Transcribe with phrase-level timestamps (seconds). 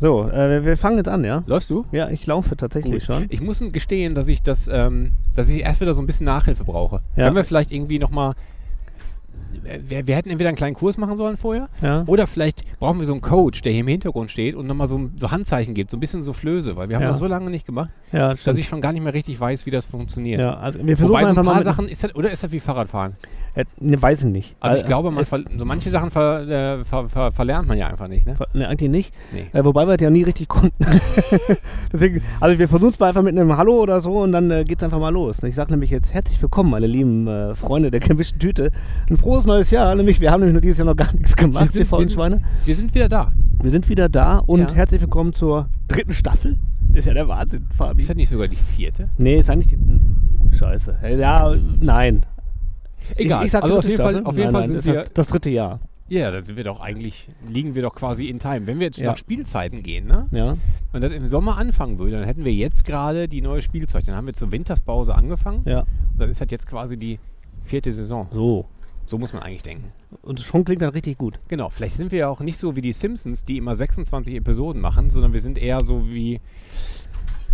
[0.00, 1.42] So, äh, wir fangen jetzt an, ja?
[1.46, 1.86] Läufst du?
[1.92, 3.02] Ja, ich laufe tatsächlich Gut.
[3.02, 3.26] schon.
[3.28, 6.64] Ich muss gestehen, dass ich das, ähm, dass ich erst wieder so ein bisschen Nachhilfe
[6.64, 7.00] brauche.
[7.16, 7.24] Ja.
[7.24, 8.34] Können wir vielleicht irgendwie nochmal.
[9.62, 12.04] Wir, wir hätten entweder einen kleinen Kurs machen sollen vorher Ja.
[12.06, 15.10] oder vielleicht brauchen wir so einen Coach, der hier im Hintergrund steht und nochmal so,
[15.16, 17.08] so Handzeichen gibt, so ein bisschen so Flöße, weil wir haben Ja.
[17.10, 19.70] das so lange nicht gemacht, Ja, dass ich schon gar nicht mehr richtig weiß, wie
[19.70, 20.40] das funktioniert.
[20.40, 22.60] ja, also wir versuchen Wobei so ein paar Sachen, ist das, oder ist das wie
[22.60, 23.14] Fahrradfahren?
[23.56, 24.56] Äh, ne, weiß ich nicht.
[24.58, 26.40] Also ich Äh, glaube, man so manche Sachen ver,
[26.80, 28.34] äh, ver, ver, verlernt man ja einfach nicht, ne?
[28.52, 29.14] Ne, eigentlich nicht.
[29.32, 29.46] Nee.
[29.52, 30.84] Äh, wobei wir das ja nie richtig konnten.
[31.92, 34.64] Deswegen, also wir versuchen es mal einfach mit einem Hallo oder so und dann äh,
[34.64, 35.42] geht es einfach mal los.
[35.44, 38.70] Ich sage nämlich jetzt herzlich willkommen, meine lieben äh, Freunde der gemischten Tüte.
[39.08, 39.94] Ein frohes neues Jahr.
[39.94, 42.26] Nämlich, wir haben nämlich nur dieses Jahr noch gar nichts gemacht, sind- wir faulen wir
[42.30, 42.42] sind-.
[42.64, 43.32] Wir sind wieder da.
[43.62, 44.72] Wir sind wieder da und Ja.
[44.74, 46.58] herzlich willkommen zur dritten Staffel.
[46.92, 48.00] Ist ja der Wahnsinn, Fabi.
[48.00, 49.08] Ist das nicht sogar die vierte?
[49.18, 50.56] nee, ist eigentlich die.
[50.56, 50.96] Scheiße.
[51.18, 52.24] Ja, nein.
[53.16, 53.40] Egal.
[53.42, 54.26] Ich, ich sag also auf jeden Fall, Staffel.
[54.26, 54.94] auf jeden nein, Fall nein, sind ist wir.
[55.04, 55.80] das, das dritte Jahr.
[56.08, 58.66] Ja, da sind wir doch eigentlich, liegen wir doch quasi in Time.
[58.66, 59.06] Wenn wir jetzt Ja.
[59.10, 60.26] nach Spielzeiten gehen, ne?
[60.30, 60.56] Ja.
[60.92, 64.06] Und das im Sommer anfangen würde, dann hätten wir jetzt gerade die neue Spielzeit.
[64.06, 65.62] Dann haben wir zur Winterspause angefangen.
[65.64, 65.80] Ja.
[65.80, 65.86] Und
[66.18, 67.18] dann ist halt jetzt quasi die
[67.62, 68.28] vierte Saison.
[68.30, 68.66] So.
[69.06, 69.92] So muss man eigentlich denken.
[70.22, 71.38] Und schon klingt das richtig gut.
[71.48, 74.80] Genau, vielleicht sind wir ja auch nicht so wie die Simpsons, die immer 26 Episoden
[74.80, 76.40] machen, sondern wir sind eher so wie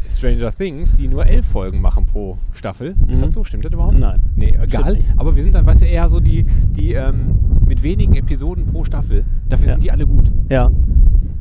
[0.08, 2.94] Stranger Things, die nur elf Folgen machen pro Staffel.
[3.08, 3.26] Ist Mhm.
[3.26, 3.44] das so?
[3.44, 3.98] Stimmt das überhaupt?
[3.98, 4.22] Nein.
[4.34, 4.98] Nee, egal.
[5.16, 8.84] Aber wir sind dann, weißt du, eher so die, die ähm, mit wenigen Episoden pro
[8.84, 9.24] Staffel.
[9.48, 9.72] Dafür Ja.
[9.74, 10.30] sind die alle gut.
[10.48, 10.70] Ja.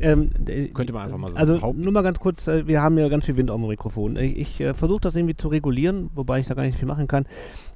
[0.02, 1.82] Ähm, äh, Könnte man einfach mal so Also behaupten.
[1.82, 4.16] nur mal ganz kurz, äh, wir haben ja ganz viel Wind auf dem Mikrofon.
[4.16, 7.06] Ich, ich äh, versuche das irgendwie zu regulieren, wobei ich da gar nicht viel machen
[7.08, 7.26] kann.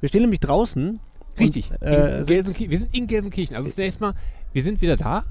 [0.01, 1.01] Wir stehen nämlich draußen.
[1.39, 1.71] Richtig.
[1.71, 2.29] Und, äh.
[2.29, 2.45] Wir
[2.79, 3.57] sind in Gelsenkirchen.
[3.57, 4.15] Also zunächst mal,
[4.53, 5.25] wir sind wieder da.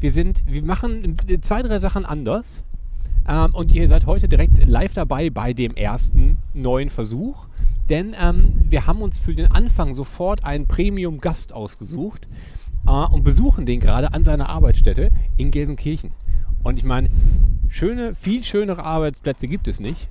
[0.00, 2.62] Wir sind, wir machen zwei, drei Sachen anders.
[3.26, 7.46] Ähm, und ihr seid heute direkt live dabei bei dem ersten neuen Versuch.
[7.88, 12.28] Denn ähm, wir haben uns für den Anfang sofort einen Premium-Gast ausgesucht
[12.86, 16.12] äh, und besuchen den gerade an seiner Arbeitsstätte in Gelsenkirchen.
[16.62, 17.10] Und ich meine,
[17.68, 20.08] schöne, viel schönere Arbeitsplätze gibt es nicht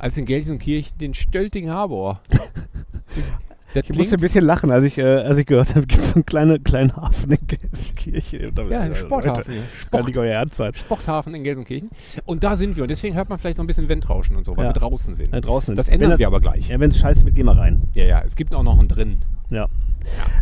[0.00, 2.20] als in Gelsenkirchen den Stölting Harbor.
[3.74, 6.08] Das Ich musste ein bisschen lachen, als ich, äh, als ich gehört habe, gibt es
[6.10, 8.52] so einen kleinen, kleinen Hafen in Gelsenkirchen.
[8.70, 9.54] Ja, ein Sporthafen.
[9.54, 10.74] Leute, Sport, nicht euer Ernst sein.
[10.74, 11.90] Sporthafen in Gelsenkirchen.
[12.24, 12.82] Und da sind wir.
[12.84, 14.70] Und deswegen hört man vielleicht so ein bisschen Wendrauschen und so, weil Ja.
[14.70, 15.32] wir draußen sind.
[15.32, 15.76] Ja, draußen.
[15.76, 16.68] Das Wenn ändern das- wir aber gleich.
[16.68, 17.82] Ja, wenn es scheiße wird, geh mal rein.
[17.94, 18.22] Ja, ja.
[18.24, 19.18] Es gibt auch noch einen drin.
[19.50, 19.66] Ja.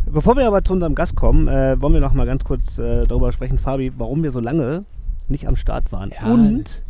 [0.06, 3.04] Bevor wir aber zu unserem Gast kommen, äh, wollen wir noch mal ganz kurz äh,
[3.06, 4.84] darüber sprechen, Fabi, warum wir so lange
[5.28, 6.10] nicht am Start waren.
[6.10, 6.32] Ja.
[6.32, 6.82] Und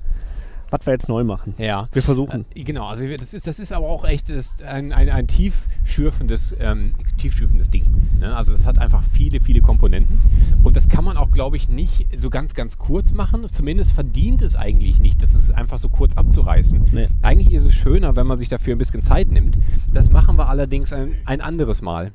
[0.70, 1.54] was wir jetzt neu machen.
[1.58, 1.88] Ja.
[1.92, 2.44] Wir versuchen.
[2.54, 6.54] Äh, genau, also das ist, das ist aber auch echt ist ein, ein, ein tiefschürfendes,
[6.60, 7.86] ähm, tiefschürfendes Ding.
[8.20, 8.34] Ne?
[8.34, 10.20] Also das hat einfach viele, viele Komponenten.
[10.62, 13.46] Und das kann man auch, glaube ich, nicht so ganz, ganz kurz machen.
[13.48, 16.86] Zumindest verdient es eigentlich nicht, das ist einfach so kurz abzureißen.
[16.92, 17.08] Nee.
[17.22, 19.58] Eigentlich ist es schöner, wenn man sich dafür ein bisschen Zeit nimmt.
[19.92, 22.12] Das machen wir allerdings ein, ein anderes Mal.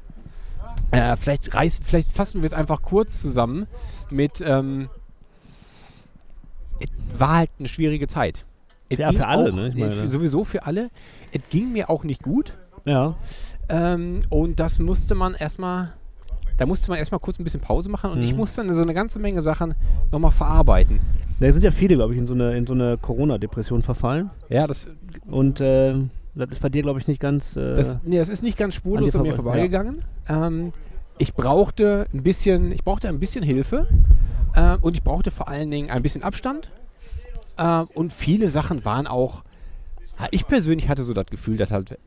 [0.92, 3.68] Äh, vielleicht, reiß, vielleicht fassen wir es einfach kurz zusammen
[4.10, 4.44] mit.
[4.46, 4.90] Ähm,
[7.18, 8.46] war halt eine schwierige Zeit.
[8.90, 9.70] Es Ja, für alle, auch, ne?
[9.70, 10.90] Ich meine- sowieso für alle.
[11.32, 12.54] Es ging mir auch nicht gut.
[12.86, 13.16] Ja.
[13.70, 15.94] Ähm, und das musste man erstmal.
[16.58, 18.38] Da musste man erstmal kurz ein bisschen Pause machen und ich Mhm.
[18.38, 19.74] musste dann so eine ganze Menge Sachen
[20.12, 21.00] nochmal verarbeiten.
[21.40, 24.30] Da sind ja viele, glaube ich, in so eine, in so eine Corona-Depression verfallen.
[24.50, 24.88] Ja, das,
[25.26, 25.96] Und äh,
[26.36, 27.56] das ist bei dir, glaube ich, nicht ganz.
[27.56, 30.04] Äh, das, nee, das ist nicht ganz An spurlos dir an mir vorbei, vorbeigegangen.
[30.30, 30.74] Ähm,
[31.18, 33.88] ich brauchte ein bisschen, ich brauchte ein bisschen Hilfe
[34.56, 36.70] äh, und ich brauchte vor allen Dingen ein bisschen Abstand.
[37.58, 39.44] Äh, und viele Sachen waren auch.
[40.32, 41.98] Ich persönlich hatte so das Gefühl, dass halt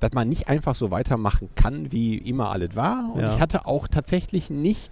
[0.00, 3.10] dass man nicht einfach so weitermachen kann, wie immer alles war.
[3.14, 3.34] Und Ja.
[3.34, 4.90] ich hatte auch tatsächlich nicht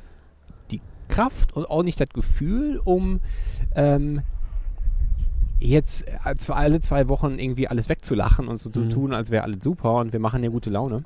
[0.70, 3.20] die Kraft und auch nicht das Gefühl, um
[3.74, 4.20] ähm,
[5.60, 6.18] jetzt äh,
[6.52, 8.90] alle zwei Wochen irgendwie alles wegzulachen und so zu Mhm.
[8.90, 11.04] tun, als wäre alles super und wir machen ja gute Laune.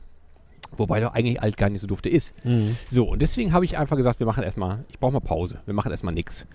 [0.77, 2.33] Wobei doch eigentlich alles gar nicht so dufte ist.
[2.45, 2.75] Mhm.
[2.91, 5.75] So, und deswegen habe ich einfach gesagt, wir machen erstmal, ich brauche mal Pause, wir
[5.75, 6.47] machen erstmal nichts.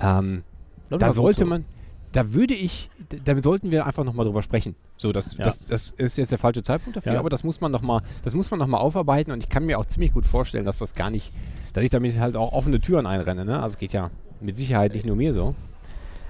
[0.00, 0.42] Ähm,
[0.90, 1.46] da sollte so.
[1.46, 1.64] man,
[2.12, 2.90] da würde ich,
[3.24, 4.76] da sollten wir einfach nochmal drüber sprechen.
[4.96, 5.44] So, das, Ja.
[5.44, 7.18] das, das ist jetzt der falsche Zeitpunkt dafür, Ja.
[7.18, 9.66] aber das muss man noch mal, das muss man noch mal aufarbeiten und ich kann
[9.66, 11.32] mir auch ziemlich gut vorstellen, dass das gar nicht,
[11.72, 13.44] dass ich damit halt auch offene Türen einrenne.
[13.44, 13.56] Ne?
[13.60, 15.54] Also es geht ja mit Sicherheit nicht nur mir so.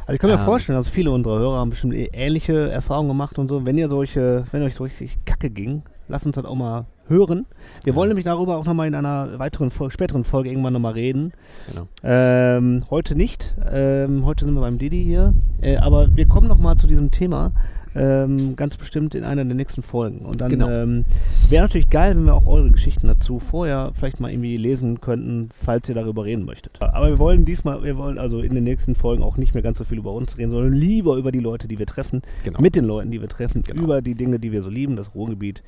[0.07, 0.45] Also ich kann mir Ähm.
[0.45, 3.65] vorstellen, dass viele unserer Hörer haben bestimmt ähnliche Erfahrungen gemacht und so.
[3.67, 7.47] Wenn ihr solche, wenn euch so richtig kacke ging, lasst uns das auch mal hören.
[7.83, 11.33] Wir wollen nämlich darüber auch nochmal in einer weiteren, Fol- späteren Folge irgendwann nochmal reden.
[11.69, 11.87] Genau.
[12.03, 13.55] Ähm, heute nicht.
[13.71, 15.35] Ähm, heute sind wir beim Didi hier.
[15.61, 17.53] Äh, aber wir kommen nochmal zu diesem Thema.
[17.97, 20.19] Ähm, ganz bestimmt in einer der nächsten Folgen.
[20.27, 20.69] Und dann Genau.
[20.69, 21.05] ähm,
[21.49, 25.51] wäre natürlich geil, wenn wir auch eure Geschichten dazu vorher vielleicht mal irgendwie lesen könnten,
[25.53, 26.77] falls ihr darüber reden möchtet.
[26.83, 29.79] Aber wir wollen diesmal, wir wollen also in den nächsten Folgen auch nicht mehr ganz
[29.79, 32.61] so viel über uns reden, sondern lieber über die Leute, die wir treffen, Genau.
[32.61, 33.83] mit den Leuten, die wir treffen, Genau.
[33.83, 35.63] über die Dinge, die wir so lieben, das Ruhrgebiet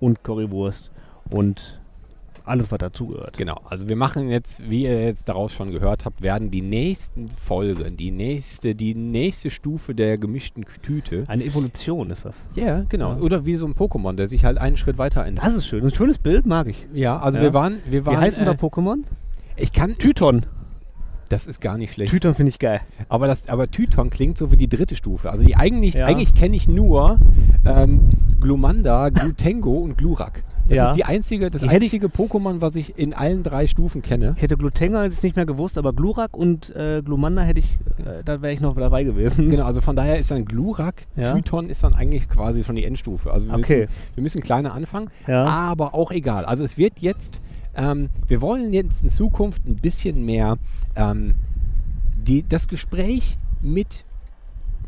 [0.00, 0.90] und Currywurst
[1.30, 1.80] und
[2.46, 3.38] Alles, was dazugehört.
[3.38, 7.28] Genau, also wir machen jetzt, wie ihr jetzt daraus schon gehört habt, werden die nächsten
[7.28, 11.24] Folgen, die nächste, die nächste Stufe der gemischten Tüte.
[11.26, 12.36] Eine Evolution ist das.
[12.54, 13.12] Ja, genau.
[13.14, 13.20] Ja.
[13.20, 15.46] Oder wie so ein Pokémon, der sich halt einen Schritt weiter ändert.
[15.46, 15.82] Das ist schön.
[15.84, 16.86] Ein schönes Bild, mag ich.
[16.92, 17.44] Ja, also Ja.
[17.44, 18.16] wir waren, wir waren.
[18.16, 18.98] Wie heißt äh, unser Pokémon?
[19.56, 19.96] Ich kann.
[19.96, 20.44] Tython.
[21.30, 22.10] Das ist gar nicht schlecht.
[22.12, 22.82] Tython finde ich geil.
[23.08, 25.30] Aber, das, aber Tython klingt so wie die dritte Stufe.
[25.30, 26.04] Also die eigentlich, Ja.
[26.04, 27.18] eigentlich kenne ich nur
[27.64, 30.44] ähm, Glumanda, Glutengo und Glurak.
[30.68, 30.88] Das Ja.
[30.90, 34.32] ist die einzige, das Die einzige Pokémon, was ich in allen drei Stufen kenne.
[34.36, 38.22] Ich hätte Glutenga jetzt nicht mehr gewusst, aber Glurak und äh, Glumanda hätte ich, äh,
[38.24, 39.50] da wäre ich noch dabei gewesen.
[39.50, 41.34] Genau, also von daher ist dann Glurak, Ja.
[41.34, 43.30] Tython ist dann eigentlich quasi schon die Endstufe.
[43.30, 43.80] Also wir, Okay.
[43.80, 45.44] müssen, wir müssen kleiner anfangen, Ja.
[45.44, 46.44] aber auch egal.
[46.46, 47.40] Also es wird jetzt,
[47.76, 50.56] ähm, wir wollen jetzt in Zukunft ein bisschen mehr
[50.96, 51.34] ähm,
[52.16, 54.04] die, das Gespräch mit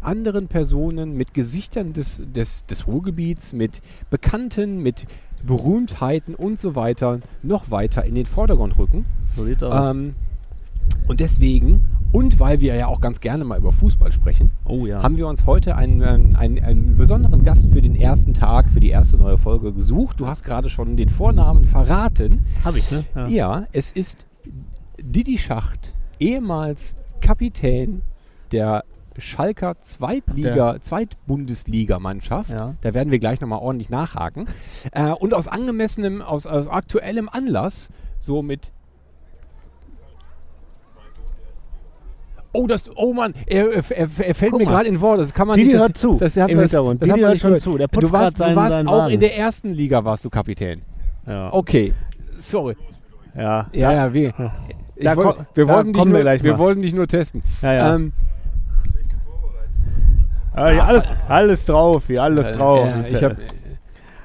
[0.01, 5.05] anderen Personen, mit Gesichtern des, des, des Ruhrgebiets, mit Bekannten, mit
[5.45, 9.07] Berühmtheiten und so weiter noch weiter in den Vordergrund rücken.
[9.37, 9.91] So sieht's aus.
[9.91, 10.15] Ähm,
[11.09, 15.03] und deswegen, und weil wir ja auch ganz gerne mal über Fußball sprechen, oh ja.
[15.03, 18.81] haben wir uns heute einen, ähm, einen, einen besonderen Gast für den ersten Tag, für
[18.81, 20.21] die erste neue Folge gesucht.
[20.21, 22.45] Du hast gerade schon den Vornamen verraten.
[22.65, 23.05] Hab ich, ne?
[23.29, 24.27] Ja, es ist
[25.01, 28.03] Didi Schacht, ehemals Kapitän
[28.53, 28.85] der
[29.19, 32.51] Schalker Zweitliga, Zweitbundesligamannschaft.
[32.53, 32.75] Ja.
[32.81, 34.47] Da werden wir gleich nochmal ordentlich nachhaken.
[34.93, 38.73] Äh, und aus angemessenem, aus, aus aktuellem Anlass, so mit
[42.53, 45.21] Oh, das, oh Mann, er, er, er, fällt Guck mir gerade in Wort.
[45.21, 45.75] Das kann man Didi nicht.
[45.79, 47.03] Das, hört zu Das, hat im Hintergrund.
[47.03, 47.63] Das, das Didi hört schon gehört.
[47.63, 47.77] zu.
[47.77, 49.13] Der du warst, seinen- du warst auch Wagen.
[49.15, 50.81] in der ersten Liga warst du Kapitän.
[51.27, 51.53] ja.
[51.53, 51.93] Okay,
[52.39, 52.75] sorry.
[53.37, 53.67] ja.
[53.75, 54.33] Ja, ja, wir,
[54.97, 57.43] ich Da woll- ko- wir, wollten dich wir nur, wir wollten dich nur testen.
[57.61, 57.95] Ja, ja.
[57.95, 58.36] Ähm, ja,
[60.63, 62.89] alles, alles drauf, hier, alles drauf.
[62.89, 63.37] äh, ich hab,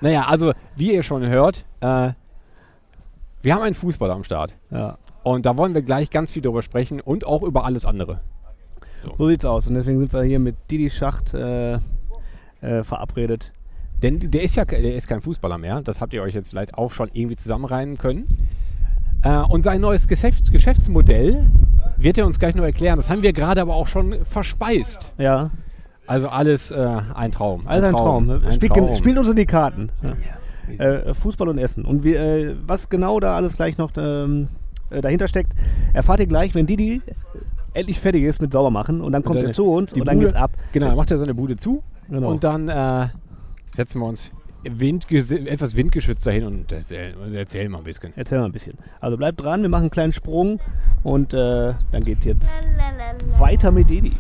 [0.02, 2.12] naja, also wie ihr schon hört, äh,
[3.42, 4.54] wir haben einen Fußballer am Start.
[4.72, 4.98] ja.
[5.24, 8.22] Und da wollen wir gleich ganz viel drüber sprechen und auch über alles andere.
[9.18, 9.68] So sieht's aus.
[9.68, 11.74] Und deswegen sind wir hier mit Didi Schacht äh,
[12.62, 13.54] äh, verabredet.
[14.02, 15.82] Denn der ist ja der ist kein Fußballer mehr.
[15.82, 18.28] Das habt ihr euch jetzt vielleicht auch schon irgendwie zusammenreihen können.
[19.24, 21.46] Äh, und sein neues Geschäfts Geschäftsmodell
[21.98, 22.98] wird er uns gleich noch erklären.
[22.98, 25.12] Das haben wir gerade aber auch schon verspeist.
[25.20, 25.52] Ja,
[26.08, 27.68] Also alles äh, ein Traum.
[27.68, 28.26] alles ein Traum.
[28.28, 28.42] ne?
[28.46, 28.96] Ein Spielt, Traum.
[28.96, 29.90] spielt uns in die Karten.
[30.78, 30.86] Ja.
[30.86, 31.86] Äh, Fußball und Essen.
[31.86, 34.48] Und wir, äh, was genau da alles gleich noch ähm,
[34.90, 35.54] äh, dahinter steckt,
[35.94, 37.02] erfahrt ihr gleich, wenn Didi
[37.74, 39.02] endlich fertig ist mit Saubermachen.
[39.02, 40.52] Und dann kommt seine- er zu uns und dann Bude- geht's ab.
[40.72, 42.30] Genau, dann macht er seine Bude zu Genau.
[42.30, 43.08] und dann äh,
[43.76, 44.32] setzen wir uns
[44.64, 48.14] windges- etwas windgeschützt dahin und erzählen, und erzählen mal ein bisschen.
[48.16, 48.78] Erzähl mal ein bisschen.
[49.00, 50.60] Also bleibt dran, wir machen einen kleinen Sprung
[51.04, 52.42] und äh, dann geht's jetzt
[53.40, 54.14] weiter mit Didi.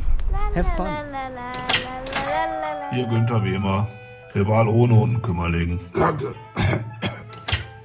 [0.55, 0.87] Have fun.
[2.91, 3.87] Hier Günther wie immer.
[4.33, 5.79] Rival ohne und ein Kümmerling.
[5.93, 6.33] Danke.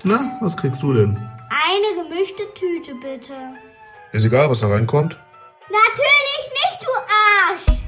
[0.04, 1.16] Na, was kriegst du denn?
[1.16, 3.32] Eine gemischte Tüte, bitte.
[4.12, 5.18] Ist egal, was da reinkommt.
[5.68, 6.88] Natürlich nicht, du
[7.72, 7.85] Arsch!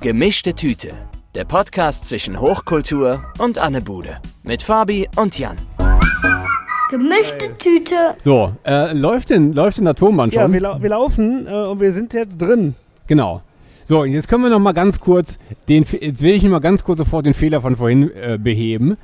[0.00, 0.90] Gemischte Tüte.
[1.34, 4.18] Der Podcast zwischen Hochkultur und Anne Bude.
[4.44, 5.56] Mit Fabi und Jan.
[6.90, 8.14] Gemischte Tüte.
[8.20, 10.52] So, äh, läuft, denn, läuft denn der Tonband Ja, schon?
[10.52, 12.74] wir, lau wir laufen äh, und wir sind jetzt drin.
[13.08, 13.42] Genau.
[13.84, 16.60] So, und jetzt können wir noch mal ganz kurz den, jetzt will ich noch mal
[16.60, 18.96] ganz kurz sofort den Fehler von vorhin äh, beheben.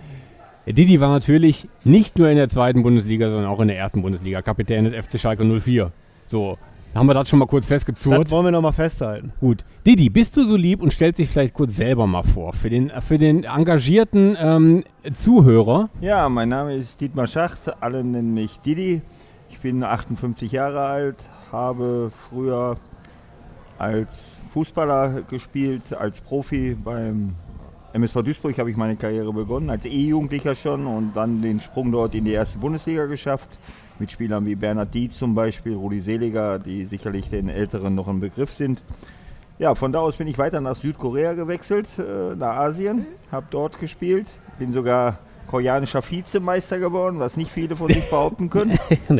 [0.66, 4.42] Didi war natürlich nicht nur in der zweiten Bundesliga, sondern auch in der ersten Bundesliga
[4.42, 5.90] Kapitän des FC Schalke 04.
[6.26, 6.56] So,
[6.94, 8.30] haben wir das schon mal kurz Das festgezurrt.
[8.30, 9.32] wollen wir nochmal festhalten.
[9.40, 9.64] Gut.
[9.86, 12.90] Didi, bist du so lieb und stellst dich vielleicht kurz selber mal vor für den,
[13.00, 15.90] für den engagierten ähm, Zuhörer.
[16.00, 19.02] Ja, mein Name ist Dietmar Schacht, alle nennen mich Didi.
[19.50, 21.16] Ich bin 58 Jahre alt,
[21.52, 22.76] habe früher
[23.78, 27.34] als Fußballer gespielt, als Profi beim
[27.92, 32.14] MSV Duisburg habe ich meine Karriere begonnen, als E-Jugendlicher schon und dann den Sprung dort
[32.16, 33.48] in die erste Bundesliga geschafft.
[33.98, 38.20] Mit Spielern wie Bernhard Dietz zum Beispiel, Rudi Seliger, die sicherlich den Älteren noch ein
[38.20, 38.82] Begriff sind.
[39.58, 43.78] Ja, von da aus bin ich weiter nach Südkorea gewechselt, äh, nach Asien, habe dort
[43.78, 44.26] gespielt,
[44.58, 48.78] bin sogar koreanischer Vizemeister geworden, was nicht viele von sich behaupten können.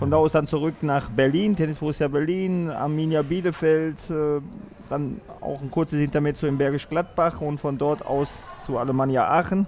[0.00, 4.40] Von da aus dann zurück nach Berlin, Tennis Borussia Berlin, Arminia Bielefeld, äh,
[4.88, 9.66] dann auch ein kurzes Intermezzo in Bergisch Gladbach und von dort aus zu Alemannia Aachen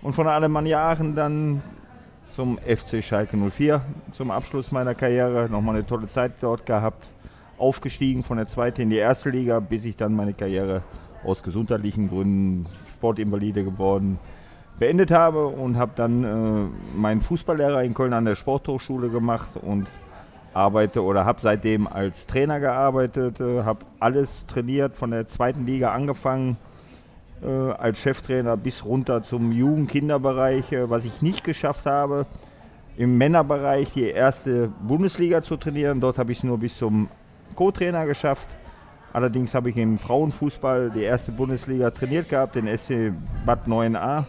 [0.00, 1.62] und von Alemannia Aachen dann
[2.32, 5.48] zum FC Schalke 04 zum Abschluss meiner Karriere.
[5.50, 7.12] Nochmal eine tolle Zeit dort gehabt,
[7.58, 10.82] aufgestiegen von der zweiten in die erste Liga, bis ich dann meine Karriere
[11.24, 14.18] aus gesundheitlichen Gründen Sportinvalide geworden
[14.78, 19.86] beendet habe und habe dann äh, meinen Fußballlehrer in Köln an der Sporthochschule gemacht und
[20.54, 25.92] arbeite oder habe seitdem als Trainer gearbeitet, äh, habe alles trainiert, von der zweiten Liga
[25.92, 26.56] angefangen,
[27.46, 32.26] als Cheftrainer bis runter zum Jugend-Kinderbereich, äh, was ich nicht geschafft habe,
[32.96, 36.00] im Männerbereich die erste Bundesliga zu trainieren.
[36.00, 37.08] Dort habe ich es nur bis zum
[37.56, 38.48] Co-Trainer geschafft.
[39.12, 43.12] Allerdings habe ich im Frauenfußball die erste Bundesliga trainiert gehabt, den SC
[43.44, 44.24] Bad 9a.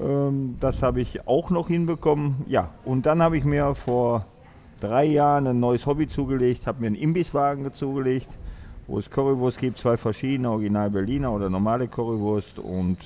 [0.00, 2.44] Ähm, das habe ich auch noch hinbekommen.
[2.46, 4.26] Ja, und dann habe ich mir vor
[4.80, 8.28] drei Jahren ein neues Hobby zugelegt, habe mir einen Imbisswagen zugelegt,
[8.86, 12.98] wo es Currywurst gibt, zwei verschiedene, Original Berliner oder normale Currywurst und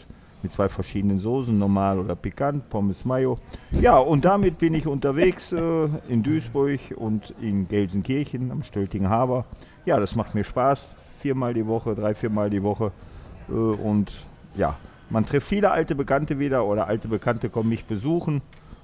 [0.43, 3.39] mit zwei verschiedenen Soßen, normal oder pikant, Pommes Mayo.
[3.73, 9.45] Ja, und damit bin ich unterwegs äh, in Duisburg und in Gelsenkirchen am Stöltinger Haber.
[9.85, 12.93] Ja, das macht mir Spaß, viermal die Woche, drei, viermal die Woche.
[13.49, 14.13] Äh, und
[14.55, 14.77] ja,
[15.11, 18.43] man trifft viele alte Bekannte wieder oder alte Bekannte kommen mich besuchen.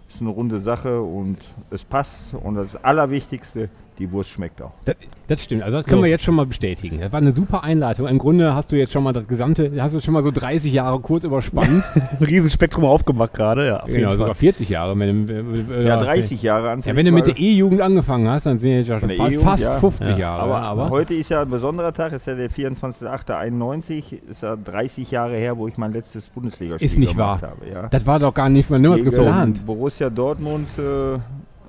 [0.09, 1.39] Ist eine runde Sache und
[1.71, 2.35] es passt.
[2.35, 4.73] Und das Allerwichtigste, die Wurst schmeckt auch.
[4.85, 4.97] Das,
[5.29, 6.99] das stimmt, also das können wir jetzt schon mal bestätigen.
[7.01, 8.09] Das war eine super Einleitung.
[8.09, 10.73] Im Grunde hast du jetzt schon mal das gesamte, hast du schon mal so 30
[10.73, 11.85] Jahre kurz überspannt.
[11.95, 13.85] Ein Riesenspektrum aufgemacht gerade, ja.
[13.87, 14.99] genau, sogar 40 Jahre.
[14.99, 15.33] Wenn, du-
[15.73, 16.83] äh, Ja, 30 Jahre an.
[16.85, 19.43] Ja, wenn du mit der E-Jugend angefangen hast, dann sind jetzt ja schon fa E-Jugend,
[19.49, 19.79] fast ja.
[19.79, 20.19] 50 Ja.
[20.19, 20.43] Jahre.
[20.43, 25.11] Aber, aber heute ist ja ein besonderer Tag, ist ja der 24.08.91, ist ja 30
[25.11, 27.39] Jahre her, wo ich mein letztes Bundesligaspiel Ist nicht wahr.
[27.39, 27.71] gemacht habe.
[27.73, 27.89] Ja.
[27.89, 29.65] das war doch gar nicht von niemals geplant.
[29.65, 31.19] Borussia Dortmund äh,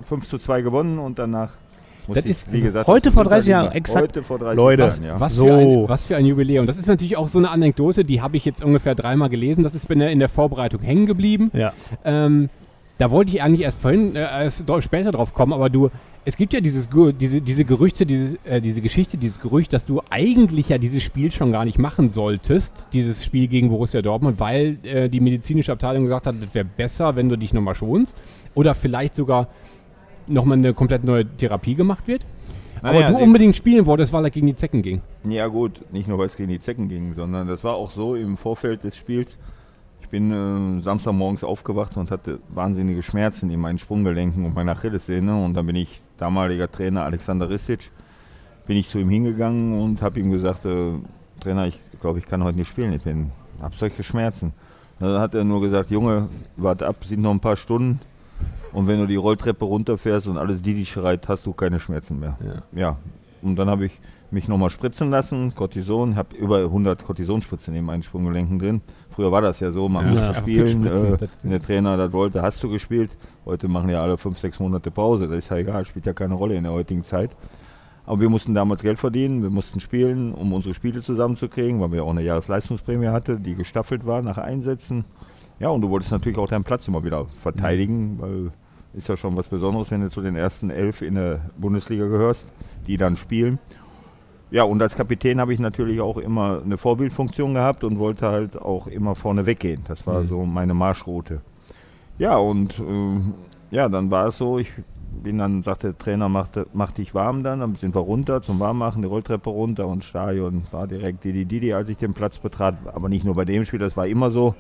[0.08, 1.52] 5 zu 2 gewonnen und danach
[2.08, 4.02] muss Das ich, ist wie gesagt, heute vor 30 Winterliga- Jahren, exakt.
[4.04, 5.20] Heute vor 30 Leute, Jahren, ja.
[5.20, 5.46] Was, So.
[5.48, 6.66] für ein, was für ein Jubiläum.
[6.66, 9.64] Das ist natürlich auch so eine Anekdote, die habe ich jetzt ungefähr dreimal gelesen.
[9.64, 11.52] Das ist in der, in der Vorbereitung hängen geblieben.
[11.54, 11.74] Ja.
[12.04, 12.50] Ähm,
[12.98, 15.90] da wollte ich eigentlich erst vorhin, äh, erst später drauf kommen, aber du,
[16.24, 16.88] es gibt ja dieses,
[17.20, 21.30] diese, diese Gerüchte, dieses, äh, diese Geschichte, dieses Gerücht, dass du eigentlich ja dieses Spiel
[21.32, 26.04] schon gar nicht machen solltest, dieses Spiel gegen Borussia Dortmund, weil äh, die medizinische Abteilung
[26.06, 28.16] gesagt hat, das wäre besser, wenn du dich nochmal schonst.
[28.56, 29.50] Oder vielleicht sogar
[30.28, 32.26] nochmal eine komplett neue Therapie gemacht wird.
[32.82, 35.02] Naja, aber du die- unbedingt spielen wolltest, weil er gegen die Zecken ging.
[35.28, 38.16] Ja gut, nicht nur weil es gegen die Zecken ging, sondern das war auch so
[38.16, 39.38] im Vorfeld des Spiels.
[40.02, 45.44] Ich bin äh, Samstagmorgens aufgewacht und hatte wahnsinnige Schmerzen in meinen Sprunggelenken und meiner Achillessehne.
[45.44, 47.90] Und dann bin ich, damaliger Trainer Alexander Ristic,
[48.68, 50.92] bin ich zu ihm hingegangen und habe ihm gesagt, äh,
[51.40, 54.54] Trainer, ich glaube, ich kann heute nicht spielen, ich bin, habe solche Schmerzen.
[55.00, 58.00] Dann hat er nur gesagt, Junge, warte ab, sind noch ein paar Stunden.
[58.74, 62.38] Und wenn du die Rolltreppe runterfährst und alles Didi schreit, hast du keine Schmerzen mehr.
[62.74, 62.98] Ja.
[63.42, 64.02] Und dann habe ich
[64.32, 68.82] mich nochmal spritzen lassen, Cortison, habe über 100 Cortisonspritzen in meinen Sprunggelenken drin.
[69.10, 70.86] Früher war das ja so, man Ja, musste einfach spielen.
[70.86, 73.16] Äh, wenn der Trainer das wollte, hast du gespielt.
[73.46, 75.28] Heute machen ja alle fünf, sechs Monate Pause.
[75.28, 77.32] Das ist ja egal, spielt ja keine Rolle in der heutigen Zeit.
[78.06, 82.04] Aber wir mussten damals Geld verdienen, wir mussten spielen, um unsere Spiele zusammenzukriegen, weil wir
[82.04, 85.06] auch eine Jahresleistungsprämie hatten, die gestaffelt war nach Einsätzen.
[85.60, 88.52] Ja, und du wolltest natürlich auch deinen Platz immer wieder verteidigen, weil
[88.96, 92.48] ist ja schon was Besonderes, wenn du zu den ersten elf in der Bundesliga gehörst,
[92.88, 93.60] die dann spielen.
[94.52, 98.62] Ja, und als Kapitän habe ich natürlich auch immer eine Vorbildfunktion gehabt und wollte halt
[98.62, 99.82] auch immer vorne weggehen.
[99.88, 101.42] Das war so meine Marschroute.
[102.18, 103.34] Ja, und ähm,
[103.72, 104.72] ja, dann war es so, ich
[105.24, 108.60] bin dann, sagte der Trainer, mach, mach dich warm dann, dann sind wir runter zum
[108.60, 112.76] Warmmachen, die Rolltreppe runter und Stadion war direkt Didi Didi, als ich den Platz betrat.
[112.94, 114.56] Aber nicht nur bei dem Spiel, das war immer so,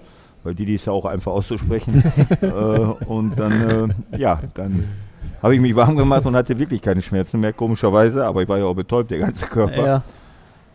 [0.45, 2.03] weil Didi ist ja auch einfach auszusprechen.
[2.41, 2.47] äh,
[3.05, 4.85] und dann, äh, ja, dann
[5.41, 8.57] habe ich mich warm gemacht und hatte wirklich keine Schmerzen mehr, komischerweise, aber ich war
[8.57, 9.85] ja auch betäubt, der ganze Körper.
[9.85, 10.01] Ja.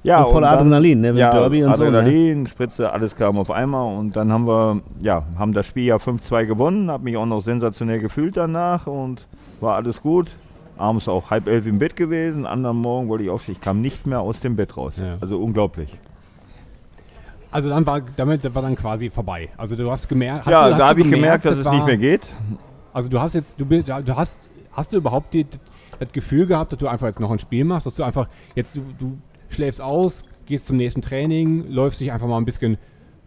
[0.03, 1.89] Ja, Und voller dann- Adrenalin, ne, mit ja, Derby und so, ne?
[1.89, 5.97] Adrenalin, Spritze, alles kam auf einmal und dann haben wir, ja, haben das Spiel ja
[5.97, 9.27] 5-2 gewonnen, habe mich auch noch sensationell gefühlt danach und
[9.61, 10.29] war alles gut.
[10.79, 14.07] Abends auch halb elf im Bett gewesen, anderen Morgen wollte ich aufstehen, ich kam nicht
[14.07, 14.95] mehr aus dem Bett raus.
[14.99, 15.17] Ja.
[15.21, 15.99] Also unglaublich.
[17.51, 19.49] Also dann war damit war dann quasi vorbei.
[19.57, 21.75] Also du hast gemerkt, hast ja, du, hast da habe ich gemerkt, dass es war-
[21.75, 22.23] nicht mehr geht.
[22.93, 25.47] Also du hast jetzt, du, bist- du hast, hast du überhaupt die,
[25.99, 28.77] das Gefühl gehabt, dass du einfach jetzt noch ein Spiel machst, dass du einfach jetzt
[28.77, 32.79] du, du schläfst aus, gehst zum nächsten Training, läufst dich einfach mal ein bisschen,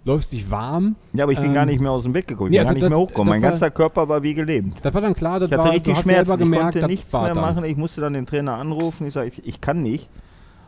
[0.05, 0.95] läufst dich warm.
[1.13, 2.67] Ja, aber ich bin Ähm, gar nicht mehr aus dem Bett gekommen, ich nee, bin
[2.67, 3.27] also gar nicht das- mehr hochgekommen.
[3.27, 4.75] das Mein war- ganzer Körper war wie gelähmt.
[4.81, 6.63] Das war dann klar, das Ich hatte war, richtig du hast Schmerzen, selber ich gemerkt,
[6.63, 7.41] konnte das nichts mehr dann.
[7.41, 7.63] machen.
[7.65, 9.07] Ich musste dann den Trainer anrufen.
[9.07, 10.09] Ich sage, ich, ich kann nicht.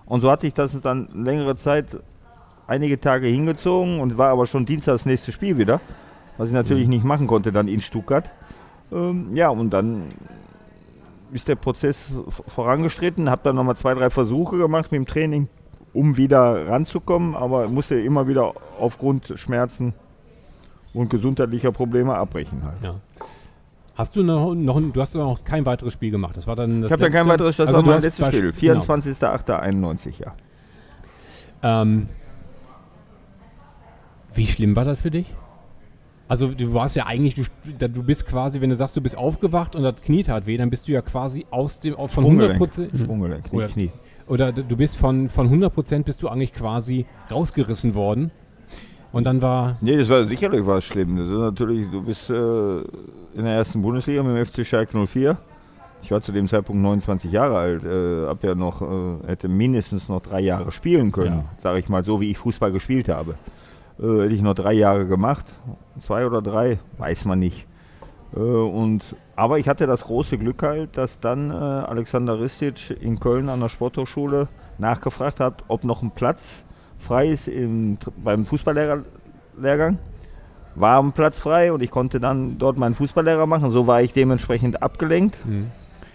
[0.05, 1.97] Und so hatte ich das dann längere Zeit,
[2.67, 5.81] einige Tage hingezogen und war aber schon Dienstag das nächste Spiel wieder,
[6.37, 6.59] was ich Mhm.
[6.59, 8.31] natürlich nicht machen konnte dann in Stuttgart.
[8.91, 10.03] Ähm, ja, und dann
[11.31, 15.47] ist der Prozess v- vorangeschritten, habe dann nochmal zwei, drei Versuche gemacht mit dem Training,
[15.93, 19.93] um wieder ranzukommen, aber musste immer wieder aufgrund Schmerzen
[20.93, 22.77] und gesundheitlicher Probleme abbrechen halt.
[22.83, 22.95] Ja.
[23.95, 26.35] Hast du noch, noch, du hast noch kein weiteres Spiel gemacht.
[26.35, 28.51] Das war dann das Ich habe dann kein weiteres, das Also war mein letztes Spiel.
[28.51, 28.79] genau.
[28.81, 30.33] 24.08.91, ja.
[31.63, 32.07] Ähm,
[34.35, 35.33] wie schlimm war das für dich?
[36.27, 37.43] Also du warst ja eigentlich, du,
[37.89, 40.69] du bist quasi, wenn du sagst, du bist aufgewacht und das Knie tat weh, dann
[40.71, 43.91] bist du ja quasi aus dem, von 100 Prozent, Sprunggelenk, Oder- Knie.
[44.27, 48.31] oder du bist von, von 100 Prozent bist du eigentlich quasi rausgerissen worden.
[49.11, 49.77] Und dann war.
[49.79, 51.15] Nee, das war sicherlich was schlimm.
[51.15, 55.37] Das ist natürlich, du bist äh, in der ersten Bundesliga mit dem FC Schalke 04.
[56.01, 60.09] Ich war zu dem Zeitpunkt 29 Jahre alt, äh, hab ja noch, äh, hätte mindestens
[60.09, 61.45] noch drei Jahre spielen können, Ja.
[61.59, 63.35] sage ich mal, so wie ich Fußball gespielt habe.
[63.99, 65.45] Äh, hätte ich noch drei Jahre gemacht,
[65.99, 67.67] zwei oder drei, weiß man nicht.
[68.35, 73.19] Äh, und, aber ich hatte das große Glück halt, dass dann äh, Alexander Ristic in
[73.19, 74.47] Köln an der Sporthochschule
[74.77, 76.65] nachgefragt hat, ob noch ein Platz
[76.97, 79.99] frei ist im, beim Fußballlehrgang.
[80.75, 83.69] War ein Platz frei und ich konnte dann dort meinen Fußballlehrer machen.
[83.71, 85.45] So war ich dementsprechend abgelenkt.
[85.45, 85.71] Mhm.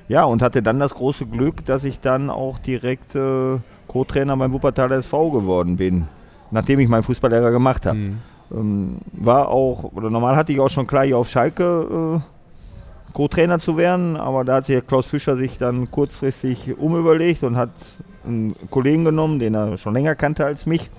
[0.09, 4.53] Ja, und hatte dann das große Glück, dass ich dann auch direkt äh, Co-Trainer beim
[4.53, 6.09] Wuppertaler SV geworden bin,
[6.51, 7.99] nachdem ich meinen Fußballlehrer gemacht habe.
[7.99, 8.19] Mhm.
[8.53, 13.59] Ähm, war auch, oder normal hatte ich auch schon klar, hier auf Schalke äh, Co-Trainer
[13.59, 17.71] zu werden, aber da hat sich Klaus Fischer sich dann kurzfristig umüberlegt und hat
[18.25, 20.91] einen Kollegen genommen, den er schon länger kannte als mich.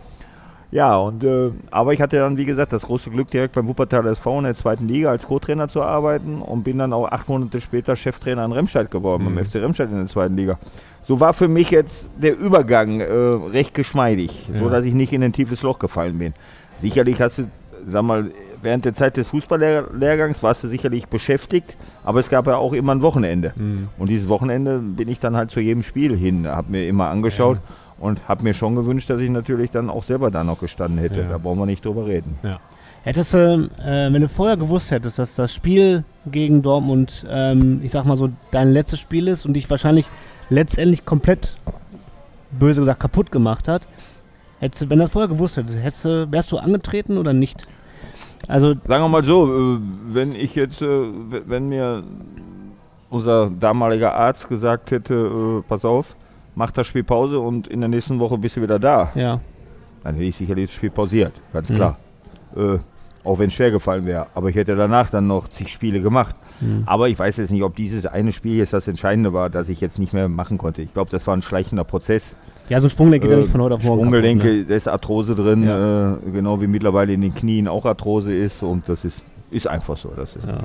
[0.71, 4.11] Ja, und, äh, aber ich hatte dann, wie gesagt, das große Glück, direkt beim Wuppertaler
[4.11, 7.59] SV in der zweiten Liga als Co-Trainer zu arbeiten und bin dann auch acht Monate
[7.59, 9.35] später Cheftrainer in Remscheid geworden, Mhm.
[9.35, 10.57] beim FC Remscheid in der zweiten Liga.
[11.03, 13.05] So war für mich jetzt der Übergang äh,
[13.51, 14.69] recht geschmeidig, so Ja.
[14.69, 16.33] dass ich nicht in ein tiefes Loch gefallen bin.
[16.81, 17.43] Sicherlich hast du,
[17.89, 21.75] sag mal, während der Zeit des Fußballlehrgangs warst du sicherlich beschäftigt,
[22.05, 23.51] aber es gab ja auch immer ein Wochenende.
[23.57, 23.89] Mhm.
[23.97, 27.57] Und dieses Wochenende bin ich dann halt zu jedem Spiel hin, habe mir immer angeschaut
[28.01, 31.21] und habe mir schon gewünscht, dass ich natürlich dann auch selber da noch gestanden hätte.
[31.21, 31.29] Ja.
[31.29, 32.37] Da brauchen wir nicht drüber reden.
[33.03, 37.91] Hättest du, äh, wenn du vorher gewusst hättest, dass das Spiel gegen Dortmund, ähm, ich
[37.91, 40.05] sag mal so, dein letztes Spiel ist und dich wahrscheinlich
[40.49, 41.55] letztendlich komplett,
[42.51, 43.87] böse gesagt, kaputt gemacht hat,
[44.59, 47.67] hättest du, wenn du das vorher gewusst hättest, hättest du, wärst du angetreten oder nicht?
[48.47, 49.79] Also, Sagen wir mal so, äh,
[50.11, 50.87] wenn ich jetzt, äh,
[51.47, 52.03] wenn mir
[53.09, 56.15] unser damaliger Arzt gesagt hätte, äh, pass auf,
[56.61, 59.39] mach das Spiel Pause und in der nächsten Woche bist du wieder da, ja.
[60.03, 61.73] dann hätte ich sicherlich das Spiel pausiert, ganz Mhm.
[61.73, 61.97] klar.
[62.55, 62.77] Äh,
[63.23, 64.27] auch wenn es schwer gefallen wäre.
[64.35, 66.35] Aber ich hätte danach dann noch zig Spiele gemacht.
[66.59, 66.83] Mhm.
[66.87, 69.79] Aber ich weiß jetzt nicht, ob dieses eine Spiel jetzt das Entscheidende war, dass ich
[69.81, 70.81] jetzt nicht mehr machen konnte.
[70.83, 72.35] Ich glaube, das war ein schleichender Prozess.
[72.69, 74.01] Ja, so ein Sprunggelenk geht ja Äh, nicht von heute auf morgen.
[74.01, 74.65] Sprunggelenke, kaputt, ne?
[74.65, 76.13] da ist Arthrose drin, Ja.
[76.13, 78.61] äh, genau wie mittlerweile in den Knien auch Arthrose ist.
[78.63, 79.21] Und das ist,
[79.51, 80.09] ist einfach so.
[80.15, 80.59] Das ist, Ja.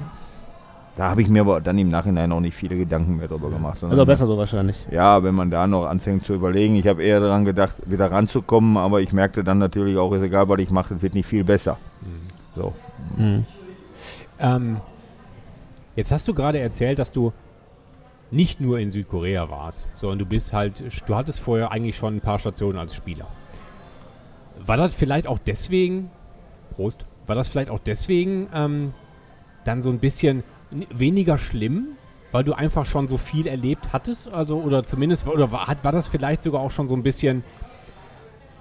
[0.96, 3.84] Da habe ich mir aber dann im Nachhinein auch nicht viele Gedanken mehr drüber gemacht.
[3.84, 4.76] Also besser so wahrscheinlich.
[4.90, 6.74] ja, wenn man da noch anfängt zu überlegen.
[6.76, 10.48] Ich habe eher daran gedacht, wieder ranzukommen, aber ich merkte dann natürlich auch, ist egal,
[10.48, 11.76] was ich mache, das wird nicht viel besser.
[12.54, 12.72] So.
[13.16, 13.44] Mhm.
[14.38, 14.80] Ähm,
[15.96, 17.34] jetzt hast du gerade erzählt, dass du
[18.30, 22.20] nicht nur in Südkorea warst, sondern du bist halt, du hattest vorher eigentlich schon ein
[22.20, 23.26] paar Stationen als Spieler.
[24.64, 26.10] War das vielleicht auch deswegen,
[26.74, 28.94] Prost, war das vielleicht auch deswegen ähm,
[29.64, 31.88] dann so ein bisschen weniger schlimm,
[32.32, 34.32] weil du einfach schon so viel erlebt hattest?
[34.32, 37.44] Also, oder zumindest, oder war, war das vielleicht sogar auch schon so ein bisschen,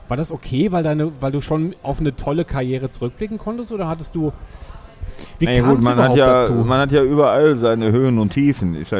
[0.07, 3.71] war das okay, weil, deine, weil du schon auf eine tolle Karriere zurückblicken konntest?
[3.71, 4.31] Oder hattest du.
[5.39, 6.53] Wie kam's gut, man hat, überhaupt ja, dazu?
[6.53, 8.75] man hat ja überall seine Höhen und Tiefen.
[8.75, 8.99] Ist, ja,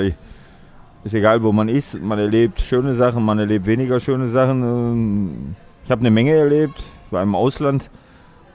[1.04, 2.02] ist egal, wo man ist.
[2.02, 4.64] Man erlebt schöne Sachen, man erlebt weniger schöne Sachen.
[4.64, 6.84] Ähm, Ich habe eine Menge erlebt.
[7.06, 7.90] Ich war im Ausland.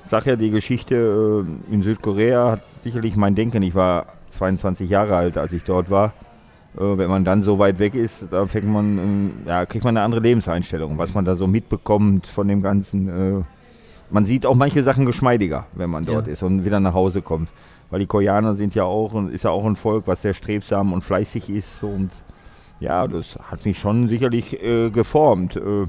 [0.05, 3.63] Ich sag ja, die Geschichte äh, in Südkorea hat sicherlich mein Denken.
[3.63, 6.13] Ich war 22 Jahre alt, als ich dort war.
[6.77, 9.97] Äh, Wenn man dann so weit weg ist, da fängt man, ähm, ja, kriegt man
[9.97, 10.99] eine andere Lebenseinstellung.
[10.99, 13.09] Was man da so mitbekommt von dem Ganzen.
[13.41, 13.43] äh,
[14.13, 16.33] Man sieht auch manche Sachen geschmeidiger, wenn man dort Ja.
[16.33, 17.49] ist und wieder nach Hause kommt.
[17.91, 20.93] Weil die Koreaner sind ja auch, ein- ist ja auch ein Volk, was sehr strebsam
[20.93, 21.83] und fleißig ist.
[21.85, 22.11] Und
[22.81, 25.55] ja, das hat mich schon sicherlich äh, geformt.
[25.57, 25.87] Äh,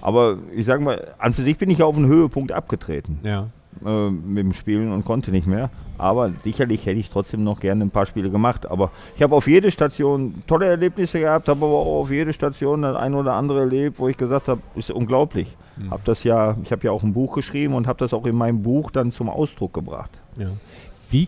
[0.00, 3.48] aber ich sage mal, an für sich bin ich ja auf einen Höhepunkt abgetreten Ja.
[3.84, 5.70] Äh, mit dem Spielen und konnte nicht mehr.
[5.98, 8.70] Aber sicherlich hätte ich trotzdem noch gerne ein paar Spiele gemacht.
[8.70, 12.82] Aber ich habe auf jede Station tolle Erlebnisse gehabt, habe aber auch auf jede Station
[12.82, 15.56] das ein oder andere erlebt, wo ich gesagt habe, ist unglaublich.
[15.76, 15.90] Mhm.
[15.90, 18.36] Hab das ja, ich habe ja auch ein Buch geschrieben und habe das auch in
[18.36, 20.10] meinem Buch dann zum Ausdruck gebracht.
[20.36, 20.48] ja.
[21.10, 21.26] Wie,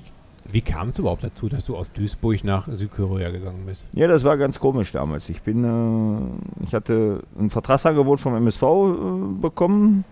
[0.52, 3.84] wie kam es überhaupt dazu, dass du aus Duisburg nach Südkorea gegangen bist?
[3.92, 5.28] Ja, das war ganz komisch damals.
[5.28, 10.04] Ich bin, äh, ich hatte ein Vertragsangebot vom MSV äh, bekommen.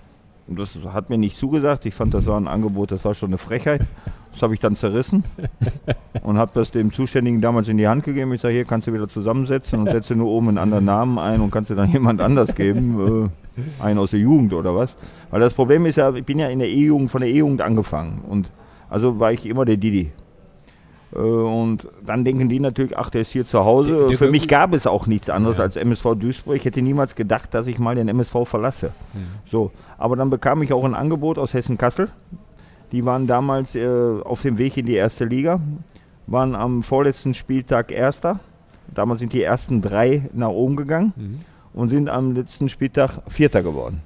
[0.48, 1.84] Und Das hat mir nicht zugesagt.
[1.86, 3.82] Ich fand, das war ein Angebot, das war schon eine Frechheit.
[4.32, 5.24] Das habe ich dann zerrissen
[6.22, 8.32] und habe das dem Zuständigen damals in die Hand gegeben.
[8.32, 11.40] Ich sage, hier kannst du wieder zusammensetzen und setze nur oben einen anderen Namen ein
[11.40, 13.30] und kannst du dann jemand anders geben.
[13.58, 14.96] Äh, einen aus der Jugend oder was.
[15.30, 18.22] Weil das Problem ist ja, ich bin ja in der E-Jugend, von der E-Jugend angefangen.
[18.28, 18.52] Und
[18.88, 20.12] also war ich immer der Didi.
[21.14, 23.96] Äh, Und dann denken die natürlich, ach, der ist hier zu Hause.
[23.96, 25.64] Der- der Für mich gab es auch nichts anderes Ja.
[25.64, 26.56] als MSV Duisburg.
[26.56, 28.92] Ich hätte niemals gedacht, dass ich mal den MSV verlasse.
[29.46, 32.08] So, aber dann bekam ich auch ein Angebot aus Hessen-Kassel.
[32.92, 33.86] Die waren damals äh,
[34.24, 35.60] auf dem Weg in die erste Liga,
[36.26, 38.40] waren am vorletzten Spieltag Erster.
[38.94, 41.38] Damals sind die ersten drei nach oben gegangen Mhm.
[41.74, 44.00] und sind am letzten Spieltag Vierter geworden.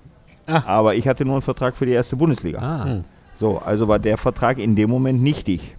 [0.46, 0.66] Ach.
[0.66, 2.58] Aber ich hatte nur einen Vertrag für die erste Bundesliga.
[2.58, 5.76] Ah, So, also war der Vertrag in dem Moment nichtig.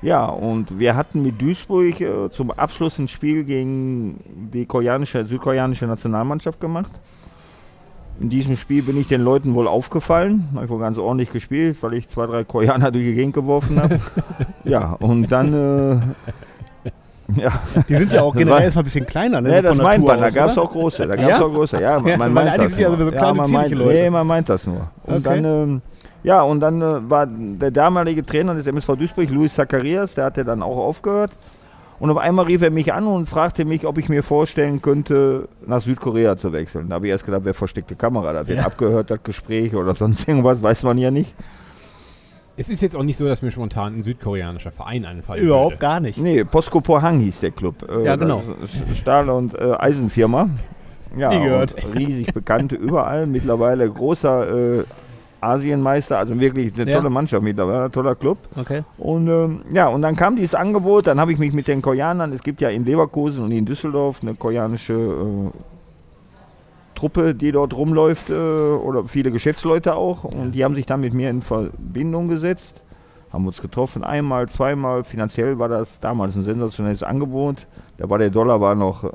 [0.00, 4.20] Ja, und wir hatten mit Duisburg äh, zum Abschluss ein Spiel gegen
[4.52, 6.90] die koreanische, südkoreanische Nationalmannschaft gemacht.
[8.20, 10.48] In diesem Spiel bin ich den Leuten wohl aufgefallen.
[10.54, 13.80] Habe ich wohl ganz ordentlich gespielt, weil ich zwei, drei Koreaner durch die Gegend geworfen
[13.80, 13.98] habe.
[14.64, 15.52] ja, und dann.
[15.52, 16.90] Äh,
[17.40, 17.60] ja.
[17.88, 19.50] Die sind ja auch generell erstmal ein bisschen kleiner, ne?
[19.56, 20.20] Ja, das meint man.
[20.20, 21.06] Da gab es auch große.
[21.08, 21.44] Da gab es Ja?
[21.44, 21.80] auch große.
[21.82, 22.98] Ja, man Ja, man meint das ja nur.
[23.04, 24.00] so kleine, man meint, Leute.
[24.02, 24.90] Nee, man meint das nur.
[25.04, 25.42] Und Okay.
[25.42, 25.82] dann, ähm,
[26.22, 30.44] ja, und dann äh, war der damalige Trainer des MSV Duisburg, Luis Zacharias, der hatte
[30.44, 31.32] dann auch aufgehört.
[32.00, 35.48] Und auf einmal rief er mich an und fragte mich, ob ich mir vorstellen könnte,
[35.66, 36.88] nach Südkorea zu wechseln.
[36.88, 38.66] Da habe ich erst gedacht, wer versteckte Kamera, da wird Ja.
[38.66, 41.34] abgehört, das Gespräch oder sonst irgendwas, weiß man ja nicht.
[42.56, 45.80] Es ist jetzt auch nicht so, dass mir spontan ein südkoreanischer Verein einfallen Überhaupt würde.
[45.80, 46.18] gar nicht.
[46.18, 47.88] Nee, Posco Pohang hieß der Club.
[47.88, 48.42] Äh, Ja, genau.
[48.60, 50.48] das ist Stahl- und äh, Eisenfirma.
[51.16, 51.74] Ja, Nie gehört.
[51.84, 53.26] und riesig bekannt überall.
[53.26, 54.84] Mittlerweile großer äh,
[55.40, 56.96] Asienmeister, also wirklich eine Ja.
[56.98, 58.38] tolle Mannschaft mittlerweile, toller Club.
[58.56, 58.82] Okay.
[58.98, 62.32] Und ähm, ja, und dann kam dieses Angebot, dann habe ich mich mit den Koreanern,
[62.32, 65.50] es gibt ja in Leverkusen und in Düsseldorf eine koreanische äh,
[66.94, 71.14] Truppe, die dort rumläuft, äh, oder viele Geschäftsleute auch, und die haben sich dann mit
[71.14, 72.82] mir in Verbindung gesetzt,
[73.32, 77.66] haben uns getroffen, einmal, zweimal, finanziell war das damals ein sensationelles Angebot,
[77.98, 79.10] da war der Dollar war noch äh,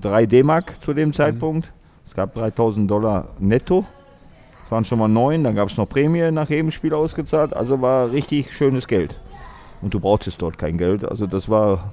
[0.00, 1.72] 3 D-Mark zu dem Zeitpunkt,
[2.06, 3.84] es gab 3000 Dollar netto,
[4.72, 8.10] waren schon mal neun, dann gab es noch Prämie nach jedem Spiel ausgezahlt, also war
[8.10, 9.20] richtig schönes Geld.
[9.80, 11.92] Und du brauchtest dort kein Geld, also das war,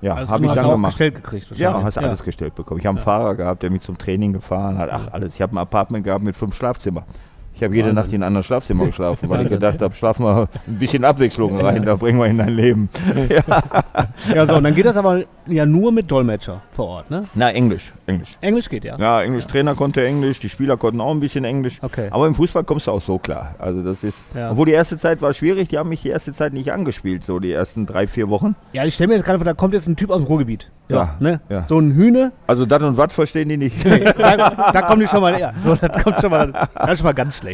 [0.00, 0.92] ja, Alles habe ich dann gemacht.
[0.92, 1.50] gestellt gekriegt.
[1.56, 2.80] Ja, hast alles gestellt bekommen.
[2.80, 4.90] Ich habe einen Fahrer gehabt, der mich zum Training gefahren hat.
[4.92, 5.34] Ach, alles.
[5.34, 7.04] Ich habe ein Apartment gehabt mit fünf Schlafzimmer.
[7.58, 7.92] Ich habe jede.
[7.92, 11.60] Nacht in einem anderen Schlafzimmer geschlafen, weil ich gedacht habe, schlaf mal ein bisschen Abwechslung
[11.60, 12.88] rein, da bringen wir in dein Leben.
[14.34, 17.24] Ja, so, und dann geht das aber ja nur mit Dolmetscher vor Ort, ne?
[17.34, 18.32] Na, Englisch, Englisch.
[18.40, 18.96] Englisch geht ja.
[18.98, 21.78] Ja, Englisch, Trainer konnte Englisch, die Spieler konnten auch ein bisschen Englisch.
[21.82, 22.08] Okay.
[22.10, 23.54] Aber im Fußball kommst du auch so klar.
[23.58, 24.50] Also das ist, Ja.
[24.50, 27.38] obwohl die erste Zeit war schwierig, die haben mich die erste Zeit nicht angespielt, so
[27.38, 28.54] die ersten drei, vier Wochen.
[28.72, 30.70] Ja, ich stelle mir jetzt gerade vor, da kommt jetzt ein Typ aus dem Ruhrgebiet.
[30.88, 31.40] Ja, Ne?
[31.48, 31.64] ja.
[31.68, 33.76] So ein Hühne, Also das und was verstehen die nicht.
[34.18, 34.36] da,
[34.72, 35.54] da kommen die schon mal her.
[35.64, 37.47] So, das kommt schon mal, das ist schon mal ganz schlecht.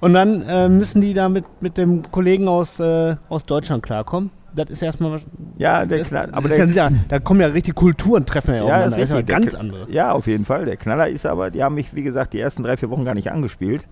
[0.00, 4.30] Und dann äh, müssen die da mit, mit dem Kollegen aus, äh, aus Deutschland klarkommen.
[4.54, 5.22] Das ist erstmal was.
[5.58, 8.62] ja, der Das, Knall, aber der, ja, da kommen ja richtig Kulturen, treffen ja, Ja,
[8.64, 8.84] aufeinander.
[8.90, 9.22] das Das ist ja.
[9.22, 9.90] Der ganz anderes.
[9.90, 10.64] Ja, auf jeden Fall.
[10.66, 13.14] Der Knaller ist aber, die haben mich, wie gesagt, die ersten drei, vier Wochen gar
[13.14, 13.86] nicht angespielt,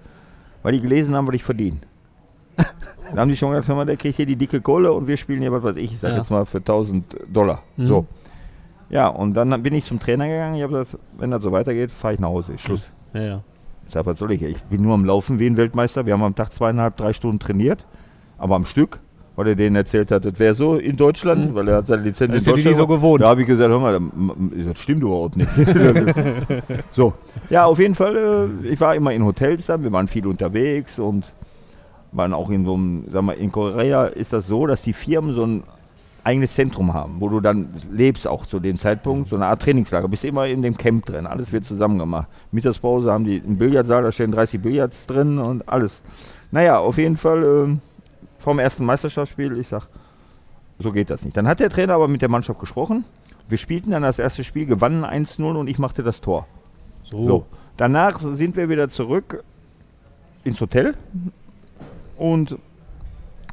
[0.62, 1.78] weil die gelesen haben, was ich verdiene.
[2.57, 5.16] da haben die schon gesagt, hör mal, der kriegt hier die dicke Kohle und wir
[5.16, 6.18] spielen hier, was weiß ich, ich sag Ja.
[6.18, 7.62] jetzt mal für 1000 Dollar.
[7.76, 7.87] Mhm.
[7.87, 8.07] So.
[8.90, 10.55] Ja, und dann bin ich zum Trainer gegangen.
[10.57, 12.59] Ich habe gesagt, wenn das so weitergeht, fahre ich nach Hause.
[12.59, 12.88] Schluss.
[13.14, 13.40] Ja, ja.
[13.92, 14.42] Ich sag, was soll ich?
[14.42, 16.07] Ich bin nur am Laufen wie ein Weltmeister.
[16.07, 17.85] Wir haben am Tag zweieinhalb, drei Stunden trainiert,
[18.38, 19.00] aber am Stück,
[19.37, 22.31] weil er denen erzählt hat, das wäre so in Deutschland, weil er hat seine Lizenz
[22.31, 22.35] Mhm.
[22.37, 22.76] Das in Deutschland.
[22.78, 23.22] so gewohnt.
[23.22, 25.50] Da habe ich gesagt, hör mal, das- das stimmt überhaupt nicht.
[26.90, 27.12] so,
[27.50, 28.16] ja, auf jeden Fall,
[28.64, 31.31] äh, ich war immer in Hotels dann, wir waren viel unterwegs und
[32.12, 35.35] waren auch in so einem, sag mal, in Korea ist das so, dass die Firmen
[35.35, 35.64] so ein
[36.24, 40.08] eigenes Zentrum haben, wo du dann lebst auch zu dem Zeitpunkt, so eine Art Trainingslager,
[40.08, 42.28] bist immer in dem Camp drin, alles wird zusammen gemacht.
[42.52, 46.02] Mittagspause haben die einen Billardsaal, da stehen 30 Billards drin und alles.
[46.50, 47.80] Naja, auf jeden Fall ähm,
[48.38, 49.88] vom ersten Meisterschaftsspiel, ich sag,
[50.78, 51.37] so geht das nicht.
[51.37, 53.04] Dann hat der Trainer aber mit der Mannschaft gesprochen.
[53.48, 56.46] Wir spielten dann das erste Spiel, gewannen 1-0 und ich machte das Tor.
[57.04, 57.26] So.
[57.26, 57.46] So.
[57.76, 59.42] Danach sind wir wieder zurück
[60.44, 60.94] ins Hotel
[62.16, 62.56] und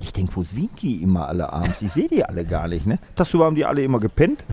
[0.02, 1.82] ich denke, wo sind die immer alle abends?
[1.82, 2.86] Ich sehe die alle gar nicht.
[2.88, 3.00] Ne?
[3.16, 4.44] Tagsüber haben die alle immer gepennt.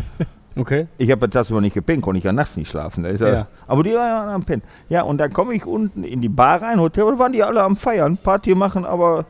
[0.59, 0.87] Okay.
[0.99, 3.05] Ich habe tagsüber nicht gepennt, konnte ich ja nachts nicht schlafen.
[3.05, 3.47] Ist ja.
[3.67, 4.63] Aber die waren am Pennen.
[4.89, 7.63] Ja, und dann komme ich unten in die Bar rein, Hotel, und waren die alle
[7.63, 9.27] am Feiern, Party machen, aber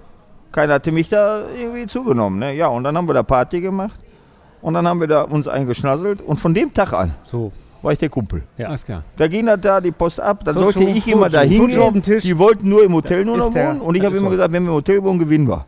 [0.52, 2.38] keiner hatte mich da irgendwie zugenommen.
[2.38, 2.54] Ne?
[2.54, 3.98] Ja, und dann haben wir da Party gemacht
[4.62, 7.50] und dann haben wir da uns eingeschnasselt und von dem Tag an So.
[7.82, 8.42] war ich der Kumpel.
[8.56, 8.68] Ja.
[8.68, 9.02] Alles klar.
[9.16, 11.32] Da ging das da die Post ab, dann So, sollte so, ich so, immer so,
[11.32, 12.02] da hingehen.
[12.22, 14.26] Die wollten nur im Hotel nur Da noch ist der- wohnen und ich habe immer
[14.26, 14.30] so.
[14.30, 15.66] gesagt, wenn wir im Hotel wohnen, gewinnen wir.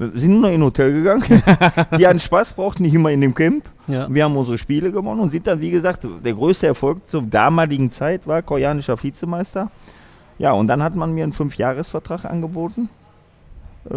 [0.00, 1.22] Wir sind nur noch in ein Hotel gegangen.
[1.98, 3.68] die hatten Spaß, brauchten nicht immer in dem Camp.
[3.86, 4.12] Ja.
[4.12, 7.90] Wir haben unsere Spiele gewonnen und sind dann, wie gesagt, der größte Erfolg zur damaligen
[7.90, 9.70] Zeit war koreanischer Vizemeister.
[10.38, 12.88] Ja, und dann hat man mir einen Fünfjahresvertrag angeboten.
[13.90, 13.94] Äh,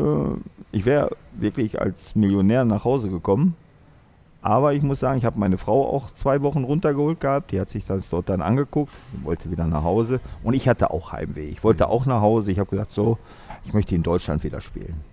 [0.74, 3.56] ich wäre wirklich als Millionär nach Hause gekommen.
[4.42, 7.52] Aber ich muss sagen, ich habe meine Frau auch zwei Wochen runtergeholt gehabt.
[7.54, 8.92] Die hat sich das dort dann angeguckt,
[9.24, 10.20] wollte wieder nach Hause.
[10.44, 11.48] Und ich hatte auch Heimweh.
[11.48, 12.52] Ich wollte auch nach Hause.
[12.52, 13.18] Ich habe gesagt, so,
[13.64, 15.13] ich möchte in Deutschland wieder spielen.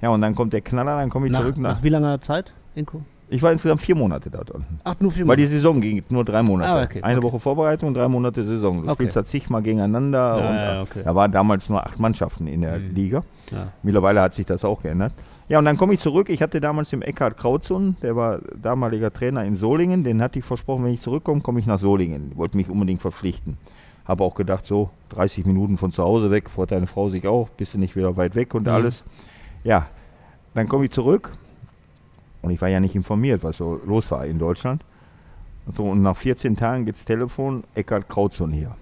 [0.00, 1.76] Ja, und dann kommt der Knaller, dann komme ich Nach, zurück nach.
[1.76, 3.02] nach wie langer Zeit, Inko?
[3.30, 4.80] Ich war insgesamt vier Monate dort unten.
[4.84, 5.52] Ach, nur vier Weil die Monate.
[5.56, 6.70] Saison ging nur drei Monate.
[6.72, 7.26] Ah, okay, Eine okay.
[7.26, 8.78] Woche Vorbereitung, drei Monate Saison.
[8.78, 8.94] Du Okay.
[8.94, 10.18] spielst da zigmal gegeneinander.
[10.18, 11.02] Ja, und, ja.
[11.04, 12.94] Da waren damals nur acht Mannschaften in der Mhm.
[12.94, 13.22] Liga.
[13.50, 13.66] Ja.
[13.82, 15.12] Mittlerweile hat sich das auch geändert.
[15.50, 16.30] Ja, und dann komme ich zurück.
[16.30, 20.04] Ich hatte damals den Eckhard Krautzun, der war damaliger Trainer in Solingen.
[20.04, 22.32] Den hatte ich versprochen, wenn ich zurückkomme, komme ich nach Solingen.
[22.34, 23.58] Wollte mich unbedingt verpflichten.
[24.06, 27.50] Habe auch gedacht, so 30 Minuten von zu Hause weg, freut deine Frau sich auch,
[27.50, 28.68] bist du nicht wieder weit weg und Mhm.
[28.72, 29.04] alles.
[29.64, 29.86] Ja,
[30.54, 31.32] dann komme ich zurück
[32.42, 34.82] und ich war ja nicht informiert, was so los war in Deutschland.
[35.76, 38.74] So, und nach 14 Tagen geht's Telefon, Eckhard Krautzon hier.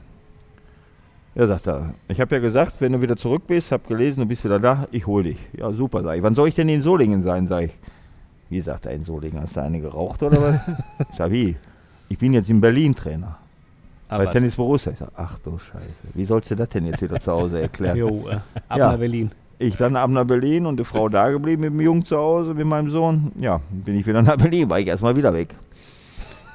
[1.35, 1.95] Ja, sagt er.
[2.09, 4.87] Ich habe ja gesagt, wenn du wieder zurück bist, habe gelesen, du bist wieder da,
[4.91, 5.39] ich hol dich.
[5.53, 6.23] Ja, super, sag ich.
[6.23, 7.73] Wann soll ich denn in Solingen sein, sag ich.
[8.49, 9.41] Wie sagt er in Solingen?
[9.41, 10.61] Hast du eine geraucht oder was?
[11.11, 11.57] ich sag, wie?
[12.09, 13.37] Ich bin jetzt in Berlin Trainer.
[14.09, 14.93] bei Aber Tennis Borussia.
[14.93, 15.85] Ich sag, ach du Scheiße.
[16.15, 17.97] Wie sollst du das denn jetzt wieder zu Hause erklären?
[17.99, 18.37] Jo, äh,
[18.69, 18.93] ab Ja.
[18.93, 19.31] nach Berlin.
[19.59, 22.53] Ich dann ab nach Berlin und die Frau da geblieben mit dem Jungen zu Hause,
[22.55, 23.33] mit meinem Sohn.
[23.41, 25.55] Ja, bin ich wieder nach Berlin, war ich erstmal wieder weg.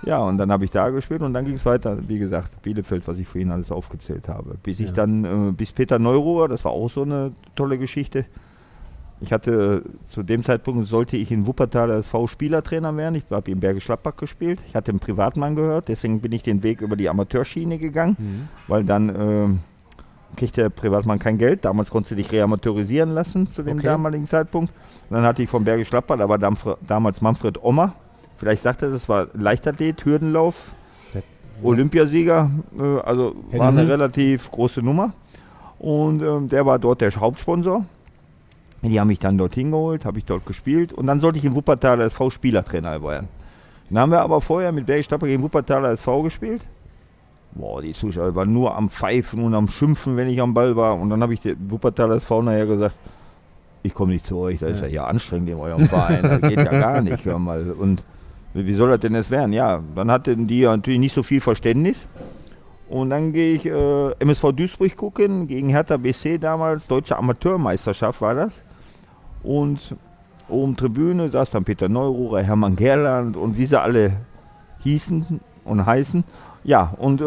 [0.05, 3.07] Ja, und dann habe ich da gespielt und dann ging es weiter, wie gesagt, Bielefeld,
[3.07, 4.55] was ich vorhin alles aufgezählt habe.
[4.63, 4.93] Bis ich Ja.
[4.93, 8.25] dann, äh, bis Peter Neuruhr, das war auch so eine tolle Geschichte.
[9.19, 13.13] Ich hatte, zu dem Zeitpunkt sollte ich in Wuppertal als V-Spielertrainer werden.
[13.15, 14.59] Ich habe in Bergisch Gladbach gespielt.
[14.67, 18.47] Ich hatte einen Privatmann gehört, deswegen bin ich den Weg über die Amateurschiene gegangen, Mhm.
[18.67, 19.59] weil dann ähm,
[20.35, 21.65] kriegt der Privatmann kein Geld.
[21.65, 23.87] Damals konntest du dich reamateurisieren lassen zu dem Okay.
[23.87, 24.71] damaligen Zeitpunkt.
[25.09, 25.49] Und dann hatte ich
[25.89, 27.93] Gladbach, da war Damfr- damals Manfred Ommer.
[28.37, 30.73] Vielleicht sagt er, das war Leichtathlet, Hürdenlauf,
[31.13, 31.23] Der-
[31.63, 32.49] Olympiasieger.
[32.77, 35.13] Äh, also Hätte- war eine relativ große Nummer.
[35.79, 37.85] Und ähm, der war dort der Hauptsponsor.
[38.83, 41.53] Die haben mich dann dorthin geholt, habe ich dort gespielt und dann sollte ich in
[41.53, 43.27] Wuppertal als V-Spielertrainer werden.
[43.91, 46.61] Dann haben wir aber vorher mit Bergisch Gladbach gegen Wuppertal als V gespielt.
[47.53, 50.97] Boah, die Zuschauer waren nur am Pfeifen und am Schimpfen, wenn ich am Ball war.
[50.97, 52.95] Und dann habe ich der Wuppertal als V nachher gesagt,
[53.83, 56.57] ich komme nicht zu euch, das ist ja hier anstrengend in eurem Verein, das geht
[56.57, 57.25] ja gar nicht.
[57.25, 57.71] Hör mal.
[57.71, 58.03] Und
[58.53, 59.53] wie soll das denn jetzt werden?
[59.53, 62.07] Ja, dann hatten die ja natürlich nicht so viel Verständnis.
[62.89, 68.35] Und dann gehe ich äh, MSV Duisburg gucken, gegen Hertha BC damals, Deutsche Amateurmeisterschaft war
[68.35, 68.61] das.
[69.43, 69.95] Und
[70.49, 74.13] oben Tribüne saß dann Peter Neururer, Hermann Gerland und wie sie alle
[74.83, 76.25] hießen und heißen.
[76.63, 77.25] Ja, und äh,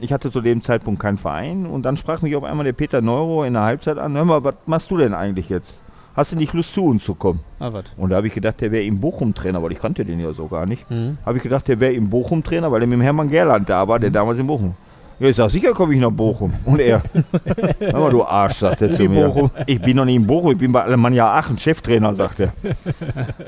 [0.00, 1.66] ich hatte zu dem Zeitpunkt keinen Verein.
[1.66, 4.44] Und dann sprach mich auf einmal der Peter Neururer in der Halbzeit an, hör mal,
[4.44, 5.80] was machst du denn eigentlich jetzt?
[6.14, 7.40] Hast du nicht Lust zu uns zu kommen?
[7.58, 7.84] Ah, was?
[7.96, 10.32] Und da habe ich gedacht, der wäre im Bochum Trainer, weil ich kannte den ja
[10.34, 10.90] so gar nicht.
[10.90, 11.16] Mhm.
[11.24, 13.88] Habe ich gedacht, der wäre im Bochum Trainer, weil er mit dem Hermann Gerland da
[13.88, 14.14] war, der Mhm.
[14.14, 14.74] damals in Bochum.
[15.22, 16.52] Ja, ich sag, sicher komme ich nach Bochum.
[16.64, 17.00] Und er,
[17.78, 19.28] hör mal, du Arsch, sagt er zu mir.
[19.28, 19.52] Bochum.
[19.66, 22.52] Ich bin noch nicht in Bochum, ich bin bei Alemannia Aachen, Cheftrainer, sagt er.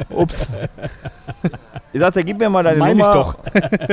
[0.09, 0.49] Ups.
[1.93, 3.13] Ich sagte, gib mir mal deine Meine ich Nummer.
[3.13, 3.37] doch.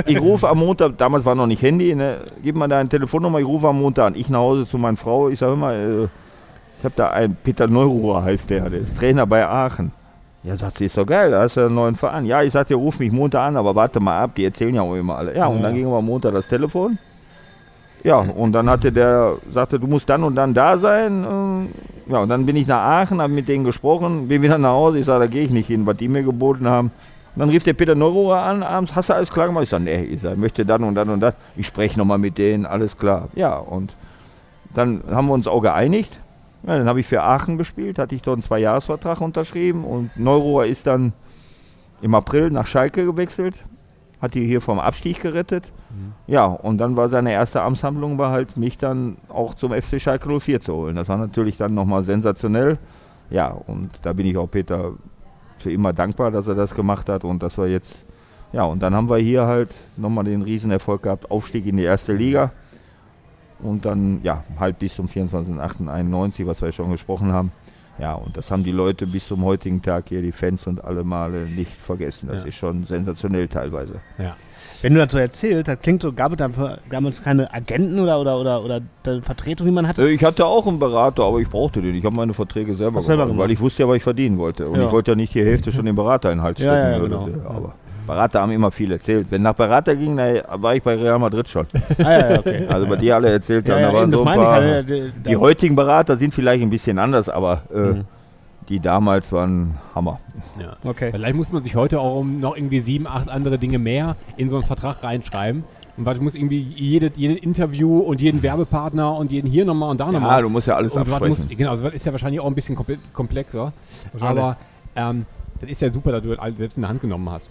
[0.06, 2.18] Ich rufe am Montag, damals war noch nicht Handy, ne?
[2.44, 4.16] gib mal deine Telefonnummer, ich rufe am Montag an.
[4.16, 7.66] Ich nach Hause zu meiner Frau, ich sage immer, äh, ich habe da einen, Peter
[7.66, 9.92] Neururer heißt der, der ist Trainer bei Aachen.
[10.44, 12.28] Ja, sagt sie, ist doch geil, da hast du einen neuen Verein.
[12.28, 14.94] Ja, ich sagte, ruf mich Montag an, aber warte mal ab, die erzählen ja auch
[14.94, 15.36] immer alle.
[15.36, 17.00] Ja, und dann ging aber am Montag das Telefon.
[18.04, 21.26] Ja, und dann hatte der, sagte, du musst dann und dann da sein.
[21.30, 21.70] Ähm,
[22.08, 25.00] Ja, und dann bin ich nach Aachen, habe mit denen gesprochen, bin wieder nach Hause.
[25.00, 26.92] Ich sage, da gehe ich nicht hin, was die mir geboten haben.
[27.36, 29.64] Und dann rief der Peter Neururer an, abends, hast du alles klar gemacht?
[29.64, 31.36] Ich sage, nee, ich sag, möchte dann und dann und das.
[31.56, 33.30] Ich spreche nochmal mit denen, alles klar.
[33.36, 33.96] Ja, und
[34.74, 36.20] dann haben wir uns auch geeinigt.
[36.64, 40.66] Ja, dann habe ich für Aachen gespielt, hatte ich dort einen Zweijahresvertrag unterschrieben und Neururer
[40.66, 41.14] ist dann
[42.02, 43.56] im April nach Schalke gewechselt,
[44.22, 45.72] hat die hier vom Abstieg gerettet.
[46.28, 50.40] Ja, und dann war seine erste Amtshandlung war halt, mich dann auch zum FC Schalke
[50.40, 50.96] 04 zu holen.
[50.96, 52.78] Das war natürlich dann nochmal sensationell.
[53.30, 54.92] Ja, und da bin ich auch Peter
[55.58, 58.06] für immer dankbar, dass er das gemacht hat und dass wir jetzt,
[58.54, 62.14] ja, und dann haben wir hier halt nochmal den Riesenerfolg gehabt, Aufstieg in die erste
[62.14, 62.52] Liga.
[63.60, 67.52] Und dann, ja, halt bis zum 24.08.91, was wir schon gesprochen haben.
[68.02, 71.04] Ja, und das haben die Leute bis zum heutigen Tag hier, die Fans und alle
[71.04, 72.30] Male nicht vergessen.
[72.32, 72.50] Das Ja.
[72.50, 73.96] ist schon sensationell teilweise.
[74.18, 74.36] Ja.
[74.82, 78.20] Wenn du das so erzählst, das klingt so, gab es da damals keine Agenten oder,
[78.20, 78.82] oder, oder, oder
[79.22, 80.10] Vertretung, die man hatte?
[80.10, 81.94] Ich hatte auch einen Berater, aber ich brauchte den.
[81.94, 83.44] Ich habe meine Verträge selber, Hast selber gemacht, gemacht.
[83.50, 84.68] weil ich wusste ja, was ich verdienen wollte.
[84.68, 84.88] Und Ja.
[84.88, 86.92] ich wollte ja nicht die Hälfte schon dem Berater in den Hals Ja, stecken.
[86.94, 87.32] ja, würde.
[87.32, 87.50] genau.
[87.50, 87.76] Aber
[88.12, 89.28] Berater haben immer viel erzählt.
[89.30, 91.66] Wenn nach Berater ging, war ich bei Real Madrid schon.
[92.04, 92.68] Ah, ja, ja, okay.
[92.68, 94.48] Also bei dir alle erzählt Ja, haben, ja, da waren so ein meine ich.
[94.50, 94.56] paar.
[94.62, 98.06] halt, äh, die da- heutigen Berater sind vielleicht ein bisschen anders, aber äh, Mhm.
[98.70, 100.20] die damals waren Hammer.
[100.60, 100.76] ja.
[100.84, 101.10] Okay.
[101.12, 104.50] Vielleicht muss man sich heute auch um noch irgendwie sieben, acht andere Dinge mehr in
[104.50, 105.64] so einen Vertrag reinschreiben.
[105.98, 110.00] Und was muss irgendwie jede, jedes Interview und jeden Werbepartner und jeden hier nochmal und
[110.00, 110.42] da Ja, nochmal.
[110.42, 111.48] du musst ja alles und so absprechen.
[111.48, 113.72] muss, genau, so was ist ja wahrscheinlich auch ein bisschen komple komplexer.
[114.20, 114.56] Aber
[114.96, 115.26] ähm,
[115.60, 117.50] das ist ja super, dass du das alles selbst in der Hand genommen hast.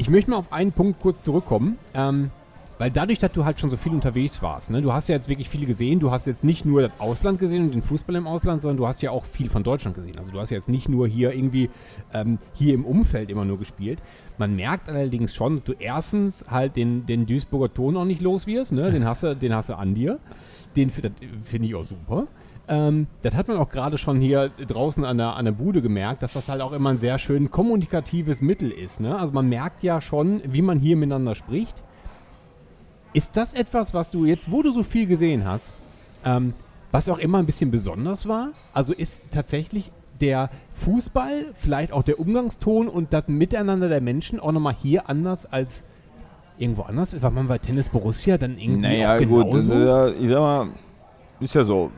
[0.00, 2.30] Ich möchte mal auf einen Punkt kurz zurückkommen, ähm,
[2.78, 5.28] weil dadurch, dass du halt schon so viel unterwegs warst, ne, du hast ja jetzt
[5.28, 8.28] wirklich viel gesehen, du hast jetzt nicht nur das Ausland gesehen und den Fußball im
[8.28, 10.16] Ausland, sondern du hast ja auch viel von Deutschland gesehen.
[10.16, 11.68] Also du hast ja jetzt nicht nur hier irgendwie
[12.14, 13.98] ähm, hier im Umfeld immer nur gespielt.
[14.38, 18.46] Man merkt allerdings schon, dass du erstens halt den, den Duisburger Ton auch nicht los
[18.46, 18.92] wirst, ne?
[18.92, 20.20] den, hast du, den hast du an dir.
[20.76, 22.28] Den finde ich auch super.
[22.70, 26.22] Ähm, das hat man auch gerade schon hier draußen an der, an der Bude gemerkt,
[26.22, 29.00] dass das halt auch immer ein sehr schön kommunikatives Mittel ist.
[29.00, 29.18] Ne?
[29.18, 31.82] Also man merkt ja schon, wie man hier miteinander spricht.
[33.14, 35.72] Ist das etwas, was du jetzt, wo du so viel gesehen hast,
[36.24, 36.52] ähm,
[36.92, 38.50] was auch immer ein bisschen besonders war?
[38.74, 44.52] Also ist tatsächlich der Fußball, vielleicht auch der Umgangston und das Miteinander der Menschen auch
[44.52, 45.84] nochmal hier anders als
[46.58, 47.20] irgendwo anders?
[47.22, 49.56] War man bei Tennis Borussia dann irgendwie Naja, auch gut, genauso?
[49.56, 50.68] das, ist ja- ich sag mal,
[51.40, 51.90] ist ja so,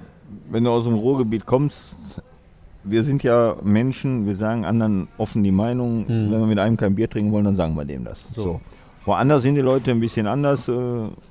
[0.51, 1.95] wenn du aus dem Ruhrgebiet kommst,
[2.85, 6.95] wir sind ja Menschen, wir sagen anderen offen die Meinung, wenn wir mit einem kein
[6.95, 8.25] Bier trinken wollen, dann sagen wir dem das.
[8.35, 8.61] So.
[9.05, 10.69] Woanders sind die Leute ein bisschen anders.
[10.69, 10.73] äh,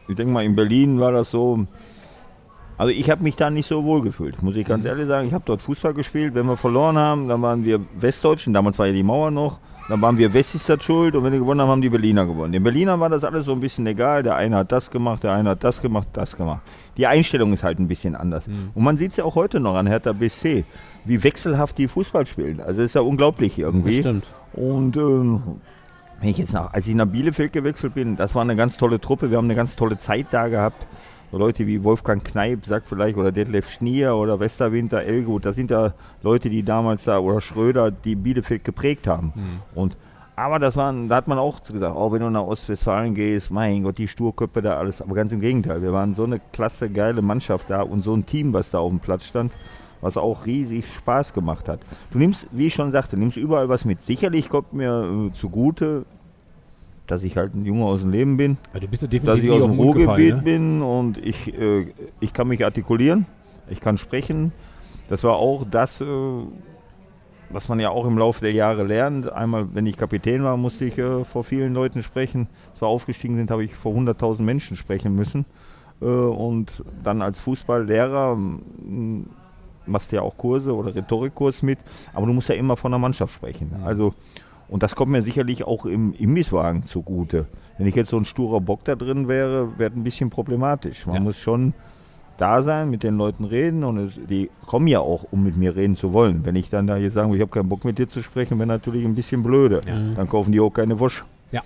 [0.08, 1.66] Ich denke mal, in Berlin war das so.
[2.78, 5.28] Also ich habe mich da nicht so wohl gefühlt, muss ich ganz ehrlich sagen.
[5.28, 6.34] Ich habe dort Fußball gespielt.
[6.34, 9.60] Wenn wir verloren haben, dann waren wir Westdeutschen, damals war ja die Mauer noch.
[9.90, 12.54] Dann waren wir Westis das schuld und wenn wir gewonnen haben, haben die Berliner gewonnen.
[12.54, 14.22] Den Berlinern war das alles so ein bisschen egal.
[14.22, 16.62] Der eine hat das gemacht, der eine hat das gemacht, das gemacht.
[16.96, 18.48] Die Einstellung ist halt ein bisschen anders.
[18.76, 20.64] Und man sieht es ja auch heute noch an Hertha BSC,
[21.06, 22.62] wie wechselhaft die Fußball spielen.
[22.62, 24.02] Also ist ja unglaublich irgendwie.
[24.02, 24.26] Das stimmt.
[24.54, 25.42] Und ähm,
[26.20, 29.02] wenn ich jetzt nach, als ich nach Bielefeld gewechselt bin, das war eine ganz tolle
[29.02, 29.32] Truppe.
[29.32, 30.86] Wir haben eine ganz tolle Zeit da gehabt.
[31.32, 35.70] So Leute wie Wolfgang Kneip, sagt vielleicht, oder Detlef Schnier oder Westerwinter, Elgut, das sind
[35.70, 39.34] ja Leute, die damals da, oder Schröder, die Bielefeld geprägt haben.
[39.76, 39.96] Und
[40.40, 43.84] aber das waren, da hat man auch gesagt, oh, wenn du nach Ostwestfalen gehst, mein
[43.84, 45.02] Gott, die Sturköpfe da alles.
[45.02, 48.26] Aber ganz im Gegenteil, wir waren so eine klasse, geile Mannschaft da und so ein
[48.26, 49.52] Team, was da auf dem Platz stand,
[50.00, 51.82] was auch riesig Spaß gemacht hat.
[52.12, 54.02] Du nimmst, wie ich schon sagte, nimmst überall was mit.
[54.02, 56.06] Sicherlich kommt mir äh, zugute,
[57.10, 59.44] dass ich halt ein Junge aus dem Leben bin, Ja, du bist ja dass definitiv
[59.44, 60.42] ich nie aus dem Ruhrgebiet ne?
[60.44, 61.88] bin und ich, äh,
[62.20, 63.26] ich kann mich artikulieren,
[63.70, 64.52] ich kann sprechen.
[65.10, 66.06] Das war auch das, äh,
[67.50, 69.32] was man ja auch im Laufe der Jahre lernt.
[69.32, 72.48] Einmal, wenn ich Kapitän war, musste ich äh, vor vielen Leuten sprechen.
[72.70, 75.46] Als wir aufgestiegen sind, habe ich vor 100.000 Menschen sprechen müssen.
[76.02, 78.38] Äh, und dann als Fußballlehrer
[79.88, 81.80] machst du ja auch Kurse oder Rhetorikkurs mit,
[82.14, 83.72] aber du musst ja immer von der Mannschaft sprechen.
[83.84, 84.14] Also
[84.70, 87.48] und das kommt mir sicherlich auch im Imbisswagen zugute.
[87.78, 91.06] Wenn ich jetzt so ein sturer Bock da drin wäre, wäre es ein bisschen problematisch.
[91.06, 91.22] Man Ja.
[91.22, 91.74] muss schon
[92.38, 95.76] da sein, mit den Leuten reden und es, die kommen ja auch, um mit mir
[95.76, 96.46] reden zu wollen.
[96.46, 98.58] Wenn ich dann da hier sagen, will, ich habe keinen Bock mit dir zu sprechen,
[98.60, 99.82] wäre natürlich ein bisschen blöde.
[99.86, 99.98] Ja.
[100.16, 101.26] Dann kaufen die auch keine Wusch.
[101.52, 101.62] Ja,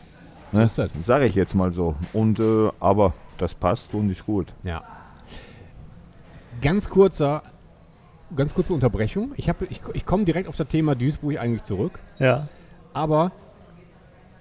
[0.52, 0.70] so Ne?
[0.76, 0.90] das.
[1.06, 1.94] Sage ich jetzt mal so.
[2.14, 4.52] Und äh, aber das passt und ist gut.
[4.64, 4.82] Ja.
[6.62, 7.44] Ganz kurzer,
[8.36, 9.32] ganz kurze Unterbrechung.
[9.36, 12.00] Ich, hab- ich, ich komme direkt auf das Thema Duisburg eigentlich zurück.
[12.20, 12.48] Ja.
[12.94, 13.32] Aber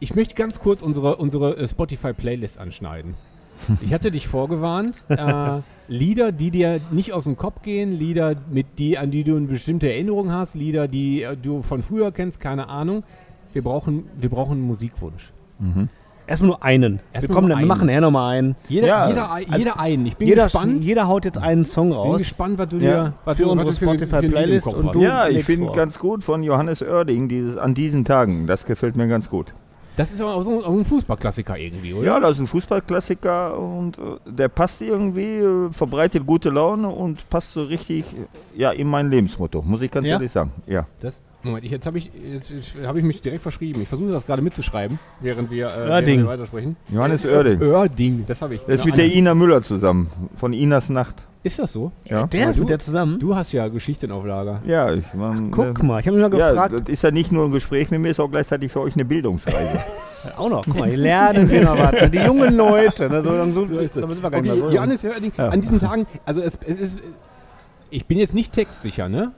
[0.00, 3.14] ich möchte ganz kurz unsere, unsere äh, Spotify-Playlist anschneiden.
[3.80, 8.78] Ich hatte dich vorgewarnt, äh, Lieder, die dir nicht aus dem Kopf gehen, Lieder, mit
[8.78, 12.40] die, an die du eine bestimmte Erinnerung hast, Lieder, die äh, du von früher kennst,
[12.40, 13.04] keine Ahnung.
[13.52, 15.32] Wir brauchen, wir brauchen einen Musikwunsch.
[16.32, 17.00] Erstmal nur einen.
[17.12, 17.86] Erstmal wir, kommen, nur dann- wir machen einen.
[17.88, 18.56] nachher nochmal einen.
[18.68, 20.06] Jeder, Ja, jeder, ein- also jeder einen.
[20.06, 20.84] Ich bin Jeder, gespannt.
[20.84, 22.18] jeder haut jetzt einen Song bin raus.
[22.18, 25.00] gespannt, was du Ja, dir was für du, unsere was für- im Spotify-Playlist und du-
[25.02, 28.46] ja, ich finde ganz gut von Johannes Oerding, dieses an diesen Tagen.
[28.46, 29.52] Das gefällt mir ganz gut.
[29.94, 32.06] Das ist aber auch so ein Fußballklassiker irgendwie, oder?
[32.06, 37.28] Ja, das ist ein Fußballklassiker und äh, der passt irgendwie, äh, verbreitet gute Laune und
[37.28, 40.14] passt so richtig äh, ja, in mein Lebensmotto, muss ich ganz Ja?
[40.14, 40.50] ehrlich sagen.
[40.66, 40.86] Ja.
[41.00, 42.52] Das, Moment, ich, jetzt habe ich, jetzt
[42.86, 43.82] habe ich mich direkt verschrieben.
[43.82, 45.90] Ich versuche das gerade mitzuschreiben, während wir, äh, Oerding.
[45.90, 46.76] während wir weitersprechen.
[46.92, 47.62] Johannes Äh, Oerding.
[47.62, 48.60] Oerding, das habe ich.
[48.62, 49.14] Der ist Ja, mit der Anna.
[49.14, 51.16] Ina Müller zusammen, von Inas Nacht.
[51.44, 51.90] Ist das so?
[52.04, 53.18] Ja, Der ist du- mit der zusammen.
[53.18, 54.62] Du hast ja Geschichten auf Lager.
[54.64, 56.74] ja ich mein, Guck äh, mal, ich habe mich mal Ja, gefragt.
[56.74, 59.04] das ist ja nicht nur ein Gespräch mit mir, ist auch gleichzeitig für euch eine
[59.04, 59.80] Bildungsreise.
[60.36, 61.92] auch noch, guck mal, hier lernen wir noch was.
[61.92, 62.10] ne?
[62.10, 63.10] Die jungen Leute.
[63.10, 63.24] Ne?
[63.24, 64.74] So, dann so, So ist damit wir gar nicht Okay.
[64.76, 65.48] Johannes Oerding, Ja.
[65.48, 66.98] an diesen Tagen, also es, es ist,
[67.90, 69.32] ich bin jetzt nicht textsicher, ne?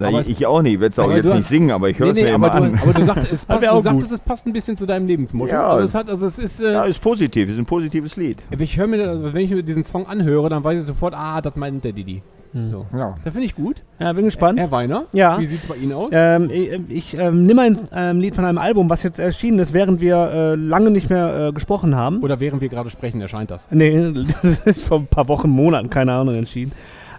[0.00, 1.70] Na, Aber ich, ich auch nicht, ich werde es auch jetzt du nicht hast- singen,
[1.70, 2.80] aber ich höre es mir aber, immer du, an.
[2.82, 5.52] aber du, sagst, es passt, du sagtest, es passt ein bisschen zu deinem Lebensmotto.
[5.52, 5.68] Ja.
[5.68, 8.38] Also es hat, also es ist, äh, Ja, ist positiv, ist ein positives Lied.
[8.58, 11.40] ich höre mir, also wenn ich mir diesen Song anhöre, dann weiß ich sofort, ah,
[11.40, 12.22] das meint der Didi.
[12.52, 12.84] So.
[12.96, 13.14] Ja.
[13.22, 13.82] Das finde ich gut.
[14.00, 14.58] Ja, bin gespannt.
[14.58, 15.38] Herr Weiner, Ja.
[15.38, 16.08] wie sieht es bei Ihnen aus?
[16.12, 19.72] Ähm, ich ich ähm, nehme ein ähm, Lied von einem Album, was jetzt erschienen ist,
[19.72, 22.18] während wir äh, lange nicht mehr äh, gesprochen haben.
[22.22, 23.68] Oder während wir gerade sprechen, erscheint das.
[23.70, 26.72] Nee, das ist vor ein paar Wochen, Monaten, keine Ahnung, entschieden.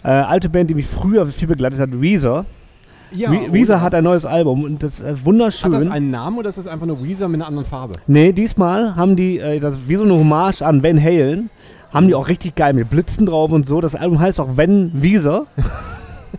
[0.04, 2.44] Äh, alte Band, die mich früher viel begleitet hat, Weezer.
[3.14, 5.72] Ja, We Weezer hat ein neues Album und das ist äh, Hat wunderschön.
[5.72, 7.94] das einen Namen oder ist das einfach nur Weezer mit einer anderen Farbe?
[8.08, 11.50] nee, diesmal haben die, äh, das wie so eine Hommage an Van Halen,
[11.92, 13.82] haben die auch richtig geil mit Blitzen drauf und so.
[13.82, 15.46] Das Album heißt auch Van Weezer.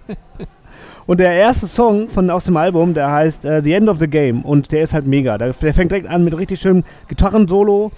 [1.06, 4.08] und der erste Song von, aus dem Album, der heißt äh, The End of the
[4.08, 5.36] Game und der ist halt mega.
[5.36, 7.92] Der, der fängt direkt an mit richtig schönem Gitarrensolo,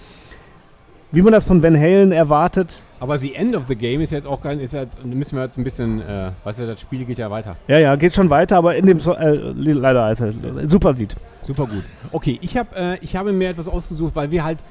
[1.13, 2.81] wie man das von Van Halen erwartet.
[2.99, 5.57] Aber The End of the Game ist jetzt auch kein, ist jetzt, müssen wir jetzt
[5.57, 7.57] ein bisschen, äh, weißt du, das Spiel geht ja weiter.
[7.67, 10.33] Ja, ja, geht schon weiter, aber in dem so äh, leider ist er
[10.69, 11.15] super Lied.
[11.43, 11.83] Super gut.
[12.11, 14.63] Okay, ich, hab, äh, ich habe mir etwas ausgesucht, weil wir halt,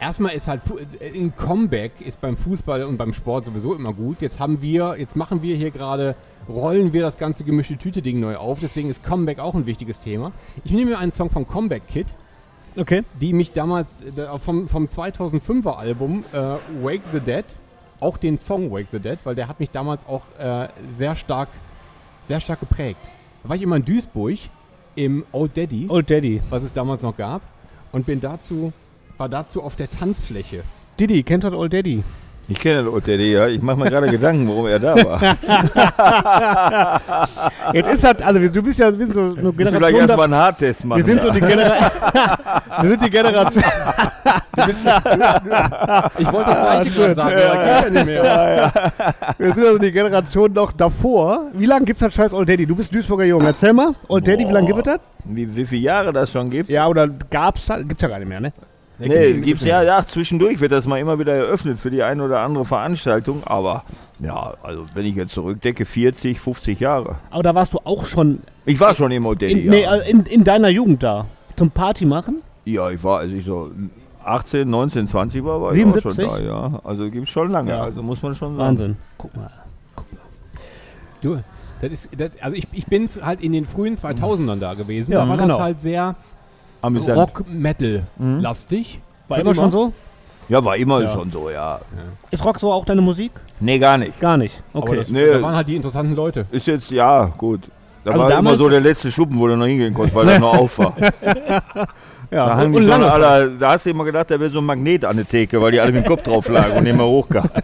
[0.00, 3.92] erstmal ist halt, Fu- äh, ein Comeback ist beim Fußball und beim Sport sowieso immer
[3.92, 4.20] gut.
[4.20, 6.16] Jetzt haben wir, jetzt machen wir hier gerade,
[6.48, 10.32] rollen wir das ganze gemischte Tüte-Ding neu auf, deswegen ist Comeback auch ein wichtiges Thema.
[10.64, 12.06] Ich nehme mir einen Song von Comeback Kid,
[12.76, 13.02] Okay.
[13.20, 16.36] die mich damals äh, vom, vom 2005er Album äh,
[16.82, 17.44] Wake the Dead,
[18.00, 21.48] auch den Song Wake the Dead, weil der hat mich damals auch äh, sehr stark,
[22.22, 23.00] sehr stark geprägt.
[23.42, 24.38] Da war ich immer in Duisburg
[24.94, 26.40] im Old Daddy, Old Daddy.
[26.50, 27.42] was es damals noch gab,
[27.92, 28.72] und bin dazu,
[29.18, 30.62] war dazu auf der Tanzfläche.
[30.98, 32.02] Didi, kennt ihr Old Daddy?
[32.50, 33.46] Ich kenne den Old Daddy, ja.
[33.46, 35.20] Ich mache mir gerade Gedanken, warum er da war.
[37.72, 39.78] Jetzt ist das, also du bist ja, wir sind so eine Generation.
[39.78, 40.98] gleich da- erstmal einen Haartest machen.
[40.98, 41.34] wir sind so ja.
[41.34, 41.90] die Generation.
[42.80, 43.64] wir sind die Generation.
[46.18, 48.72] Ich wollte das gleiche gerade sagen, aber geht ja nicht mehr.
[49.38, 51.50] Wir sind also die Generation noch davor.
[51.54, 52.66] Wie lange gibt's das scheiß Old Daddy?
[52.66, 53.42] Du bist Duisburger Jung.
[53.42, 53.92] Erzähl mal.
[54.08, 54.98] Old Daddy, wie lange gibt es das?
[55.24, 56.68] wie, wie viele Jahre das schon gibt?
[56.68, 57.86] Ja, oder gab's das?
[57.86, 58.52] Gibt's ja gar nicht mehr, ne?
[59.08, 62.40] Nee, gibt's ja, ja, zwischendurch wird das mal immer wieder eröffnet für die eine oder
[62.40, 63.84] andere Veranstaltung, aber
[64.18, 67.16] ja, also wenn ich jetzt zurückdenke, 40, 50 Jahre.
[67.30, 69.50] Aber da warst du auch schon Ich war schon im Hotel.
[69.50, 69.70] in, ja.
[69.70, 71.26] nee, also in, in deiner Jugend da.
[71.56, 72.42] Zum Party machen?
[72.64, 73.70] ja, ich war, als ich so
[74.22, 76.24] 18, 19, 20 war, war ich 77?
[76.26, 76.80] auch schon da, ja.
[76.84, 77.82] Also gibt's schon lange, Ja.
[77.82, 78.58] also muss man schon sagen.
[78.60, 78.96] Wahnsinn.
[79.18, 79.50] Guck mal.
[81.22, 81.38] Du,
[81.80, 85.12] das ist, das, also ich, ich bin halt in den frühen 2000ern da gewesen.
[85.12, 85.54] Ja, da war genau.
[85.54, 86.14] das halt sehr
[86.82, 87.18] Amüsant.
[87.18, 89.00] Rock-Metal-lastig.
[89.28, 89.92] War immer schon so?
[90.48, 91.10] Ja, war immer Ja.
[91.12, 91.80] schon so, ja.
[92.30, 93.30] Ist Rock so auch deine Musik?
[93.60, 94.18] Nee, gar nicht.
[94.20, 94.60] Gar nicht.
[94.72, 94.96] Aber Okay.
[94.96, 95.26] das, Nee.
[95.34, 96.46] da waren halt die interessanten Leute.
[96.50, 97.60] Ist jetzt, ja, gut.
[98.04, 100.28] Da Also war immer damals- so der letzte Schuppen, wo du noch hingehen konntest, weil
[100.30, 100.94] er noch auf war.
[102.30, 102.46] ja.
[102.56, 103.12] Da, und schon lange.
[103.12, 105.70] alle, da hast du immer gedacht, da wäre so ein Magnet an der Theke, weil
[105.72, 107.50] die alle mit dem Kopf drauf lagen und immer hochkamen.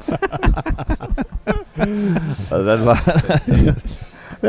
[2.51, 2.99] also das war,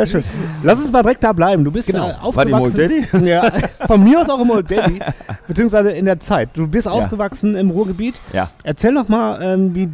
[0.06, 0.24] Sehr schön.
[0.64, 1.64] Lass uns mal direkt da bleiben.
[1.64, 2.10] Du bist Genau.
[2.10, 2.80] äh, war die aufgewachsen.
[3.12, 3.28] Old Daddy?
[3.30, 3.52] Ja,
[3.88, 5.00] von mir aus auch im Old Daddy,
[5.48, 6.50] beziehungsweise in der Zeit.
[6.54, 8.22] Du bist aufgewachsen im Ruhrgebiet.
[8.34, 8.50] Ja.
[8.64, 9.90] Erzähl doch mal, ähm, wie,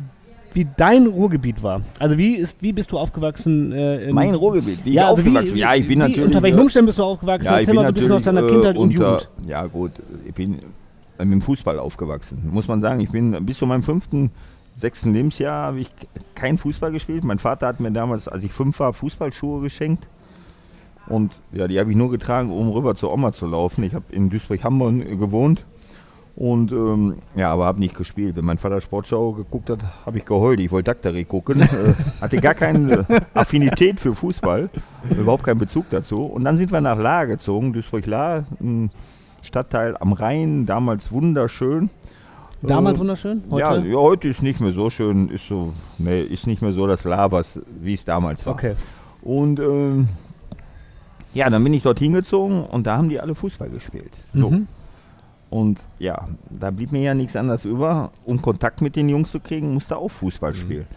[0.53, 1.81] wie dein Ruhrgebiet war.
[1.99, 3.71] Also wie ist, wie bist du aufgewachsen?
[3.71, 5.59] Äh, Mein Ruhrgebiet, wie ich ja, also aufgewachsen wie.
[5.59, 6.23] Ja, ich bin wie, natürlich.
[6.25, 7.45] Unter welchen äh, Umständen bist du aufgewachsen?
[7.45, 9.29] Ja, ich Erzähl bin mal ein bisschen aus deiner Kindheit äh, und unter, Jugend.
[9.47, 9.91] Ja gut,
[10.27, 10.59] ich bin
[11.19, 12.99] mit dem Fußball aufgewachsen, muss man sagen.
[12.99, 14.31] Ich bin bis zu meinem fünften,
[14.75, 15.91] sechsten Lebensjahr habe ich
[16.35, 17.23] kein Fußball gespielt.
[17.23, 20.07] Mein Vater hat mir damals, als ich fünf war, Fußballschuhe geschenkt.
[21.07, 23.83] Und ja, die habe ich nur getragen, um rüber zur Oma zu laufen.
[23.83, 25.65] Ich habe in Duisburg-Hamburg gewohnt.
[26.35, 28.35] Und ähm, ja, aber habe nicht gespielt.
[28.35, 30.59] Wenn mein Vater Sportschau geguckt hat, habe ich geheult.
[30.59, 31.61] Ich wollte Daktari gucken.
[31.61, 31.67] äh,
[32.21, 33.05] hatte gar keine
[33.35, 34.69] Affinität für Fußball.
[35.11, 36.25] Überhaupt keinen Bezug dazu.
[36.25, 37.73] Und dann sind wir nach Lahr gezogen.
[37.73, 38.89] Duisburg-Lahr, ein
[39.43, 41.91] Stadtteil am Rhein, damals wunderschön.
[42.63, 43.43] Damals Äh, wunderschön?
[43.51, 43.87] Ja, Heute?
[43.87, 45.29] ja, heute ist nicht mehr so schön.
[45.29, 48.53] Ist, so, nee, ist nicht mehr so das Lahr, was, wie es damals war.
[48.53, 48.75] Okay.
[49.21, 50.07] Und ähm,
[51.33, 54.11] ja, dann bin ich dort hingezogen und da haben die alle Fußball gespielt.
[54.33, 54.49] So.
[54.49, 54.67] Mhm.
[55.49, 58.11] Und ja, da blieb mir ja nichts anderes über.
[58.25, 60.87] Um Kontakt mit den Jungs zu kriegen, musste auch Fußball spielen.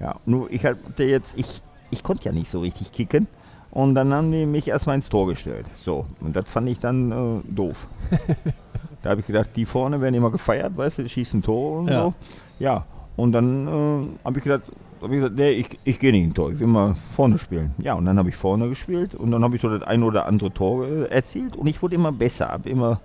[0.00, 3.28] Ja, nur ich hatte jetzt, ich, ich konnte ja nicht so richtig kicken.
[3.70, 5.66] Und dann haben die mich erstmal ins Tor gestellt.
[5.76, 7.86] So, und das fand ich dann äh, doof.
[9.02, 11.88] da habe ich gedacht, die vorne werden immer gefeiert, weißt du, die schießen Tor und
[11.88, 12.02] Ja.
[12.04, 12.14] so.
[12.58, 12.84] Ja,
[13.16, 14.62] und dann äh, habe ich gedacht,
[15.02, 17.74] habe ich gesagt, nee, ich, ich gehe nicht in Tor, ich will mal vorne spielen.
[17.78, 20.26] Ja, und dann habe ich vorne gespielt und dann habe ich so das ein oder
[20.26, 23.00] andere Tor äh, erzielt und ich wurde immer besser, habe immer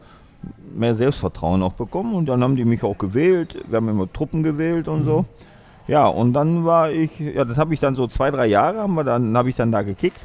[0.75, 3.57] mehr Selbstvertrauen auch bekommen und dann haben die mich auch gewählt.
[3.67, 5.25] Wir haben immer Truppen gewählt und so.
[5.87, 8.95] Ja, und dann war ich, ja, das habe ich dann so zwei, drei Jahre, haben
[8.95, 10.19] wir dann, habe ich dann da gekickt.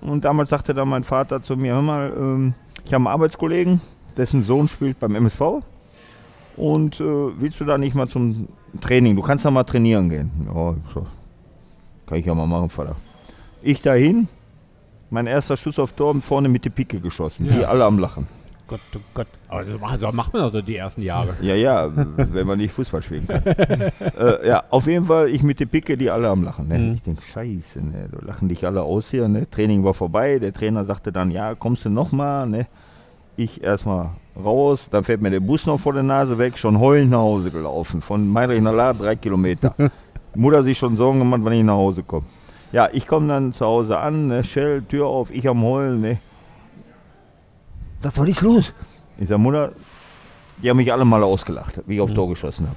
[0.00, 3.80] Und damals sagte dann mein Vater zu mir, hör mal, ähm, ich habe einen Arbeitskollegen,
[4.16, 5.62] dessen Sohn spielt beim MSV.
[6.56, 8.48] Und äh, willst du da nicht mal zum
[8.80, 9.16] Training?
[9.16, 10.30] Du kannst da mal trainieren gehen.
[10.46, 11.06] Ja, so,
[12.06, 12.96] kann ich ja mal machen, Vater.
[13.62, 14.28] Ich dahin,
[15.10, 17.48] mein erster Schuss auf Tor vorne mit der Picke geschossen.
[17.48, 18.28] Die alle am Lachen.
[18.66, 19.26] Gott, oh Gott.
[19.48, 21.34] Aber das macht- so macht man doch die ersten Jahre.
[21.42, 23.42] Ja, ja, wenn man nicht Fußball spielen kann.
[23.46, 26.68] äh, ja, auf jeden Fall, ich mit der Picke, die alle am Lachen.
[26.68, 26.78] Ne?
[26.78, 26.94] Mhm.
[26.94, 28.08] Ich denke, scheiße, ne?
[28.10, 29.28] da lachen dich alle aus hier.
[29.28, 29.48] Ne?
[29.50, 32.46] Training war vorbei, der Trainer sagte dann, ja, kommst du nochmal?
[32.46, 32.66] Ne?
[33.36, 34.10] Ich erstmal
[34.42, 37.50] raus, dann fährt mir der Bus noch vor der Nase weg, schon heulend nach Hause
[37.50, 38.00] gelaufen.
[38.00, 39.74] Von Meidrich nach La, drei Kilometer.
[40.34, 42.26] Mutter sich schon Sorgen gemacht, wann ich nach Hause komme.
[42.72, 44.42] Ja, ich komme dann zu Hause an, ne?
[44.42, 46.00] Shell, Tür auf, ich am Heulen.
[46.00, 46.18] Ne?
[48.02, 48.72] Was war ist los?
[49.18, 49.72] Ich sag, Mutter,
[50.62, 52.76] die haben mich alle mal ausgelacht, wie ich auf Tor geschossen habe.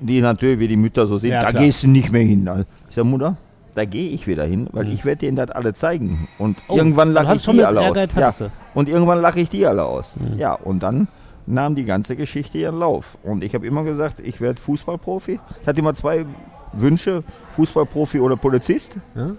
[0.00, 1.62] Die natürlich, wie die Mütter so sind, Ja, da klar.
[1.62, 2.48] gehst du nicht mehr hin.
[2.88, 3.36] Ich sag, Mutter,
[3.80, 6.28] da gehe ich wieder hin, weil ich werde denen das alle zeigen.
[6.38, 7.96] Und Oh, irgendwann lache ich die alle aus.
[8.14, 8.30] Ja.
[8.74, 10.16] Und irgendwann lache ich die alle aus.
[10.36, 11.08] Ja, und dann
[11.46, 13.16] nahm die ganze Geschichte ihren Lauf.
[13.22, 15.40] Und ich habe immer gesagt, ich werde Fußballprofi.
[15.62, 16.26] Ich hatte immer zwei
[16.74, 17.24] Wünsche,
[17.56, 18.98] Fußballprofi oder Polizist.
[19.14, 19.30] Ja?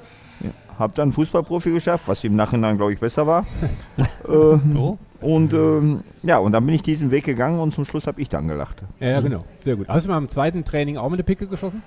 [0.79, 3.45] Habe dann Fußballprofi geschafft, was im Nachhinein, glaube ich, besser war.
[4.27, 4.97] äh, Oh.
[5.21, 8.27] Und ähm, ja, und dann bin ich diesen Weg gegangen und zum Schluss habe ich
[8.29, 8.81] dann gelacht.
[8.99, 9.45] Ja, ja, genau.
[9.59, 9.87] Sehr gut.
[9.87, 11.83] Hast du mal im zweiten Training auch mit der Picke geschossen?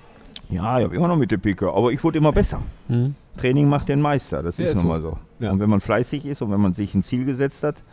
[0.55, 2.61] Ja, ich habe immer noch mit der Picke, aber ich wurde immer besser.
[2.87, 3.15] Mhm.
[3.37, 4.89] Training macht den Meister, das Ja, ist ist nun so.
[4.89, 5.17] mal so.
[5.39, 5.51] Ja.
[5.51, 7.83] Und wenn man fleißig ist und wenn man sich ein Ziel gesetzt hat,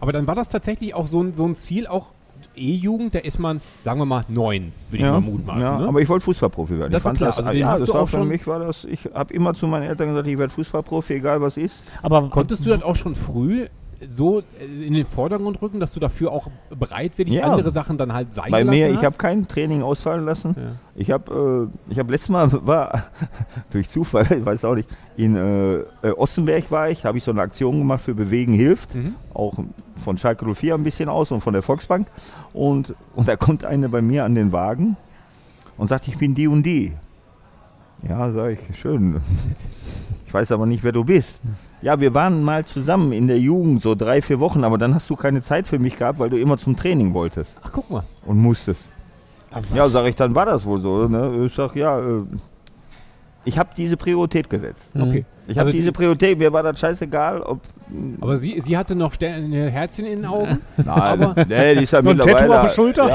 [0.00, 2.12] Aber dann war das tatsächlich auch so ein, so ein Ziel, auch
[2.54, 5.62] E-Jugend, da ist man, sagen wir mal, neun, würde Ja, ich mal mutmaßen.
[5.62, 5.88] ja, ne?
[5.88, 6.92] aber ich wollte Fußballprofi werden.
[6.92, 7.28] Das ich war fand klar.
[7.30, 8.84] das, Also ja, das war auch für mich war das.
[8.84, 11.84] Ich habe immer zu meinen Eltern gesagt, ich werde Fußballprofi, egal was ist.
[12.02, 13.66] Aber Konntest du dann auch schon früh
[14.06, 17.44] so äh, in den Vordergrund rücken, dass du dafür auch bereitwillig Ja.
[17.50, 19.04] andere Sachen dann halt sein Bei gelassen mir, ich hast?
[19.04, 20.54] habe kein Training ausfallen lassen.
[20.58, 20.62] Ja.
[20.94, 23.04] Ich habe, äh, ich habe letztes Mal war
[23.70, 25.84] durch Zufall, ich weiß auch nicht, in äh, äh,
[26.16, 29.14] Ossenberg war ich, da habe ich so eine Aktion gemacht für Bewegen hilft, Mhm.
[29.32, 29.54] auch
[29.96, 32.06] von Schalke 04 ein bisschen aus und von der Volksbank.
[32.52, 34.96] Und, und da kommt eine bei mir an den Wagen
[35.78, 36.92] und sagt, ich bin die und die.
[38.06, 39.20] Ja, sage ich, schön.
[40.26, 41.40] Ich weiß aber nicht, wer du bist.
[41.82, 45.10] Ja, wir waren mal zusammen in der Jugend, so drei, vier Wochen, aber dann hast
[45.10, 48.02] du keine Zeit für mich gehabt, weil du immer zum Training wolltest Ach, guck mal.
[48.24, 48.90] und musstest.
[49.74, 51.08] Ja, sage ich, dann war das wohl so.
[51.08, 51.44] Ne?
[51.46, 52.22] Ich sag, ja, äh,
[53.44, 54.92] ich habe diese Priorität gesetzt.
[54.98, 55.24] Okay.
[55.48, 57.60] Ich habe Also diese die- Priorität, mir war das scheißegal, ob.
[58.20, 60.58] Aber sie, sie hatte noch Sterne, Herzchen in den Augen.
[60.76, 62.36] Nein, Aber- nee, die ist ja mittlerweile.
[62.38, 63.08] Tattoo auf der Schulter?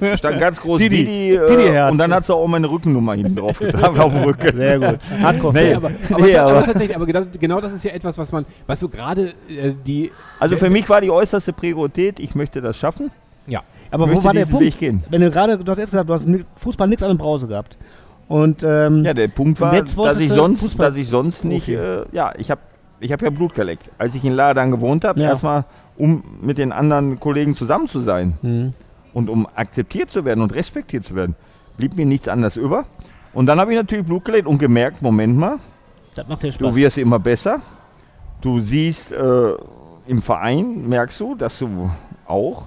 [0.00, 0.96] Ja, stand ganz groß Didi.
[1.04, 1.34] Didi.
[1.34, 1.92] äh, Didi-Herz.
[1.92, 4.56] und dann hat sie auch meine Rückennummer hinten drauf getan, auf dem Rücken.
[4.56, 4.98] Sehr gut.
[5.20, 5.52] Hardcore.
[5.52, 8.32] Nee, aber, aber, nee, aber, aber- tatsächlich, aber genau, genau das ist ja etwas, was
[8.32, 10.10] man, was so gerade äh, die.
[10.40, 13.10] Also für mich war die äußerste Priorität, ich möchte das schaffen.
[13.46, 13.60] Ja.
[13.90, 14.64] Aber wo war der Punkt?
[14.64, 15.04] Weg gehen.
[15.10, 16.26] Wenn du gerade, du hast erst gesagt, du hast
[16.56, 17.76] Fußball nichts an der Brause gehabt.
[18.28, 22.04] Und ähm, Ja, der Punkt war, dass ich sonst, Fußball- dass ich sonst nicht, äh,
[22.12, 22.60] ja, ich habe
[23.00, 23.90] ich hab ja Blut geleckt.
[23.98, 25.28] Als ich in Ladan gewohnt habe, Ja.
[25.28, 25.64] erstmal,
[25.98, 28.72] um mit den anderen Kollegen zusammen zu sein Mhm.
[29.12, 31.34] und um akzeptiert zu werden und respektiert zu werden,
[31.76, 32.86] blieb mir nichts anderes über.
[33.34, 35.58] Und dann habe ich natürlich Blut geleckt und gemerkt, Moment mal,
[36.58, 37.60] du wirst immer besser.
[38.40, 39.52] Du siehst äh,
[40.06, 41.90] im Verein, merkst du, dass du
[42.26, 42.64] auch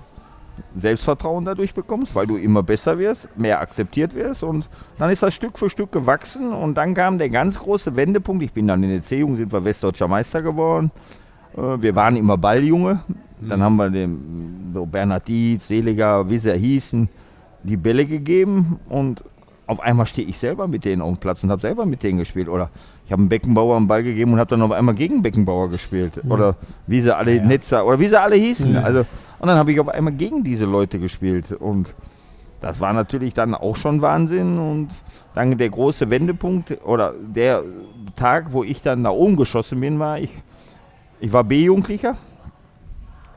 [0.75, 5.33] Selbstvertrauen dadurch bekommst, weil du immer besser wirst, mehr akzeptiert wirst und dann ist das
[5.33, 8.43] Stück für Stück gewachsen und dann kam der ganz große Wendepunkt.
[8.43, 10.91] Ich bin dann in der C-Jugend, sind wir Westdeutscher Meister geworden.
[11.55, 13.01] Äh, Wir waren immer Balljunge.
[13.39, 17.07] Dann haben wir dem so Bernhard Dietz, Seliger, wie sie hießen,
[17.63, 19.23] die Bälle gegeben und
[19.67, 22.17] auf einmal stehe ich selber mit denen auf dem Platz und habe selber mit denen
[22.19, 22.47] gespielt.
[22.49, 22.69] Oder
[23.05, 26.21] ich habe einem Beckenbauer einen Ball gegeben und habe dann auf einmal gegen Beckenbauer gespielt.
[26.29, 26.55] Oder
[26.87, 28.75] wie sie alle Netzer oder wie sie alle hießen.
[28.77, 29.05] Also,
[29.39, 31.51] und dann habe ich auf einmal gegen diese Leute gespielt.
[31.51, 31.93] Und
[32.59, 34.57] das war natürlich dann auch schon Wahnsinn.
[34.57, 34.89] Und
[35.35, 37.63] dann der große Wendepunkt oder der
[38.15, 40.31] Tag, wo ich dann nach oben geschossen bin, war ich,
[41.19, 42.17] ich war B-Jugendlicher.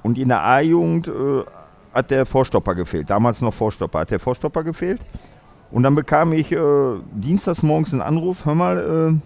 [0.03, 1.45] Und in der A-Jugend äh,
[1.93, 3.11] hat der Vorstopper gefehlt.
[3.11, 4.01] Damals noch Vorstopper.
[4.01, 5.01] Hat der Vorstopper gefehlt.
[5.71, 6.59] Und dann bekam ich äh,
[7.13, 9.21] dienstags morgens einen Anruf, hör mal, äh,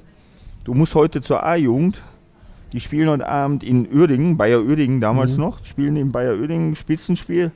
[0.64, 2.02] du musst heute zur A-Jugend.
[2.74, 7.52] Die spielen heute Abend in Uerdingen, Bayer Uerdingen damals noch, spielen in Bayer Uerdingen Spitzenspiel.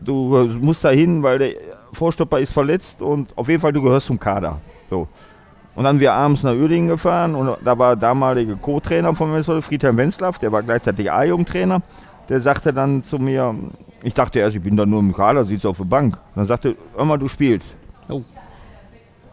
[0.00, 1.54] Du äh, musst da hin, weil der
[1.94, 4.60] Vorstopper ist verletzt und auf jeden Fall du gehörst zum Kader.
[4.90, 5.08] So.
[5.74, 9.62] Und dann wir abends nach Uerdingen gefahren und da war der damalige Co-Trainer von Westfalen,
[9.62, 11.80] Friedhelm Wenzlaff, der war gleichzeitig A-Jugendtrainer.
[12.28, 13.54] Der sagte dann zu mir,
[14.02, 16.16] ich dachte erst, ich bin da nur im Kader, sitze auf der Bank.
[16.16, 17.78] Und dann sagte, hör mal, du spielst.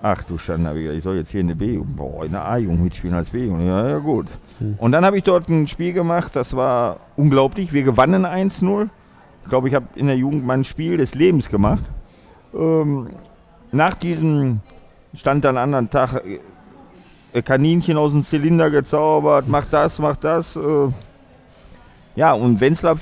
[0.08, 3.16] Ach du Schande, ich soll jetzt hier in der B-Jugend, boah, in der A-Jugend mitspielen
[3.16, 3.66] als B-Jugend.
[3.66, 4.28] Ja, ja, gut.
[4.78, 7.74] Und dann habe ich dort ein Spiel gemacht, das war unglaublich.
[7.74, 8.88] Wir gewannen 1-0.
[9.42, 11.82] Ich glaube, ich habe in der Jugend mein Spiel des Lebens gemacht.
[12.54, 13.08] Ähm,
[13.72, 14.60] nach diesem
[15.16, 16.22] stand dann am anderen Tag
[17.34, 20.56] äh, Kaninchen aus dem Zylinder gezaubert, mach das, mach das.
[20.56, 20.90] Äh.
[22.16, 22.96] Ja, und Wenzler,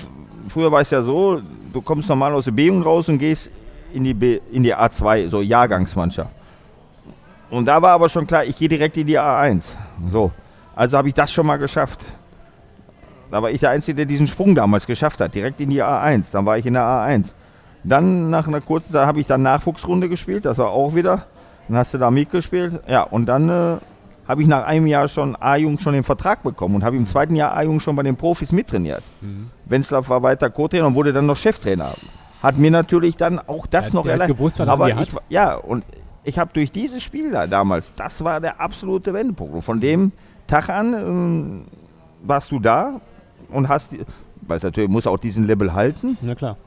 [0.47, 1.41] früher war es ja so,
[1.73, 3.49] du kommst normal aus der B-Jugend raus und gehst
[3.93, 6.42] in die, B, in die A2, so Jahrgangsmannschaft.
[7.53, 9.75] Und da war aber schon klar, ich gehe direkt in die A1.
[10.07, 10.31] So,
[10.75, 12.03] also habe ich das schon mal geschafft.
[13.29, 16.31] Da war ich der Einzige, der diesen Sprung damals geschafft hat, direkt in die A1.
[16.33, 17.33] Dann war ich in der A1.
[17.83, 21.27] Dann nach einer kurzen Zeit habe ich dann Nachwuchsrunde gespielt, das war auch wieder.
[21.67, 22.79] Dann hast du da mitgespielt.
[22.87, 23.77] Ja, und dann äh,
[24.27, 27.35] habe ich nach einem Jahr schon A-Jugend schon den Vertrag bekommen und habe im zweiten
[27.35, 29.03] Jahr A-Jugend schon bei den Profis mittrainiert.
[29.65, 31.93] Wenzlaff war weiter Co-Trainer und wurde dann noch Cheftrainer.
[32.41, 34.37] Hat mir natürlich dann auch das Ja, noch erleichtert.
[34.37, 35.83] gewusst, was er Aber ich, ja, und
[36.23, 39.53] ich habe durch dieses Spiel da damals, das war der absolute Wendepunkt.
[39.53, 40.11] Und von dem
[40.47, 41.61] Tag an ähm,
[42.23, 43.01] warst du da
[43.49, 43.93] und hast,
[44.41, 46.57] weil es natürlich muss auch diesen Level halten Na klar.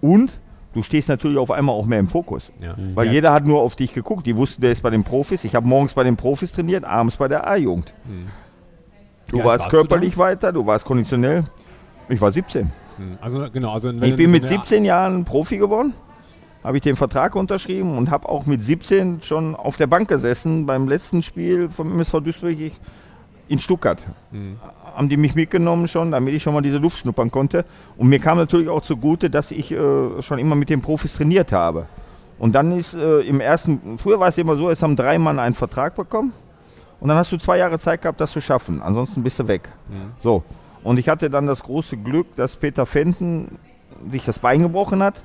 [0.00, 0.40] und
[0.74, 2.52] du stehst natürlich auf einmal auch mehr im Fokus.
[2.60, 2.74] Ja.
[2.94, 3.12] Weil ja.
[3.12, 4.26] jeder hat nur auf dich geguckt.
[4.26, 5.44] Die wussten, der ist bei den Profis.
[5.44, 7.94] Ich habe morgens bei den Profis trainiert, abends bei der A-Jugend.
[9.28, 11.44] Du Wie alt warst warst du körperlich weiter, du warst konditionell.
[12.08, 12.70] Ich war 17.
[12.96, 15.92] Hm, Also genau, also Ich du- bin mit wenn du- 17 Jahren Profi geworden,
[16.68, 20.66] habe ich den Vertrag unterschrieben und habe auch mit 17 schon auf der Bank gesessen
[20.66, 22.58] beim letzten Spiel vom MSV Duisburg
[23.48, 24.06] in Stuttgart.
[24.94, 27.64] Haben die mich mitgenommen schon, damit ich schon mal diese Luft schnuppern konnte.
[27.96, 31.52] Und mir kam natürlich auch zugute, dass ich äh, schon immer mit den Profis trainiert
[31.52, 31.86] habe.
[32.38, 35.38] Und dann ist äh, im ersten, früher war es immer so, es haben drei Mann
[35.38, 36.34] einen Vertrag bekommen
[37.00, 38.82] und dann hast du zwei Jahre Zeit gehabt, das zu schaffen.
[38.82, 39.72] Ansonsten bist du weg.
[40.22, 40.42] So.
[40.84, 43.56] Und ich hatte dann das große Glück, dass Peter Fenton
[44.10, 45.22] sich das Bein gebrochen hat.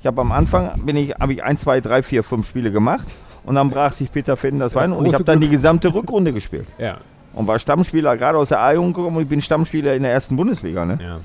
[0.00, 3.06] Ich habe am Anfang, bin ich, habe ich 1, 2, 3, 4, 5 Spiele gemacht
[3.44, 6.32] und dann brach sich Peter Finn das Bein und ich habe dann die gesamte Rückrunde
[6.32, 6.66] gespielt.
[6.78, 6.98] Ja.
[7.34, 10.36] Und war Stammspieler gerade aus der A-Jugend gekommen und ich bin Stammspieler in der ersten
[10.36, 10.84] Bundesliga.
[10.84, 10.98] Ne?
[11.02, 11.18] ja.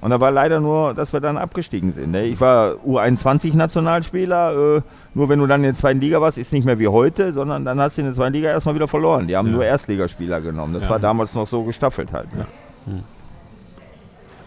[0.00, 2.10] Und da war leider nur, dass wir dann abgestiegen sind.
[2.10, 2.24] Ne?
[2.24, 4.78] Ich war U21-Nationalspieler.
[4.78, 4.82] Äh,
[5.14, 7.64] nur wenn du dann in der zweiten Liga warst, ist nicht mehr wie heute, sondern
[7.64, 9.28] dann hast du in der zweiten Liga erstmal wieder verloren.
[9.28, 9.52] Die haben Ja.
[9.54, 10.74] nur Erstligaspieler genommen.
[10.74, 10.90] Das Ja.
[10.90, 12.34] war damals noch so gestaffelt halt.
[12.34, 12.46] Ne?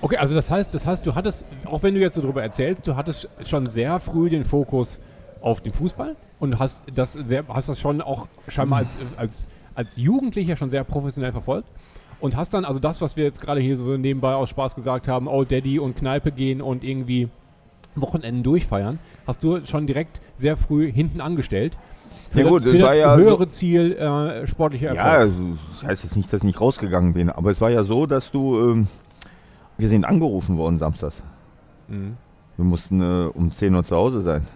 [0.02, 2.86] Okay, also das heißt, das heißt, du hattest, auch wenn du jetzt so drüber erzählst,
[2.88, 5.00] du hattest schon sehr früh den Fokus
[5.42, 9.96] auf den Fußball und hast das sehr, hast das schon auch scheinbar als, als, als
[9.96, 11.68] Jugendlicher schon sehr professionell verfolgt.
[12.20, 15.08] Und hast dann also das, was wir jetzt gerade hier so nebenbei aus Spaß gesagt
[15.08, 17.30] haben, Old Daddy und Kneipe gehen und irgendwie
[17.96, 21.78] Wochenenden durchfeiern, hast du schon direkt sehr früh hinten angestellt.
[22.30, 25.32] Für Ja gut, das, das war ja höhere so- Ziel äh, sportlicher Erfolg.
[25.34, 28.06] Ja, das heißt jetzt nicht, dass ich nicht rausgegangen bin, aber es war ja so,
[28.06, 28.88] dass du, ähm,
[29.78, 31.24] wir sind angerufen worden samstags.
[31.88, 32.18] Mhm.
[32.58, 34.48] Wir mussten äh, um 10 Uhr zu Hause sein.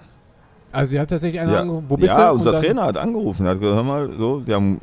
[0.72, 1.86] Also ihr habt tatsächlich einen ja, angerufen.
[1.90, 2.36] Wo bist ja du?
[2.36, 3.46] Unser Trainer hat angerufen.
[3.46, 4.80] Er hat gesagt, hör mal, so, wir haben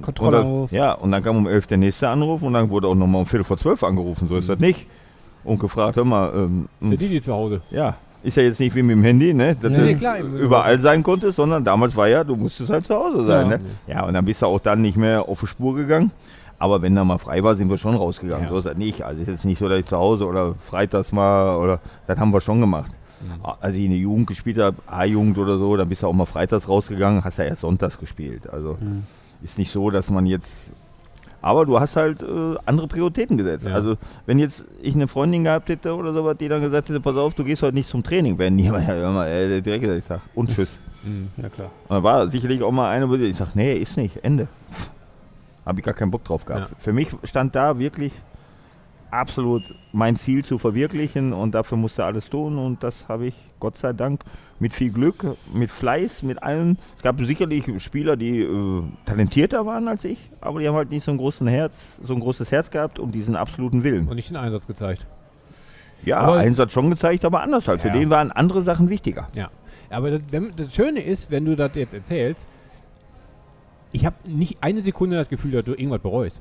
[0.00, 0.70] Kontrollanruf.
[0.72, 3.26] Ja, und dann kam um 11 der nächste Anruf und dann wurde auch nochmal um
[3.26, 4.28] Viertel vor zwölf angerufen.
[4.28, 4.86] So ist das nicht.
[5.42, 7.60] Und gefragt, hör mal, ähm, Ist der Didi zu Hause?
[7.70, 9.54] ja, ist ja jetzt nicht wie mit dem Handy, ne?
[9.60, 12.94] Dass du nee, klar, überall sein konntest, sondern damals war ja, du musstest halt zu
[12.94, 13.58] Hause sein, Ja.
[13.58, 13.64] ne?
[13.86, 16.10] Ja, und dann bist du auch dann nicht mehr auf die Spur gegangen.
[16.58, 18.44] Aber wenn da mal frei war, sind wir schon rausgegangen.
[18.44, 18.50] Ja.
[18.50, 19.02] So ist das nicht.
[19.02, 22.32] Also ist jetzt nicht so, dass ich zu Hause oder freitags mal oder das haben
[22.32, 22.90] wir schon gemacht.
[23.20, 23.44] Mhm.
[23.60, 26.26] Als ich in der Jugend gespielt habe, A-Jugend oder so, dann bist du auch mal
[26.26, 28.48] freitags rausgegangen, hast ja erst sonntags gespielt.
[28.50, 29.04] Also Mhm.
[29.42, 30.72] ist nicht so, dass man jetzt.
[31.42, 32.26] Aber du hast halt äh,
[32.64, 33.66] andere Prioritäten gesetzt.
[33.66, 33.74] Ja.
[33.74, 37.16] Also wenn jetzt ich eine Freundin gehabt hätte oder sowas, die dann gesagt hätte, pass
[37.16, 40.04] auf, du gehst heute nicht zum Training, wäre niemand ja immer äh, direkt gesagt, ich
[40.06, 40.78] sag, und tschüss.
[41.04, 41.28] Mhm.
[41.40, 41.70] Ja, klar.
[41.88, 44.48] Und da war sicherlich auch mal eine, wo ich sag, nee, ist nicht, Ende.
[45.66, 46.70] Habe ich gar keinen Bock drauf gehabt.
[46.70, 46.76] Ja.
[46.78, 48.12] Für mich stand da wirklich
[49.10, 49.62] absolut
[49.92, 53.92] mein Ziel zu verwirklichen und dafür musste alles tun und das habe ich Gott sei
[53.92, 54.22] Dank
[54.58, 56.76] mit viel Glück, mit Fleiß, mit allem.
[56.96, 61.04] Es gab sicherlich Spieler, die äh, talentierter waren als ich, aber die haben halt nicht
[61.04, 64.08] so ein großes Herz, so ein großes Herz gehabt und diesen absoluten Willen.
[64.08, 65.06] Und nicht den Einsatz gezeigt.
[66.04, 67.80] Ja, aber- Einsatz schon gezeigt, aber anders halt.
[67.80, 67.94] Für Ja.
[67.94, 69.28] den waren andere Sachen wichtiger.
[69.34, 69.50] Ja.
[69.88, 72.48] Aber das, wenn, das Schöne ist, wenn du das jetzt erzählst,
[73.96, 76.40] ich habe nicht eine Sekunde das Gefühl, dass du irgendwas bereust.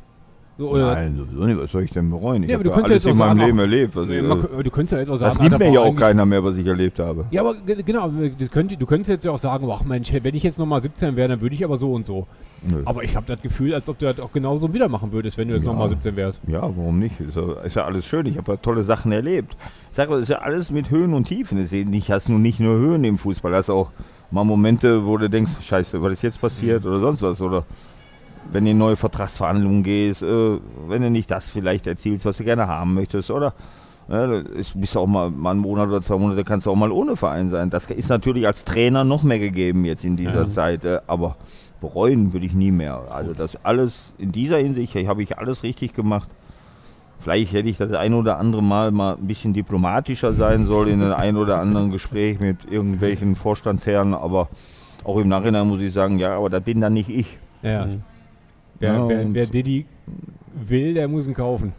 [0.58, 1.60] So, Nein, sowieso nicht.
[1.60, 2.44] Was soll ich denn bereuen?
[2.44, 3.94] Ich Ja, habe ja alles jetzt in meinem Leben erlebt.
[3.94, 5.94] Was Nee, ich, äh, du könntest ja jetzt auch sagen, das gibt mir ja auch
[5.94, 7.26] keiner mehr, was ich erlebt habe.
[7.30, 8.10] Ja, aber ge- genau,
[8.52, 11.28] könnt, du könntest jetzt ja auch sagen, ach Mensch, wenn ich jetzt nochmal 17 wäre,
[11.28, 12.26] dann würde ich aber so und so.
[12.72, 12.84] Nö.
[12.86, 15.50] Aber ich habe das Gefühl, als ob du das auch genauso wieder machen würdest, wenn
[15.50, 15.72] du jetzt Ja.
[15.74, 16.40] nochmal 17 wärst.
[16.48, 17.20] Ja, warum nicht?
[17.20, 18.26] Ist ja, ist ja alles schön.
[18.26, 19.58] Ich habe ja tolle Sachen erlebt.
[19.92, 21.58] Ich sage, es ist ja alles mit Höhen und Tiefen.
[21.90, 23.92] Nicht, hast nur nicht nur Höhen im Fußball, hast auch
[24.32, 27.42] mal Momente, wo du denkst, scheiße, was ist jetzt passiert oder sonst was.
[27.42, 27.64] Oder
[28.52, 30.58] wenn du in neue Vertragsverhandlungen gehst, äh,
[30.88, 33.32] wenn du nicht das vielleicht erzielst, was du gerne haben möchtest.
[33.32, 33.54] Oder
[34.08, 36.76] ja, es bist du auch mal, mal einen Monat oder zwei Monate, kannst du auch
[36.76, 37.70] mal ohne Verein sein.
[37.72, 40.50] Das ist natürlich als Trainer noch mehr gegeben jetzt in dieser Ja.
[40.50, 40.86] Zeit.
[40.86, 41.38] Äh, aber
[41.82, 43.02] bereuen würde ich nie mehr.
[43.10, 46.30] Also das alles, in dieser Hinsicht habe ich alles richtig gemacht.
[47.26, 51.02] Vielleicht hätte ich das ein oder andere Mal mal ein bisschen diplomatischer sein sollen in
[51.02, 54.48] einem ein oder anderen Gespräch mit irgendwelchen Vorstandsherren, aber
[55.04, 57.40] auch im Nachhinein muss ich sagen, ja, aber das bin dann nicht ich.
[57.64, 57.88] Ja.
[58.78, 59.88] Wer, Ja, wer, wer Diddy
[60.54, 61.74] will, der muss ihn kaufen.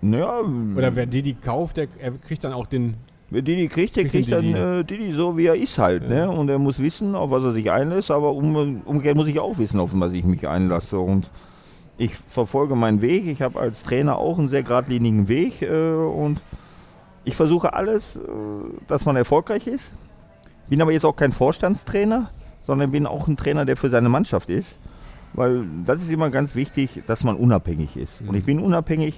[0.00, 0.42] Naja,
[0.76, 2.94] Oder wer Diddy kauft, der er kriegt dann auch den.
[3.30, 6.04] wer Didi kriegt, der Kriegt kriegt den dann äh, Didi so, wie er ist halt.
[6.04, 6.26] Ja.
[6.26, 6.30] Ne?
[6.30, 9.58] Und er muss wissen, auf was er sich einlässt, aber um, umgekehrt muss ich auch
[9.58, 11.00] wissen, auf was ich mich einlasse.
[11.00, 11.32] Und
[11.96, 13.26] ich verfolge meinen Weg.
[13.26, 16.42] Ich habe als Trainer auch einen sehr geradlinigen Weg äh, und
[17.24, 18.20] ich versuche alles, äh,
[18.86, 19.92] dass man erfolgreich ist.
[20.68, 22.30] Bin aber jetzt auch kein Vorstandstrainer,
[22.60, 24.78] sondern bin auch ein Trainer, der für seine Mannschaft ist.
[25.34, 28.22] Weil das ist immer ganz wichtig, dass man unabhängig ist.
[28.22, 29.14] Und ich bin unabhängig,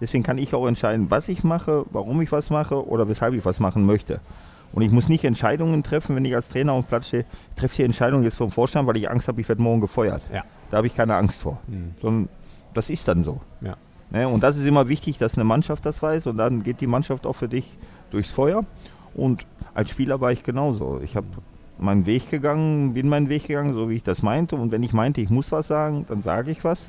[0.00, 3.44] deswegen kann ich auch entscheiden, was ich mache, warum ich was mache oder weshalb ich
[3.44, 4.20] was machen möchte.
[4.72, 7.24] Und ich muss nicht Entscheidungen treffen, wenn ich als Trainer auf dem Platz stehe.
[7.50, 10.28] Ich treffe die Entscheidung jetzt vom Vorstand, weil ich Angst habe, ich werde morgen gefeuert.
[10.32, 10.44] Ja.
[10.70, 11.58] Da habe ich keine Angst vor.
[11.68, 11.94] Hm.
[12.00, 12.28] Sondern
[12.74, 13.40] das ist dann so.
[13.62, 13.76] Ja.
[14.10, 14.28] Ne?
[14.28, 17.26] Und das ist immer wichtig, dass eine Mannschaft das weiß und dann geht die Mannschaft
[17.26, 17.78] auch für dich
[18.10, 18.64] durchs Feuer.
[19.14, 21.00] Und als Spieler war ich genauso.
[21.02, 21.26] Ich habe
[21.78, 24.56] meinen Weg gegangen, bin meinen Weg gegangen, so wie ich das meinte.
[24.56, 26.88] Und wenn ich meinte, ich muss was sagen, dann sage ich was.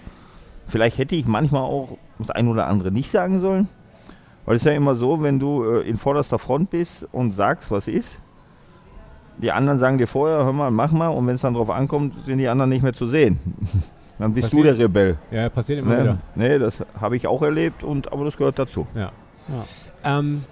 [0.68, 3.70] Vielleicht hätte ich manchmal auch das ein oder andere nicht sagen sollen.
[4.48, 7.70] Weil es ist ja immer so, wenn du äh, in vorderster Front bist und sagst,
[7.70, 8.22] was ist,
[9.40, 12.16] die anderen sagen dir vorher, hör mal, mach mal, und wenn es dann drauf ankommt,
[12.24, 13.40] sind die anderen nicht mehr zu sehen.
[14.18, 14.80] dann bist du Passiert.
[14.80, 15.18] der Rebell.
[15.32, 16.02] Ja, passiert immer Ne?
[16.02, 16.18] wieder.
[16.36, 18.88] Nee, das habe ich auch erlebt, und, aber das gehört dazu.
[18.96, 19.12] Ja.
[20.04, 20.44] Ähm,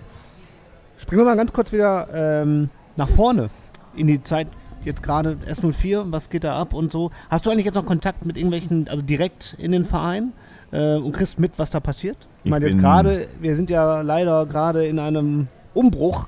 [0.98, 3.50] Springen wir mal ganz kurz wieder ähm, nach vorne
[3.96, 4.48] in die Zeit
[4.84, 7.12] jetzt gerade S04, was geht da ab und so.
[7.30, 10.34] Hast du eigentlich jetzt noch Kontakt mit irgendwelchen, also direkt in den Verein
[10.72, 12.18] äh, und kriegst mit, was da passiert?
[12.20, 16.28] Ich Ich meine jetzt gerade, wir sind ja leider gerade in einem Umbruch,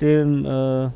[0.00, 0.88] den, äh,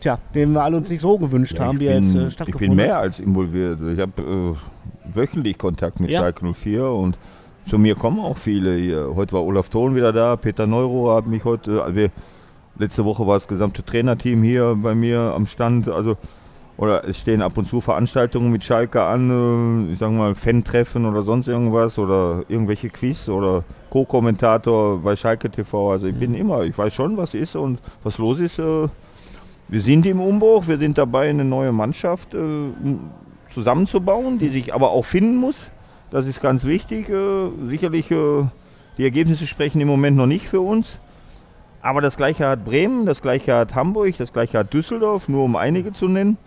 [0.00, 2.32] tja, den wir alle uns nicht so gewünscht haben, ich, wie bin, jetzt äh, ich
[2.32, 3.78] stattgefunden bin mehr als involviert.
[3.92, 6.20] Ich habe äh, wöchentlich Kontakt mit Ja.
[6.20, 7.18] Schalke 04 und
[7.66, 9.12] zu mir kommen auch viele hier.
[9.14, 12.08] Heute war Olaf Thon wieder da, Peter Neuro hat mich heute, also
[12.78, 15.88] letzte Woche war das gesamte Trainerteam hier bei mir am Stand.
[15.88, 16.16] Also
[16.76, 21.06] oder es stehen ab und zu Veranstaltungen mit Schalke an, äh, ich sag mal Fan-Treffen
[21.06, 25.92] oder sonst irgendwas oder irgendwelche Quiz oder Co-Kommentator bei Schalke TV.
[25.92, 28.58] Also ich bin immer, ich weiß schon, was ist und was los ist.
[28.58, 28.88] Äh,
[29.68, 32.38] wir sind im Umbruch, wir sind dabei, eine neue Mannschaft äh,
[33.48, 35.70] zusammenzubauen, die sich aber auch finden muss.
[36.10, 37.10] Das ist ganz wichtig.
[37.64, 41.00] Sicherlich, die Ergebnisse sprechen im Moment noch nicht für uns.
[41.84, 45.56] Aber das gleiche hat Bremen, das gleiche hat Hamburg, das gleiche hat Düsseldorf, nur um
[45.56, 46.38] einige zu nennen.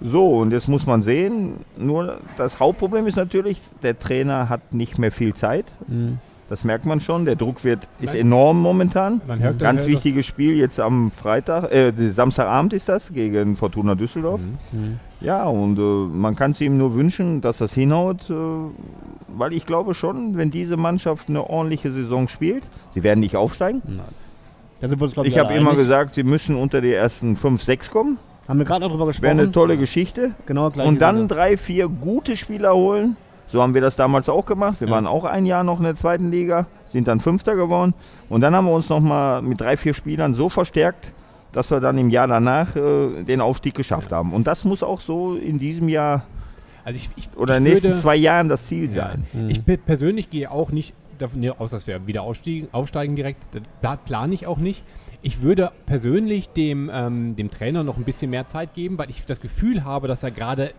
[0.00, 4.98] So, und jetzt muss man sehen, nur das Hauptproblem ist natürlich, der Trainer hat nicht
[4.98, 5.66] mehr viel Zeit.
[5.86, 6.18] Mhm.
[6.48, 7.24] Das merkt man schon.
[7.24, 9.20] Der Druck wird, ist enorm momentan.
[9.58, 14.42] Ganz wichtiges Spiel jetzt am Freitag, äh, Samstagabend ist das gegen Fortuna Düsseldorf.
[14.72, 14.98] Mhm.
[15.20, 18.34] Ja, und äh, man kann es ihm nur wünschen, dass das hinhaut, äh,
[19.28, 23.80] weil ich glaube schon, wenn diese Mannschaft eine ordentliche Saison spielt, sie werden nicht aufsteigen.
[24.80, 27.36] Da sind wir uns, glaub Ich habe alle immer gesagt, sie müssen unter die ersten
[27.36, 28.18] 5, 6 kommen.
[28.48, 29.38] Haben wir gerade noch drüber Wäre gesprochen.
[29.40, 30.32] eine tolle Geschichte.
[30.46, 31.34] Genau, gleich Und dann wieder.
[31.34, 33.16] drei, vier gute Spieler holen.
[33.46, 34.80] So haben wir das damals auch gemacht.
[34.80, 34.94] Wir Ja.
[34.94, 37.94] waren auch ein Jahr noch in der zweiten Liga, sind dann Fünfter geworden.
[38.28, 41.12] Und dann haben wir uns nochmal mit drei, vier Spielern so verstärkt,
[41.52, 44.32] dass wir dann im Jahr danach äh, den Aufstieg geschafft haben.
[44.32, 46.24] Und das muss auch so in diesem Jahr
[46.84, 48.88] Also ich, ich, oder ich in den nächsten würde- zwei Jahren das Ziel Ja.
[49.08, 49.24] sein.
[49.48, 53.40] Ich pe- persönlich gehe auch nicht davon aus, dass wir wieder aufsteigen, aufsteigen direkt.
[53.52, 54.82] Das pla- plane ich auch nicht.
[55.26, 59.24] Ich würde persönlich dem, ähm, dem Trainer noch ein bisschen mehr Zeit geben, weil ich
[59.24, 60.74] das Gefühl habe, dass er gerade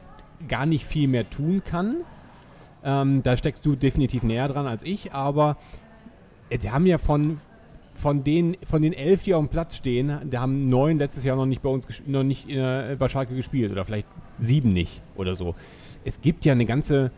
[0.47, 2.03] gar nicht viel mehr tun kann.
[2.83, 5.57] Ähm, da steckst du definitiv näher dran als ich, aber
[6.51, 7.39] äh, die haben ja von,
[7.95, 11.37] von, den, von den elf, die auf dem Platz stehen, da haben neun letztes Jahr
[11.37, 15.35] noch nicht bei uns noch nicht äh, bei Schalke gespielt oder vielleicht sieben nicht oder
[15.35, 15.55] so.
[16.03, 17.09] Es gibt ja eine ganze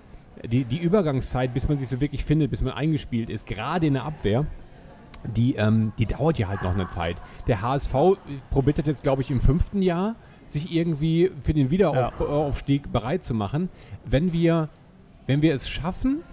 [0.46, 3.96] die, die Übergangszeit, bis man sich so wirklich findet, bis man eingespielt ist, gerade in
[3.96, 4.46] der Abwehr,
[5.24, 7.18] die, ähm, die dauert ja halt noch eine Zeit.
[7.48, 7.94] Der HSV
[8.50, 10.16] probiert das jetzt, glaube ich, im fünften Jahr,
[10.46, 13.70] sich irgendwie für den Wiederaufstieg bereit zu machen.
[14.06, 14.70] Wenn wir,
[15.26, 16.24] wenn wir es schaffen,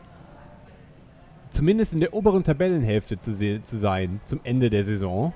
[1.50, 5.32] zumindest in der oberen Tabellenhälfte zu, zu sein zum Ende der Saison,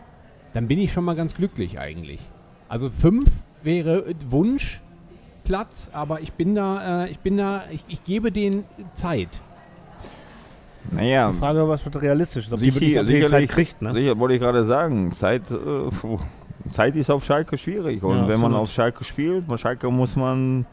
[0.53, 2.21] dann bin ich schon mal ganz glücklich eigentlich.
[2.69, 3.31] Also fünf
[3.63, 9.43] wäre Wunschplatz, aber ich bin da, äh, ich bin da, ich, ich gebe denen Zeit.
[10.91, 13.51] Naja, Die Frage, was wird realistisch ist, ob die sicher, wirklich so viel Zeit sicherlich,
[13.51, 13.83] kriegt.
[13.83, 13.93] Ne?
[13.93, 18.03] sicher wollte ich gerade sagen, Zeit, äh, Zeit ist auf Schalke schwierig.
[18.03, 18.63] Und Ja, wenn man absolut.
[18.63, 20.67] auf Schalke spielt, bei Schalke muss man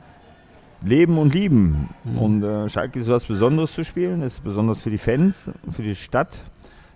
[0.84, 1.90] leben und lieben.
[2.04, 2.18] Mhm.
[2.18, 5.96] Und äh, Schalke ist was Besonderes zu spielen, ist besonders für die Fans, für die
[5.96, 6.44] Stadt.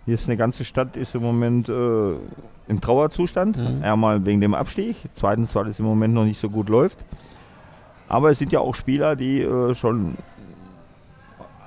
[0.05, 2.13] Hier ist eine ganze Stadt ist im Moment äh,
[2.67, 3.57] im Trauerzustand.
[3.57, 3.83] Mhm.
[3.83, 6.99] Einmal wegen dem Abstieg, zweitens, weil es im Moment noch nicht so gut läuft.
[8.07, 10.15] Aber es sind ja auch Spieler, die äh, schon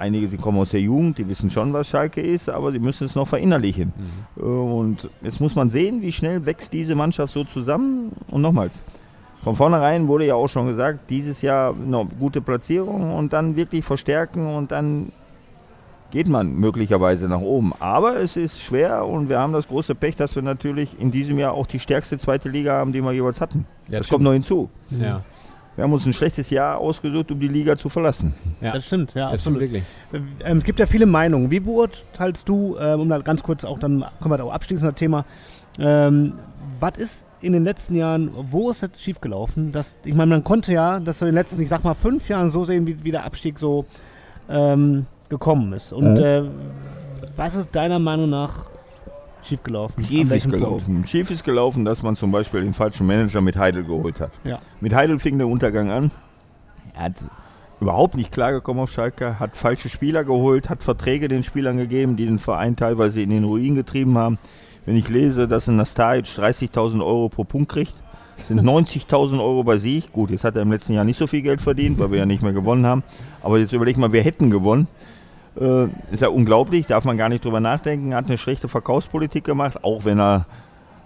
[0.02, 3.04] Einige die kommen aus der Jugend, die wissen schon, was Schalke ist, aber sie müssen
[3.04, 3.92] es noch verinnerlichen.
[4.36, 8.10] Äh, Und jetzt muss man sehen, wie schnell wächst diese Mannschaft so zusammen.
[8.28, 8.82] Und nochmals,
[9.44, 13.84] von vornherein wurde ja auch schon gesagt, dieses Jahr eine gute Platzierung und dann wirklich
[13.84, 15.12] verstärken und dann
[16.10, 17.72] geht man möglicherweise nach oben.
[17.78, 21.38] Aber es ist schwer und wir haben das große Pech, dass wir natürlich in diesem
[21.38, 23.66] Jahr auch die stärkste zweite Liga haben, die wir jeweils hatten.
[23.88, 24.68] Ja, das kommt noch hinzu.
[24.90, 25.22] Ja,
[25.76, 28.34] Wir haben uns ein schlechtes Jahr ausgesucht, um die Liga zu verlassen.
[28.60, 28.72] ja.
[28.72, 29.60] Das stimmt, ja, das stimmt absolut.
[29.60, 29.82] wirklich.
[30.44, 31.50] Ähm, es gibt ja viele Meinungen.
[31.50, 34.90] Wie beurteilst du, ähm, um da ganz kurz auch dann kommen wir da auch abschließend
[34.92, 35.24] das Thema,
[35.78, 36.34] ähm,
[36.78, 39.72] was ist in den letzten Jahren, wo ist das schiefgelaufen?
[39.72, 42.28] Das, ich meine, man konnte ja das so in den letzten, ich sag mal, fünf
[42.28, 43.86] Jahren so sehen, wie, wie der Abstieg so
[44.50, 45.92] ähm, gekommen ist.
[45.92, 46.18] Und Mhm.
[46.20, 46.42] äh,
[47.34, 48.66] was ist deiner Meinung nach
[49.42, 50.02] schiefgelaufen?
[50.02, 50.64] An Schief ist welchem Punkt?
[50.64, 51.06] gelaufen.
[51.06, 54.32] Schief ist gelaufen, dass man zum Beispiel den falschen Manager mit Heidel geholt hat.
[54.44, 54.58] Ja.
[54.80, 56.10] Mit Heidel fing der Untergang an.
[56.94, 57.14] Er hat
[57.80, 62.26] überhaupt nicht klargekommen auf Schalke, hat falsche Spieler geholt, hat Verträge den Spielern gegeben, die
[62.26, 64.38] den Verein teilweise in den Ruin getrieben haben.
[64.86, 67.94] Wenn ich lese, dass ein Nastajic 30.000 Euro pro Punkt kriegt,
[68.46, 70.12] sind 90.000 Euro bei sich.
[70.12, 72.26] Gut, jetzt hat er im letzten Jahr nicht so viel Geld verdient, weil wir ja
[72.26, 73.02] nicht mehr gewonnen haben.
[73.42, 74.86] Aber jetzt überleg mal, wir hätten gewonnen.
[75.60, 78.14] Äh, ist ja unglaublich, darf man gar nicht drüber nachdenken.
[78.14, 80.46] Hat eine schlechte Verkaufspolitik gemacht, auch wenn er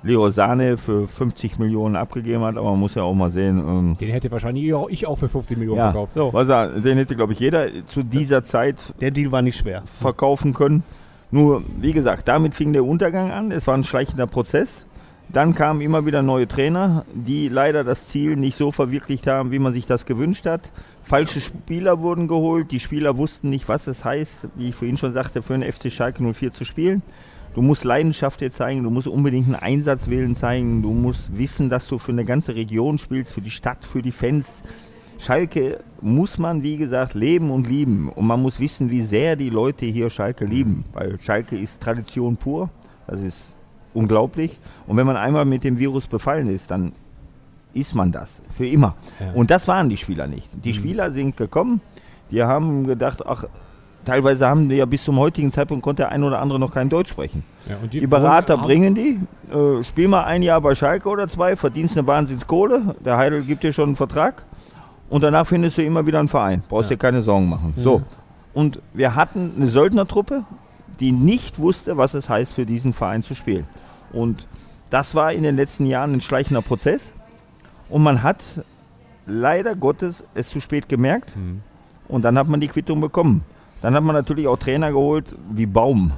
[0.03, 2.57] Leo Sane für 50 Millionen abgegeben hat.
[2.57, 5.29] Aber man muss ja auch mal sehen, ähm, Den hätte wahrscheinlich auch- ich auch für
[5.29, 6.35] 50 Millionen ja, verkauft.
[6.35, 9.83] was er, den hätte, glaube ich, jeder zu dieser Zeit Der Deal war nicht schwer.
[9.85, 10.85] verkaufen können.
[11.33, 13.51] Nur, wie gesagt, damit fing der Untergang an.
[13.51, 14.87] Es war ein schleichender Prozess.
[15.29, 19.59] Dann kamen immer wieder neue Trainer, die leider das Ziel nicht so verwirklicht haben, wie
[19.59, 20.71] man sich das gewünscht hat.
[21.07, 22.73] Falsche Spieler wurden geholt.
[22.73, 25.93] Die Spieler wussten nicht, was es heißt, wie ich vorhin schon sagte, für den FC
[25.93, 27.01] Schalke 04 zu spielen.
[27.55, 31.87] Du musst Leidenschaft dir zeigen, du musst unbedingt einen Einsatzwillen zeigen, du musst wissen, dass
[31.87, 34.57] du für eine ganze Region spielst, für die Stadt, für die Fans.
[35.21, 38.09] Schalke muss man, wie gesagt, leben und lieben.
[38.09, 40.85] Und man muss wissen, wie sehr die Leute hier Schalke lieben.
[40.93, 42.69] Weil Schalke ist Tradition pur.
[43.07, 43.55] Das ist
[43.95, 44.59] unglaublich.
[44.89, 46.95] Und wenn man einmal mit dem Virus befallen ist, dann
[47.77, 48.43] ist man das.
[48.51, 48.95] Für immer.
[49.21, 49.33] Ja.
[49.33, 50.49] Und das waren die Spieler nicht.
[50.65, 51.81] Die Spieler sind gekommen,
[52.31, 53.45] die haben gedacht, ach,
[54.05, 56.89] teilweise haben die ja bis zum heutigen Zeitpunkt konnte der ein oder andere noch kein
[56.89, 57.45] Deutsch sprechen.
[57.69, 59.21] Ja, und Die Berater bringen die,
[59.53, 63.63] äh, spiel mal ein Jahr bei Schalke oder zwei, verdienst eine Wahnsinnskohle, der Heidel gibt
[63.63, 64.45] dir schon einen Vertrag
[65.09, 66.63] und danach findest du immer wieder einen Verein.
[66.69, 67.75] Brauchst dir keine Sorgen machen.
[67.77, 68.03] So.
[68.55, 70.45] Und wir hatten eine Söldnertruppe,
[70.99, 73.67] die nicht wusste, was es heißt, für diesen Verein zu spielen.
[74.13, 74.47] Und
[74.91, 77.13] das war in den letzten Jahren ein schleichender Prozess.
[77.89, 78.43] Und man hat
[79.27, 81.33] leider Gottes es zu spät gemerkt.
[82.09, 83.45] Und dann hat man die Quittung bekommen.
[83.83, 86.13] Dann hat man natürlich auch Trainer geholt wie Baum.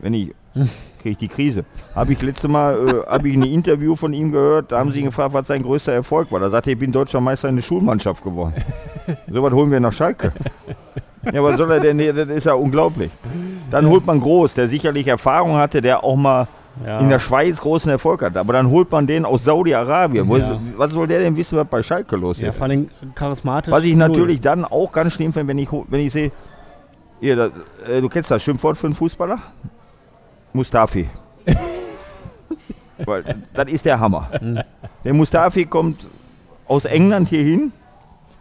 [0.00, 0.34] Wenn ich
[0.98, 1.64] kriege ich die Krise.
[1.94, 5.00] Habe ich letzte Mal äh, habe ich ein Interview von ihm gehört, da haben sie
[5.00, 6.40] ihn gefragt, was sein größter Erfolg war.
[6.40, 8.54] Da sagte er, ich bin deutscher Meister in der Schulmannschaft geworden.
[9.30, 10.32] so was holen wir nach Schalke.
[11.32, 11.98] Ja, was soll er denn?
[11.98, 13.10] Das ist ja unglaublich.
[13.70, 16.48] Dann holt man Groß, der sicherlich Erfahrung hatte, der auch mal
[16.84, 16.98] Ja.
[16.98, 18.36] in der Schweiz großen Erfolg hat.
[18.36, 20.28] Aber dann holt man den aus Saudi-Arabien.
[20.28, 20.60] Ja.
[20.76, 22.56] Was soll der denn wissen, was bei Schalke los Ja, ist?
[22.56, 23.70] vor allem charismatisch.
[23.72, 24.08] Was ich null.
[24.08, 26.32] natürlich dann auch ganz schlimm finde, wenn ich, wenn ich sehe,
[27.20, 27.50] hier, das,
[27.88, 29.38] äh, du kennst das Schimpfwort für einen Fußballer?
[30.52, 31.08] Mustafi.
[33.04, 33.22] Weil
[33.52, 34.30] das ist der Hammer.
[35.04, 36.04] Der Mustafi kommt
[36.66, 37.72] aus England hier hin,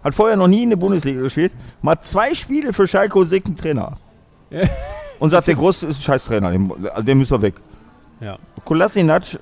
[0.04, 3.48] hat vorher noch nie in der Bundesliga gespielt, macht zwei Spiele für Schalke und sägt
[3.48, 3.98] einen Trainer.
[5.20, 6.72] Und sagt, der Groß ist ein Scheißtrainer, den,
[7.02, 7.56] den müssen wir weg.
[8.20, 8.38] Ja.
[8.66, 9.40] Kolasinac,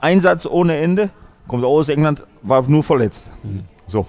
[0.00, 1.10] Einsatz ohne Ende,
[1.48, 3.24] kommt auch aus England, war nur verletzt.
[3.86, 4.06] So.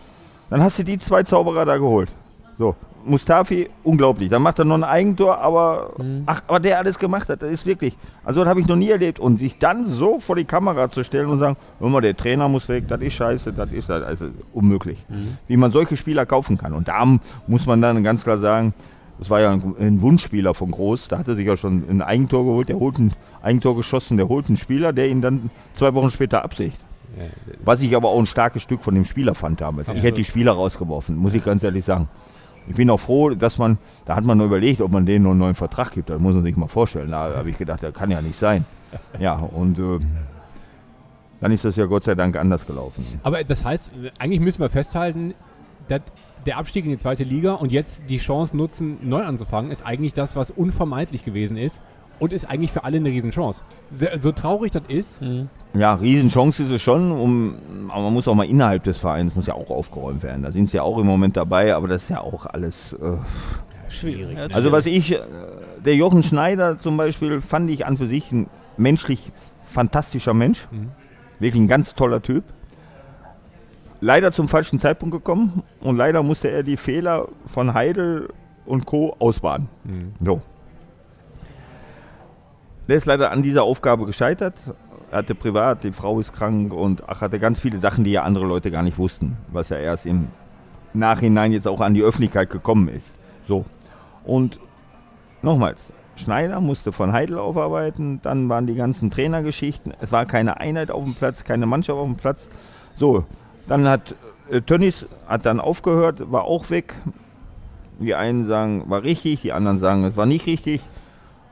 [0.50, 2.12] Dann hast du die zwei Zauberer da geholt.
[2.58, 2.76] So.
[3.08, 4.30] Mustafi, unglaublich.
[4.30, 5.92] Dann macht er noch ein Eigentor, aber
[6.26, 7.96] ach, aber der alles gemacht hat, das ist wirklich.
[8.24, 9.20] Also das habe ich noch nie erlebt.
[9.20, 12.50] Und sich dann so vor die Kamera zu stellen und sagen, hör mal, der Trainer
[12.50, 15.06] muss weg, das ist scheiße, das ist das, also unmöglich.
[15.48, 16.74] Wie man solche Spieler kaufen kann.
[16.74, 17.06] Und da
[17.46, 18.74] muss man dann ganz klar sagen,
[19.18, 21.08] das war ja ein, ein Wunschspieler von Groß.
[21.08, 24.28] Da hat er sich ja schon ein Eigentor geholt, der holt ein Eigentor geschossen, der
[24.28, 26.80] holt einen Spieler, der ihn dann zwei Wochen später absicht.
[27.64, 29.90] Was ich aber auch ein starkes Stück von dem Spieler fand damals.
[29.90, 32.10] Ich hätte die Spieler rausgeworfen, muss ich ganz ehrlich sagen.
[32.68, 35.32] Ich bin auch froh, dass man, da hat man nur überlegt, ob man denen noch
[35.32, 36.10] einen neuen Vertrag gibt.
[36.10, 37.12] Das muss man sich mal vorstellen.
[37.12, 38.66] Da habe ich gedacht, das kann ja nicht sein.
[39.20, 40.00] Ja, und äh,
[41.42, 43.06] dann ist das ja Gott sei Dank anders gelaufen.
[43.24, 45.36] Aber das heißt, eigentlich müssen wir festhalten,
[45.88, 46.02] dass
[46.46, 50.14] der Abstieg in die zweite Liga und jetzt die Chance nutzen, neu anzufangen, ist eigentlich
[50.14, 51.82] das, was unvermeidlich gewesen ist
[52.20, 53.62] und ist eigentlich für alle eine Riesenchance.
[53.92, 55.20] So, so traurig das ist,
[55.74, 57.56] Ja, Riesenchance ist es schon, um,
[57.90, 60.44] aber man muss auch mal innerhalb des Vereins, muss ja auch aufgeräumt werden.
[60.44, 62.94] Da sind sie ja auch im Moment dabei, aber das ist ja auch alles.
[62.94, 63.18] Äh,
[63.90, 64.38] Schwierig.
[64.54, 65.20] Also was ich, äh,
[65.84, 69.32] der Jochen Schneider zum Beispiel, fand ich an für sich ein menschlich
[69.70, 70.68] fantastischer Mensch.
[71.40, 72.44] Wirklich ein ganz toller Typ.
[74.02, 78.30] Leider zum falschen Zeitpunkt gekommen und leider musste er die Fehler von Heidel
[78.66, 79.16] und Co.
[79.20, 79.70] ausbaden.
[80.24, 80.42] So.
[82.88, 84.56] Der ist leider an dieser Aufgabe gescheitert.
[85.12, 88.24] Er hatte privat, die Frau ist krank und ach, hatte ganz viele Sachen, die ja
[88.24, 90.28] andere Leute gar nicht wussten, was ja erst im
[90.94, 93.18] Nachhinein jetzt auch an die Öffentlichkeit gekommen ist.
[93.44, 93.66] So.
[94.24, 94.60] Und
[95.42, 100.92] nochmals, Schneider musste von Heidel aufarbeiten, dann waren die ganzen Trainergeschichten, es war keine Einheit
[100.92, 102.50] auf dem Platz, keine Mannschaft auf dem Platz.
[102.96, 103.26] So,
[103.68, 104.16] dann hat
[104.50, 106.94] äh, Tönnies hat dann aufgehört, war auch weg.
[108.00, 110.82] Die einen sagen, war richtig, die anderen sagen, es war nicht richtig.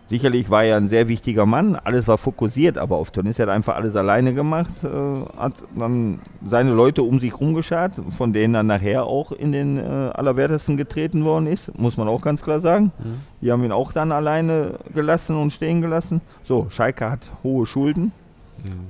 [0.08, 3.40] Sicherlich war er ein sehr wichtiger Mann, alles war fokussiert aber auf Tönnies.
[3.40, 8.34] Er hat einfach alles alleine gemacht, äh, hat dann seine Leute um sich rumgeschart, von
[8.34, 12.44] denen er nachher auch in den äh, Allerwertesten getreten worden ist, muss man auch ganz
[12.44, 12.92] klar sagen.
[13.42, 16.22] Die haben ihn auch dann alleine gelassen und stehen gelassen.
[16.44, 18.12] So, Schalke hat hohe Schulden.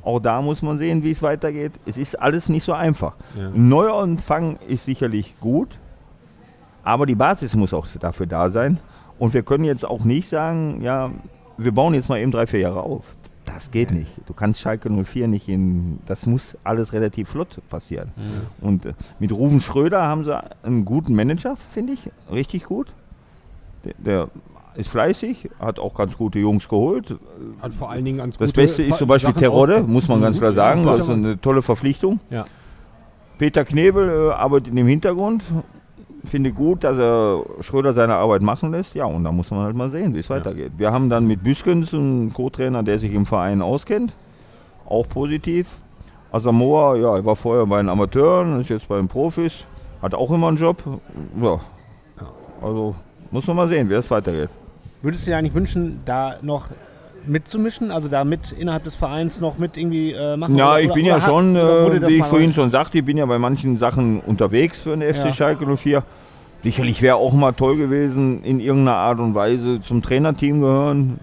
[0.04, 1.74] Auch da muss man sehen, wie es weitergeht.
[1.86, 3.16] Es ist alles nicht so einfach.
[3.38, 3.48] Ja.
[3.48, 5.80] Ein Neuanfang ist sicherlich gut,
[6.84, 8.80] aber die Basis muss auch dafür da sein.
[9.20, 11.12] Und wir können jetzt auch nicht sagen, ja,
[11.58, 13.16] wir bauen jetzt mal eben drei, vier Jahre auf.
[13.46, 14.10] Das geht nicht.
[14.26, 16.00] Du kannst Schalke 04 nicht in.
[16.06, 18.12] Das muss alles relativ flott passieren.
[18.62, 22.10] Und äh, mit Ruven Schröder haben sie einen guten Manager, finde ich.
[22.32, 22.94] Richtig gut.
[23.84, 24.30] Der, der
[24.76, 27.16] ist fleißig, hat auch ganz gute Jungs geholt.
[27.62, 30.38] hat vor allen Dingen ganz Das Beste ist zum Beispiel Sachen Terodde, muss man ganz
[30.40, 30.86] klar Ja, sagen.
[30.86, 32.20] ja, Das ist eine tolle Verpflichtung.
[32.30, 32.46] Ja.
[33.38, 35.44] Peter Knebel äh, arbeitet im Hintergrund.
[36.26, 38.96] Finde gut, dass er Schröder seine Arbeit machen lässt.
[38.96, 40.72] Ja, und da muss man halt mal sehen, wie es weitergeht.
[40.78, 44.14] Wir haben dann mit Büskens einen Co-Trainer, der sich im Verein auskennt.
[44.86, 45.76] Auch positiv.
[46.32, 49.66] Asamoah, ja, er war vorher bei den Amateuren, ist jetzt bei den Profis.
[50.02, 50.82] Hat auch immer einen Job.
[51.42, 51.60] Ja.
[52.62, 52.96] Also
[53.32, 54.50] muss man mal sehen, wie es weitergeht.
[55.04, 56.68] Würdest du dir eigentlich wünschen, da noch
[57.28, 57.92] mitzumischen?
[57.92, 60.56] Also da mit innerhalb des Vereins noch mit irgendwie äh, machen?
[60.56, 62.98] Ja, Oder- ich oder- bin ja oder hat- schon, äh, wie ich vorhin schon sagte,
[63.00, 65.34] ich bin ja bei manchen Sachen unterwegs für den FC Ja.
[65.34, 66.04] Schalke 04.
[66.64, 71.20] Sicherlich wäre auch mal toll gewesen, in irgendeiner Art und Weise zum Trainerteam gehören.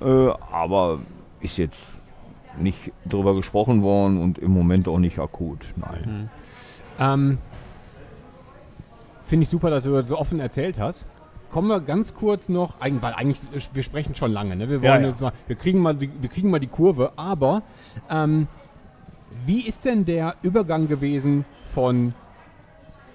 [0.00, 0.98] Äh, aber
[1.40, 1.86] ist jetzt
[2.58, 5.68] nicht drüber gesprochen worden und im Moment auch nicht akut.
[5.76, 6.30] Nein.
[6.98, 7.38] Ähm,
[9.26, 11.04] Finde ich super, dass du das so offen erzählt hast.
[11.52, 14.70] Kommen wir ganz kurz noch, weil eigentlich, äh, wir sprechen schon lange, ne?
[14.70, 15.08] Wir wollen Ja, ja.
[15.08, 17.62] jetzt mal, wir kriegen mal die, wir kriegen mal die Kurve, aber
[18.10, 18.48] ähm,
[19.44, 22.14] wie ist denn der Übergang gewesen von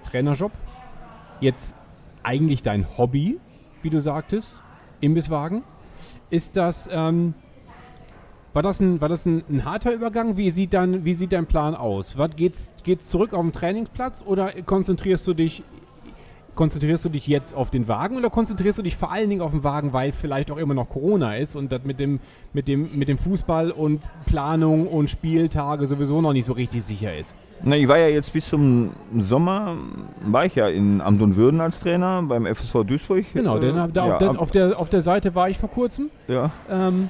[0.08, 0.52] Trainerjob,
[1.40, 1.74] jetzt
[2.22, 3.40] eigentlich dein Hobby,
[3.82, 4.54] wie du sagtest,
[5.00, 5.64] Imbisswagen?
[6.30, 7.34] Ist das, ähm,
[8.52, 10.36] war das, ein, war das ein, ein harter Übergang?
[10.36, 12.16] Wie sieht, dein, wie sieht dein Plan aus?
[12.16, 15.64] Was, geht's, geht's zurück auf den Trainingsplatz oder konzentrierst du dich
[16.58, 19.52] konzentrierst du dich jetzt auf den Wagen oder konzentrierst du dich vor allen Dingen auf
[19.52, 22.18] den Wagen, weil vielleicht auch immer noch Corona ist und das mit dem,
[22.52, 27.16] mit dem, mit dem Fußball und Planung und Spieltage sowieso noch nicht so richtig sicher
[27.16, 27.32] ist?
[27.62, 29.76] Na, ich war ja jetzt bis zum Sommer,
[30.26, 33.24] war ich ja in Amt und Würden als Trainer beim FSV Duisburg.
[33.34, 35.58] Genau, Äh, denn da ja, auf, der, ab- auf, der, auf der Seite war ich
[35.58, 36.10] vor kurzem.
[36.26, 36.50] ja.
[36.68, 37.08] Ähm,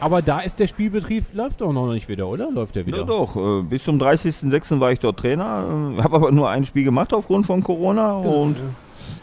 [0.00, 2.50] aber da ist der Spielbetrieb, läuft doch noch nicht wieder, oder?
[2.50, 2.98] Läuft der wieder?
[2.98, 3.36] Ja, doch.
[3.36, 4.80] Äh, bis zum 30.06.
[4.80, 5.94] war ich dort Trainer.
[5.98, 8.56] Äh, Habe aber nur ein Spiel gemacht aufgrund von Corona Genau, und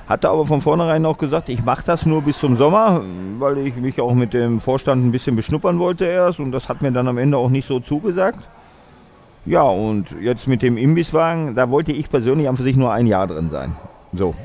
[0.07, 3.01] hatte aber von vornherein auch gesagt, ich mache das nur bis zum Sommer,
[3.39, 6.83] weil ich mich auch mit dem Vorstand ein bisschen beschnuppern wollte erst und das hat
[6.83, 8.39] mir dann am Ende auch nicht so zugesagt.
[9.47, 13.07] Ja, und jetzt mit dem Imbisswagen, da wollte ich persönlich an für sich nur ein
[13.07, 13.75] Jahr drin sein.
[14.13, 14.35] So.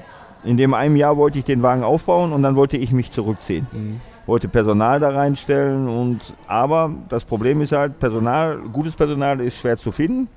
[0.44, 3.66] In dem einen Jahr wollte ich den Wagen aufbauen und dann wollte ich mich zurückziehen.
[4.30, 9.76] Wollte Personal da reinstellen und aber das Problem ist halt, Personal, gutes Personal ist schwer
[9.76, 10.28] zu finden.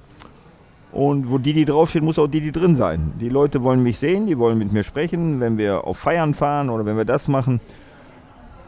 [0.92, 3.14] Und wo die, die draufsteht, muss auch die, die drin sein.
[3.22, 6.72] Die Leute wollen mich sehen, die wollen mit mir sprechen, wenn wir auf Feiern fahren
[6.72, 7.62] oder wenn wir das machen.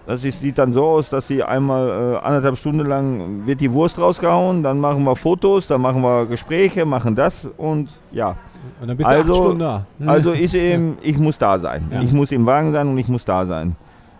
[0.06, 3.98] Das sieht dann so aus, dass sie einmal äh, anderthalb Stunden lang wird die Wurst
[3.98, 8.36] rausgehauen, dann machen wir Fotos, dann machen wir Gespräche, machen das und ja.
[8.80, 9.86] Und dann bist du Also- acht Stunden da.
[10.06, 11.88] Also ist eben, ich muss da sein.
[11.92, 12.02] Ja.
[12.04, 13.76] Ich muss im Wagen sein und ich muss da sein.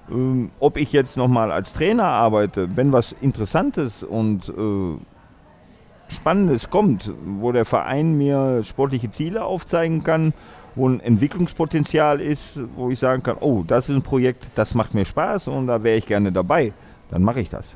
[0.10, 7.12] Ähm, ob ich jetzt nochmal als Trainer arbeite, wenn was Interessantes und äh, Spannendes kommt,
[7.26, 10.34] wo der Verein mir sportliche Ziele aufzeigen kann,
[10.76, 14.94] wo ein Entwicklungspotenzial ist, wo ich sagen kann, oh, das ist ein Projekt, das macht
[14.94, 16.74] mir Spaß und da wäre ich gerne dabei,
[17.10, 17.76] dann mache ich das.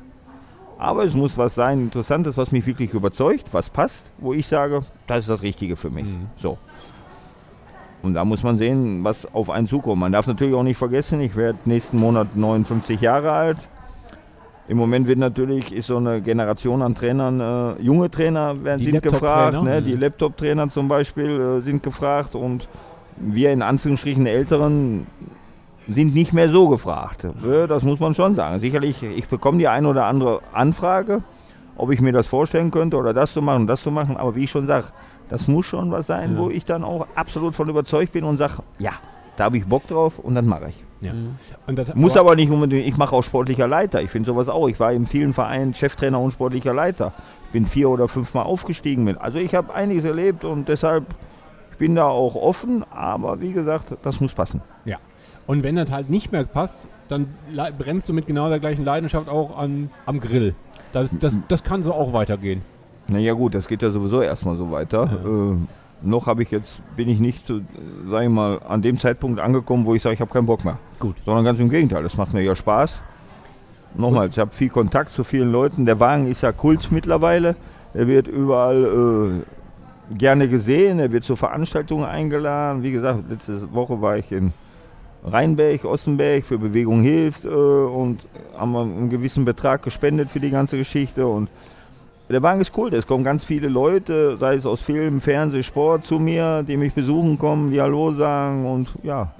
[0.78, 4.80] Aber es muss was sein, Interessantes, was mich wirklich überzeugt, was passt, wo ich sage,
[5.06, 6.06] das ist das Richtige für mich.
[6.36, 6.56] So.
[8.02, 10.00] Und da muss man sehen, was auf einen zukommt.
[10.00, 13.58] Man darf natürlich auch nicht vergessen, ich werde nächsten Monat 59 Jahre alt.
[14.68, 18.84] Im Moment wird natürlich, ist so eine Generation an Trainern, äh, junge Trainer werden, Die
[18.86, 19.74] sind gefragt, Laptop-Trainer?
[19.74, 19.80] ne?
[19.80, 19.84] Mhm.
[19.84, 22.68] die Laptop-Trainer zum Beispiel äh, sind gefragt und
[23.16, 25.06] wir in Anführungsstrichen Älteren
[25.88, 27.24] sind nicht mehr so gefragt.
[27.24, 28.60] Äh, Das muss man schon sagen.
[28.60, 31.22] Sicherlich, ich bekomme die eine oder andere Anfrage,
[31.76, 34.36] ob ich mir das vorstellen könnte oder das zu machen und das zu machen, aber
[34.36, 34.86] wie ich schon sage,
[35.30, 38.62] das muss schon was sein, wo ich dann auch absolut von überzeugt bin und sage,
[38.78, 38.92] ja,
[39.36, 40.84] da habe ich Bock drauf und dann mache ich.
[41.00, 41.12] Ja.
[41.66, 44.02] Und das, Muss aber nicht unbedingt, ich mache auch sportlicher Leiter.
[44.02, 44.68] Ich finde sowas auch.
[44.68, 47.12] Ich war in vielen Vereinen Cheftrainer und sportlicher Leiter.
[47.46, 49.18] Ich bin vier oder fünfmal aufgestiegen mit.
[49.18, 51.06] Also ich habe einiges erlebt und deshalb,
[51.72, 54.60] ich bin da auch offen, aber wie gesagt, das muss passen.
[54.84, 54.98] Ja.
[55.46, 57.34] Und wenn das halt nicht mehr passt, dann
[57.78, 60.54] brennst du mit genau der gleichen Leidenschaft auch an, am Grill.
[60.92, 62.62] Das, das, das kann so auch weitergehen.
[63.10, 65.10] Naja gut, das geht ja sowieso erstmal so weiter.
[65.24, 65.56] Äh,
[66.02, 67.60] noch habe ich jetzt, bin ich nicht zu,
[68.08, 70.78] sage ich mal, an dem Zeitpunkt angekommen, wo ich sage, ich habe keinen Bock mehr.
[70.98, 71.16] Gut.
[71.24, 73.02] Sondern ganz im Gegenteil, das macht mir ja Spaß.
[73.94, 75.84] Nochmals, ich habe viel Kontakt zu vielen Leuten.
[75.84, 77.56] Der Wagen ist ja Kult mittlerweile.
[77.92, 79.42] Er wird überall
[80.12, 82.84] äh, gerne gesehen, er wird zu Veranstaltungen eingeladen.
[82.84, 84.52] Wie gesagt, letzte Woche war ich in
[85.24, 88.20] Rheinberg, Ossenberg für Bewegung hilft äh, und
[88.56, 91.26] haben einen gewissen Betrag gespendet für die ganze Geschichte.
[91.26, 91.50] Und
[92.32, 96.04] der Wagen ist cool, es kommen ganz viele Leute, sei es aus Film, Fernseh, Sport
[96.04, 99.32] zu mir, die mich besuchen kommen, die Hallo sagen und ja,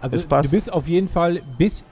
[0.00, 1.84] Also du bist auf jeden Fall bis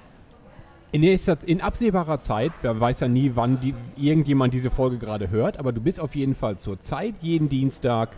[0.92, 5.30] in, nächster, in absehbarer Zeit, wer weiß ja nie, wann die, irgendjemand diese Folge gerade
[5.30, 8.10] hört, aber du bist auf jeden Fall zur Zeit jeden Dienstag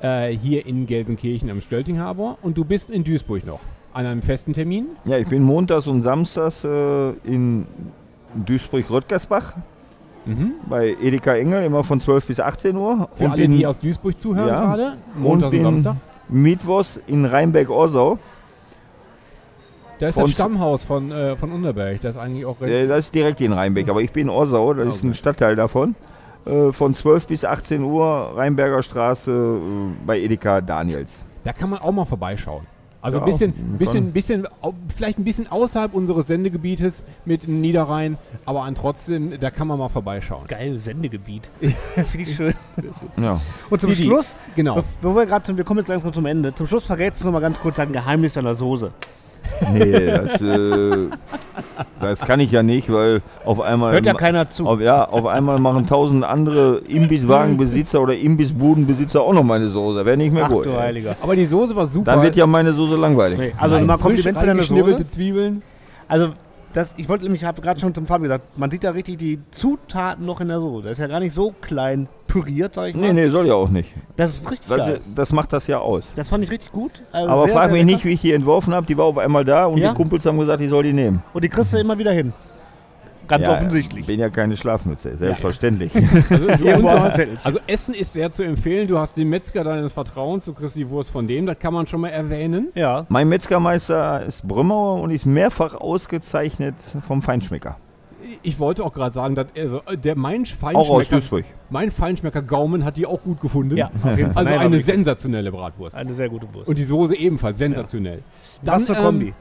[0.00, 3.60] äh, hier in Gelsenkirchen am Stöltinghaber und du bist in Duisburg noch
[3.92, 4.86] an einem festen Termin.
[5.04, 7.66] Ja, ich bin montags und samstags äh, in
[8.46, 9.54] Duisburg-Röttgersbach
[10.30, 10.52] Mhm.
[10.68, 13.08] bei Edeka Engel, immer von 12 bis 18 Uhr.
[13.14, 14.64] Für und alle, bin die aus Duisburg zuhören Ja.
[14.64, 15.96] gerade, Montag und, bin Samstag.
[16.28, 18.18] Mittwochs in Rheinberg-Orsau.
[19.98, 22.72] Da ist das Stammhaus von, äh, von Unterberg, das ist eigentlich auch recht.
[22.72, 25.08] Äh, das ist direkt in Rheinbeck, aber ich bin in Orsau, das ist Okay.
[25.08, 25.94] ein Stadtteil davon.
[26.46, 31.22] Äh, von 12 bis 18 Uhr, Rheinberger Straße äh, bei Edeka Daniels.
[31.44, 32.64] Da kann man auch mal vorbeischauen.
[33.02, 34.46] Also ein Ja, bisschen, bisschen, bisschen,
[34.94, 39.78] vielleicht ein bisschen außerhalb unseres Sendegebietes mit dem Niederrhein, aber an trotzdem, da kann man
[39.78, 40.46] mal vorbeischauen.
[40.46, 41.48] Geil, Sendegebiet.
[41.60, 42.54] Finde ich schön.
[43.16, 43.40] Ja.
[43.70, 44.74] Und zum Didi, Schluss, Genau.
[44.76, 46.54] be- bevor wir gerade zum, wir kommen jetzt langsam zum Ende.
[46.54, 48.90] Zum Schluss verrätst du noch mal ganz kurz dein Geheimnis deiner Soße.
[49.72, 51.08] Nee, das, äh,
[52.00, 53.92] das kann ich ja nicht, weil auf einmal.
[53.92, 54.66] Hört ja keiner zu.
[54.66, 60.04] Auf, ja, auf einmal machen tausend andere Imbisswagenbesitzer oder Imbissbudenbesitzer auch noch meine Soße.
[60.04, 60.66] Wäre nicht mehr Ach gut.
[60.66, 61.16] du Heiliger.
[61.20, 62.12] Aber die Soße war super.
[62.12, 63.38] Dann wird ja meine Soße langweilig.
[63.38, 65.08] Nee, also Rein mal Kompliment für deine Soße.
[65.08, 65.62] Zwiebeln.
[66.08, 66.30] Also,
[66.72, 69.18] das, ich wollte nämlich, ich habe gerade schon zum Fabi gesagt, man sieht da richtig
[69.18, 70.84] die Zutaten noch in der Soße.
[70.84, 73.12] Das ist ja gar nicht so klein püriert, sag ich mal.
[73.12, 73.90] Nee, nee, soll ja auch nicht.
[74.16, 75.00] Das ist richtig Das, geil.
[75.14, 76.04] das macht das ja aus.
[76.16, 77.02] Das fand ich richtig gut.
[77.12, 77.92] Also Aber sehr, frag sehr mich lecker.
[77.96, 78.86] nicht, wie ich die entworfen habe.
[78.86, 79.90] Die war auf einmal da und Ja?
[79.90, 81.22] die Kumpels haben gesagt, ich soll die nehmen.
[81.32, 82.32] Und die kriegst du immer wieder hin.
[83.28, 84.00] Ganz Ja, offensichtlich.
[84.00, 85.92] Ich bin ja keine Schlafmütze, selbstverständlich.
[85.94, 87.38] Also, Zettel.
[87.44, 88.88] also Essen ist sehr zu empfehlen.
[88.88, 91.86] Du hast den Metzger deines Vertrauens, du kriegst die Wurst von dem, das kann man
[91.86, 92.70] schon mal erwähnen.
[92.74, 93.06] Ja.
[93.08, 96.74] mein Metzgermeister ist Brümmauer und ist mehrfach ausgezeichnet
[97.06, 97.76] vom Feinschmecker.
[98.42, 102.96] Ich wollte auch gerade sagen, dass also, äh, der mein Feinschmecker, mein Feinschmecker Gaumen hat
[102.96, 103.76] die auch gut gefunden.
[103.76, 104.46] Ja, auf jeden Fall.
[104.46, 105.96] Also Nein, eine sensationelle Bratwurst.
[105.96, 106.68] eine sehr gute Wurst.
[106.68, 108.22] Und die Soße ebenfalls sensationell.
[108.62, 109.34] Was für ähm, Kombi.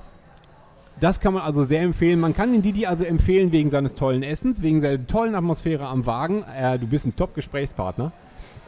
[1.00, 2.20] Das kann man also sehr empfehlen.
[2.20, 6.06] Man kann den Didi also empfehlen wegen seines tollen Essens, wegen seiner tollen Atmosphäre am
[6.06, 6.44] Wagen.
[6.44, 8.12] Äh, du bist ein Top-Gesprächspartner.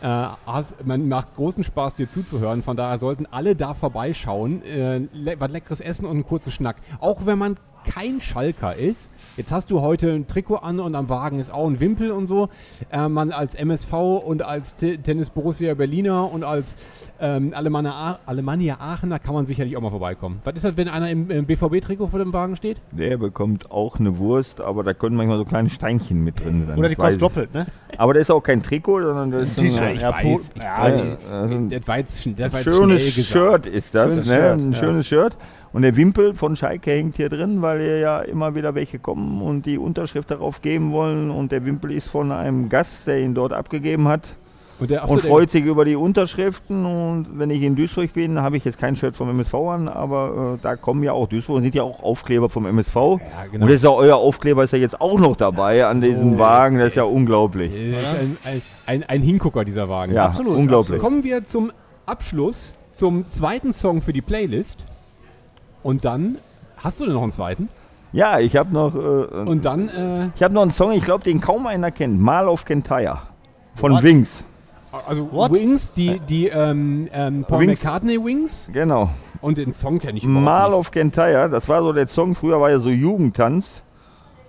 [0.01, 0.07] Äh,
[0.45, 2.61] hast, man macht großen Spaß, dir zuzuhören.
[2.61, 4.63] Von daher sollten alle da vorbeischauen.
[4.63, 6.77] Äh, le was leckeres Essen und einen kurzen Schnack.
[6.99, 9.09] Auch wenn man kein Schalker ist.
[9.37, 12.27] Jetzt hast du heute ein Trikot an und am Wagen ist auch ein Wimpel und
[12.27, 12.49] so.
[12.91, 16.75] Äh, man als MSV und als T Tennis Borussia Berliner und als
[17.19, 20.41] ähm, Alemannia, Alemannia Aachener kann man sicherlich auch mal vorbeikommen.
[20.43, 22.77] Was ist das, wenn einer im, im BVB-Trikot vor dem Wagen steht?
[22.91, 26.77] Der bekommt auch eine Wurst, aber da können manchmal so kleine Steinchen mit drin sein.
[26.77, 27.19] Oder die ich.
[27.19, 27.67] doppelt, ne?
[27.97, 30.23] Aber das ist auch kein Trikot, sondern das ist ein, ich Ja, weiß.
[30.23, 31.01] Po- Ich ja, weiß.
[31.31, 33.01] also ein war jetzt schönes.
[33.13, 34.13] Shirt ist das.
[34.13, 34.33] Schönes ne?
[34.35, 34.77] Shirt, ein ja.
[34.79, 35.37] schönes Shirt.
[35.73, 39.41] Und der Wimpel von Schalke hängt hier drin, weil hier ja immer wieder welche kommen
[39.41, 41.31] und die Unterschrift darauf geben wollen.
[41.31, 44.35] Und der Wimpel ist von einem Gast, der ihn dort abgegeben hat.
[44.81, 46.85] Und, der, und freut sich über die Unterschriften.
[46.85, 50.55] Und wenn ich in Duisburg bin, habe ich jetzt kein Shirt vom MSV an, aber
[50.55, 52.95] äh, da kommen ja auch Duisburg, sind ja auch Aufkleber vom MSV.
[52.95, 53.19] Ja,
[53.51, 53.63] genau.
[53.63, 56.39] Und das ist ja euer Aufkleber ist ja jetzt auch noch dabei an diesem Oh,
[56.39, 56.79] Wagen.
[56.79, 57.71] Das ist ja unglaublich.
[57.73, 60.13] Äh, ist ein, ein, ein, ein Hingucker, dieser Wagen.
[60.13, 60.99] Ja, absolut, unglaublich.
[60.99, 61.71] Kommen wir zum
[62.07, 64.83] Abschluss, zum zweiten Song für die Playlist.
[65.83, 66.37] Und dann,
[66.77, 67.69] hast du denn noch einen zweiten?
[68.13, 71.23] Ja, ich habe noch, äh, Und dann, äh, ich habe noch einen Song, ich glaube,
[71.23, 72.19] den kaum einer kennt.
[72.19, 73.19] Mal auf Kentire
[73.75, 74.03] von What?
[74.03, 74.43] Wings.
[75.07, 75.53] also What?
[75.53, 77.83] Wings, die, die ähm, ähm, Paul Wings.
[77.83, 78.69] McCartney Wings.
[78.73, 79.09] Genau.
[79.39, 80.75] Und den Song kenne ich überhaupt Mal nicht.
[80.75, 81.49] auf Kentire.
[81.49, 82.35] Das war so der Song.
[82.35, 83.83] Früher war ja so Jugendtanz.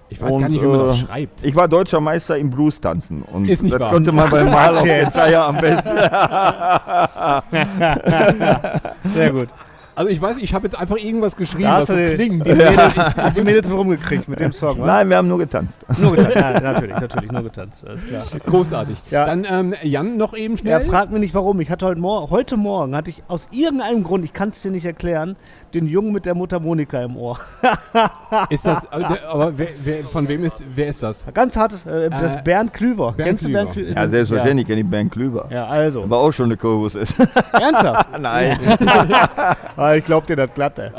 [0.09, 1.43] Ich weiß und, gar nicht, wie man das äh, schreibt.
[1.43, 3.22] Ich war deutscher Meister im Blues tanzen.
[3.22, 3.91] Und Ist nicht das wahr.
[3.93, 5.89] konnte man bei Mal auf Kentire am besten.
[9.14, 9.49] Sehr gut.
[9.95, 12.47] Also ich weiß, ich habe jetzt einfach irgendwas geschrieben, was hast so klingt.
[12.47, 14.78] die, Mädels, hast die Mädels rumgekriegt mit dem Song?
[14.80, 15.84] Nein, wir haben nur getanzt.
[15.99, 16.36] Nur getanzt.
[16.43, 17.86] Ja, natürlich, natürlich, nur getanzt.
[17.86, 18.24] Alles klar.
[18.47, 18.97] Großartig.
[19.11, 19.26] Ja.
[19.26, 20.80] Dann ähm, Jan noch eben Ja, schnell.
[20.82, 21.61] frag mich nicht warum.
[21.61, 24.70] Ich hatte heute Morgen, heute Morgen hatte ich aus irgendeinem Grund, ich kann es dir
[24.70, 25.36] nicht erklären,
[25.75, 27.39] den Jungen mit der Mutter Monika im Ohr.
[28.51, 31.25] ist das, aber, der, aber wer, wer, von wem ist, wer ist das?
[31.33, 33.12] Ganz hartes, äh, das Äh, ist Bernd Klüver.
[33.12, 33.87] Bernd Kennst du Bernd Klüver.
[33.87, 34.01] Klüver?
[34.01, 35.49] Ja, selbstverständlich kenne ich Ben Klüber.
[35.51, 36.03] Ja, also.
[36.03, 37.18] Aber auch schon eine Kurvus ist.
[37.53, 38.07] Ernsthaft?
[38.20, 38.59] Nein.
[39.77, 40.91] ah, ich glaub dir das glatt, ey.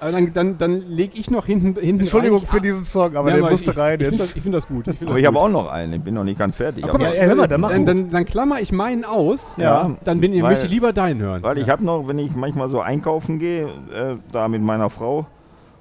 [0.00, 2.46] Aber dann, dann, dann lege ich noch hinten, hinten Entschuldigung rein.
[2.46, 4.30] für diesen Song, aber Ja, der aber musste ich, rein ich, ich finde jetzt.
[4.30, 4.86] das, ich find das gut.
[4.88, 5.92] Ich find Aber das ich habe auch noch einen.
[5.94, 6.84] Ich bin noch nicht ganz fertig.
[6.84, 9.54] Ah, guck aber- mal, Ja, hör mal, dann dann, dann, dann klammer ich meinen aus.
[9.56, 9.90] Ja.
[10.04, 11.42] Dann bin ich, Weil- möchte ich lieber deinen hören.
[11.42, 15.26] Weil ich habe noch, wenn ich manchmal so einkaufen gehe, äh, da mit meiner Frau,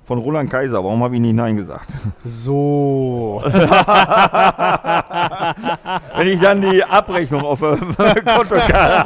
[0.04, 1.90] von Roland Kaiser, warum habe ich nicht Nein gesagt?
[2.26, 3.42] So.
[6.18, 7.78] Wenn ich dann die Abrechnung auf der
[8.36, 9.06] Kontokarte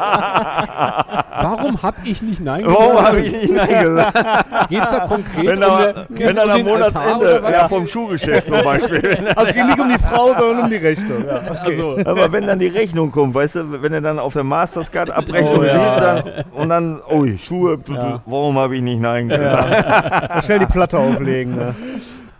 [1.41, 4.69] Warum habe ich nicht Nein Warum habe ich nicht Nein gesagt?
[4.69, 8.63] Geht es da konkret Wenn, um, der- wenn dann am Monatsende, ja, vom Schuhgeschäft zum
[8.63, 9.17] Beispiel.
[9.35, 11.25] Also ging nicht um die Frau, sondern um die Rechnung.
[11.27, 12.03] Ja, okay.
[12.05, 15.59] Aber wenn dann die Rechnung kommt, weißt du, wenn du dann auf der Mastercard Abrechnung
[15.59, 15.79] Oh, ja.
[15.89, 16.23] siehst, dann,
[16.53, 17.77] und dann, oh, Schuhe,
[18.25, 20.45] warum habe ich nicht Nein gesagt?
[20.45, 21.55] Schnell die Platte auflegen.
[21.55, 21.75] Ne?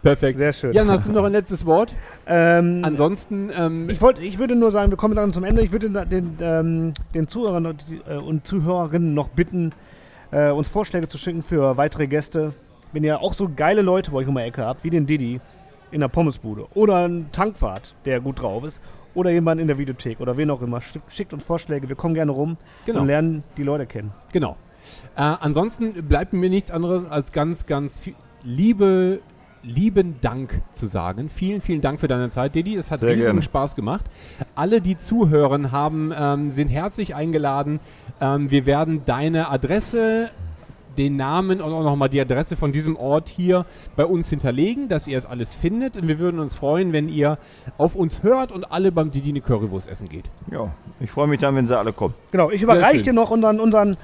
[0.06, 0.38] Perfekt.
[0.38, 0.72] Sehr schön.
[0.72, 1.92] Jan, hast du noch ein letztes Wort?
[2.28, 5.64] Ähm, Ansonsten, ähm, ich, wollte, ich würde nur sagen, wir kommen langsam zum Ende.
[5.64, 9.74] Ich würde den, den, ähm, den Zuhörern und, äh, und Zuhörerinnen noch bitten,
[10.30, 12.54] äh, uns Vorschläge zu schicken für weitere Gäste.
[12.92, 15.42] Wenn ihr auch so geile Leute bei euch um die Ecke habt, wie den Didi
[15.90, 18.82] in der Pommesbude oder einen Tankwart, der gut drauf ist,
[19.16, 21.90] oder jemand in der Videothek oder wen auch immer, schickt, uns Vorschläge.
[21.90, 23.02] Wir kommen gerne rum Genau.
[23.02, 24.12] und lernen die Leute kennen.
[24.32, 24.56] Genau.
[25.16, 28.14] Äh, ansonsten bleibt mir nichts anderes als ganz, ganz viel
[28.44, 29.22] Liebe,
[29.66, 31.30] lieben Dank zu sagen.
[31.30, 32.76] Vielen, vielen Dank für deine Zeit, Didi.
[32.76, 33.42] Es hat Sehr riesigen gerne.
[33.42, 34.06] Spaß gemacht.
[34.54, 37.80] Alle, die zuhören, haben, ähm, sind herzlich eingeladen.
[38.22, 40.30] Ähm, wir werden deine Adresse,
[40.98, 43.66] den Namen und auch nochmal die Adresse von diesem Ort hier
[43.96, 45.98] bei uns hinterlegen, dass ihr es alles findet.
[45.98, 47.38] Und wir würden uns freuen, wenn ihr
[47.78, 50.26] auf uns hört und alle beim Didine Currywurst essen geht.
[50.52, 52.14] Ja, ich freue mich dann, wenn sie alle kommen.
[52.32, 53.98] Genau, ich überreiche dir noch unseren, unseren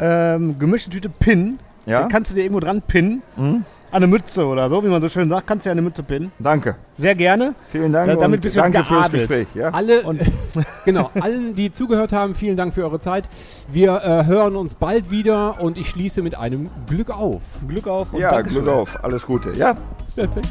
[0.00, 1.58] ähm, gemischte Tüte Pin.
[1.86, 2.02] Ja?
[2.02, 3.22] Den kannst du dir irgendwo dran pinnen.
[3.36, 3.64] Mhm.
[3.94, 6.32] Eine Mütze oder so, wie man so schön sagt, kannst du ja eine Mütze pinnen.
[6.40, 6.74] Danke.
[6.98, 7.54] Sehr gerne.
[7.68, 9.28] Vielen Dank Ja, damit und bist du danke fürs geadelt.
[9.28, 9.46] Gespräch.
[9.54, 9.68] Ja?
[9.70, 10.20] Alle, Und-
[10.84, 13.28] genau, allen, die zugehört haben, vielen Dank für eure Zeit.
[13.70, 17.42] Wir äh, hören uns bald wieder und ich schließe mit einem Glück auf.
[17.68, 18.64] Glück auf und Ja, Dankeschön.
[18.64, 19.04] Glück auf.
[19.04, 19.52] Alles Gute.
[19.52, 19.76] Ja.
[20.16, 20.48] Perfekt.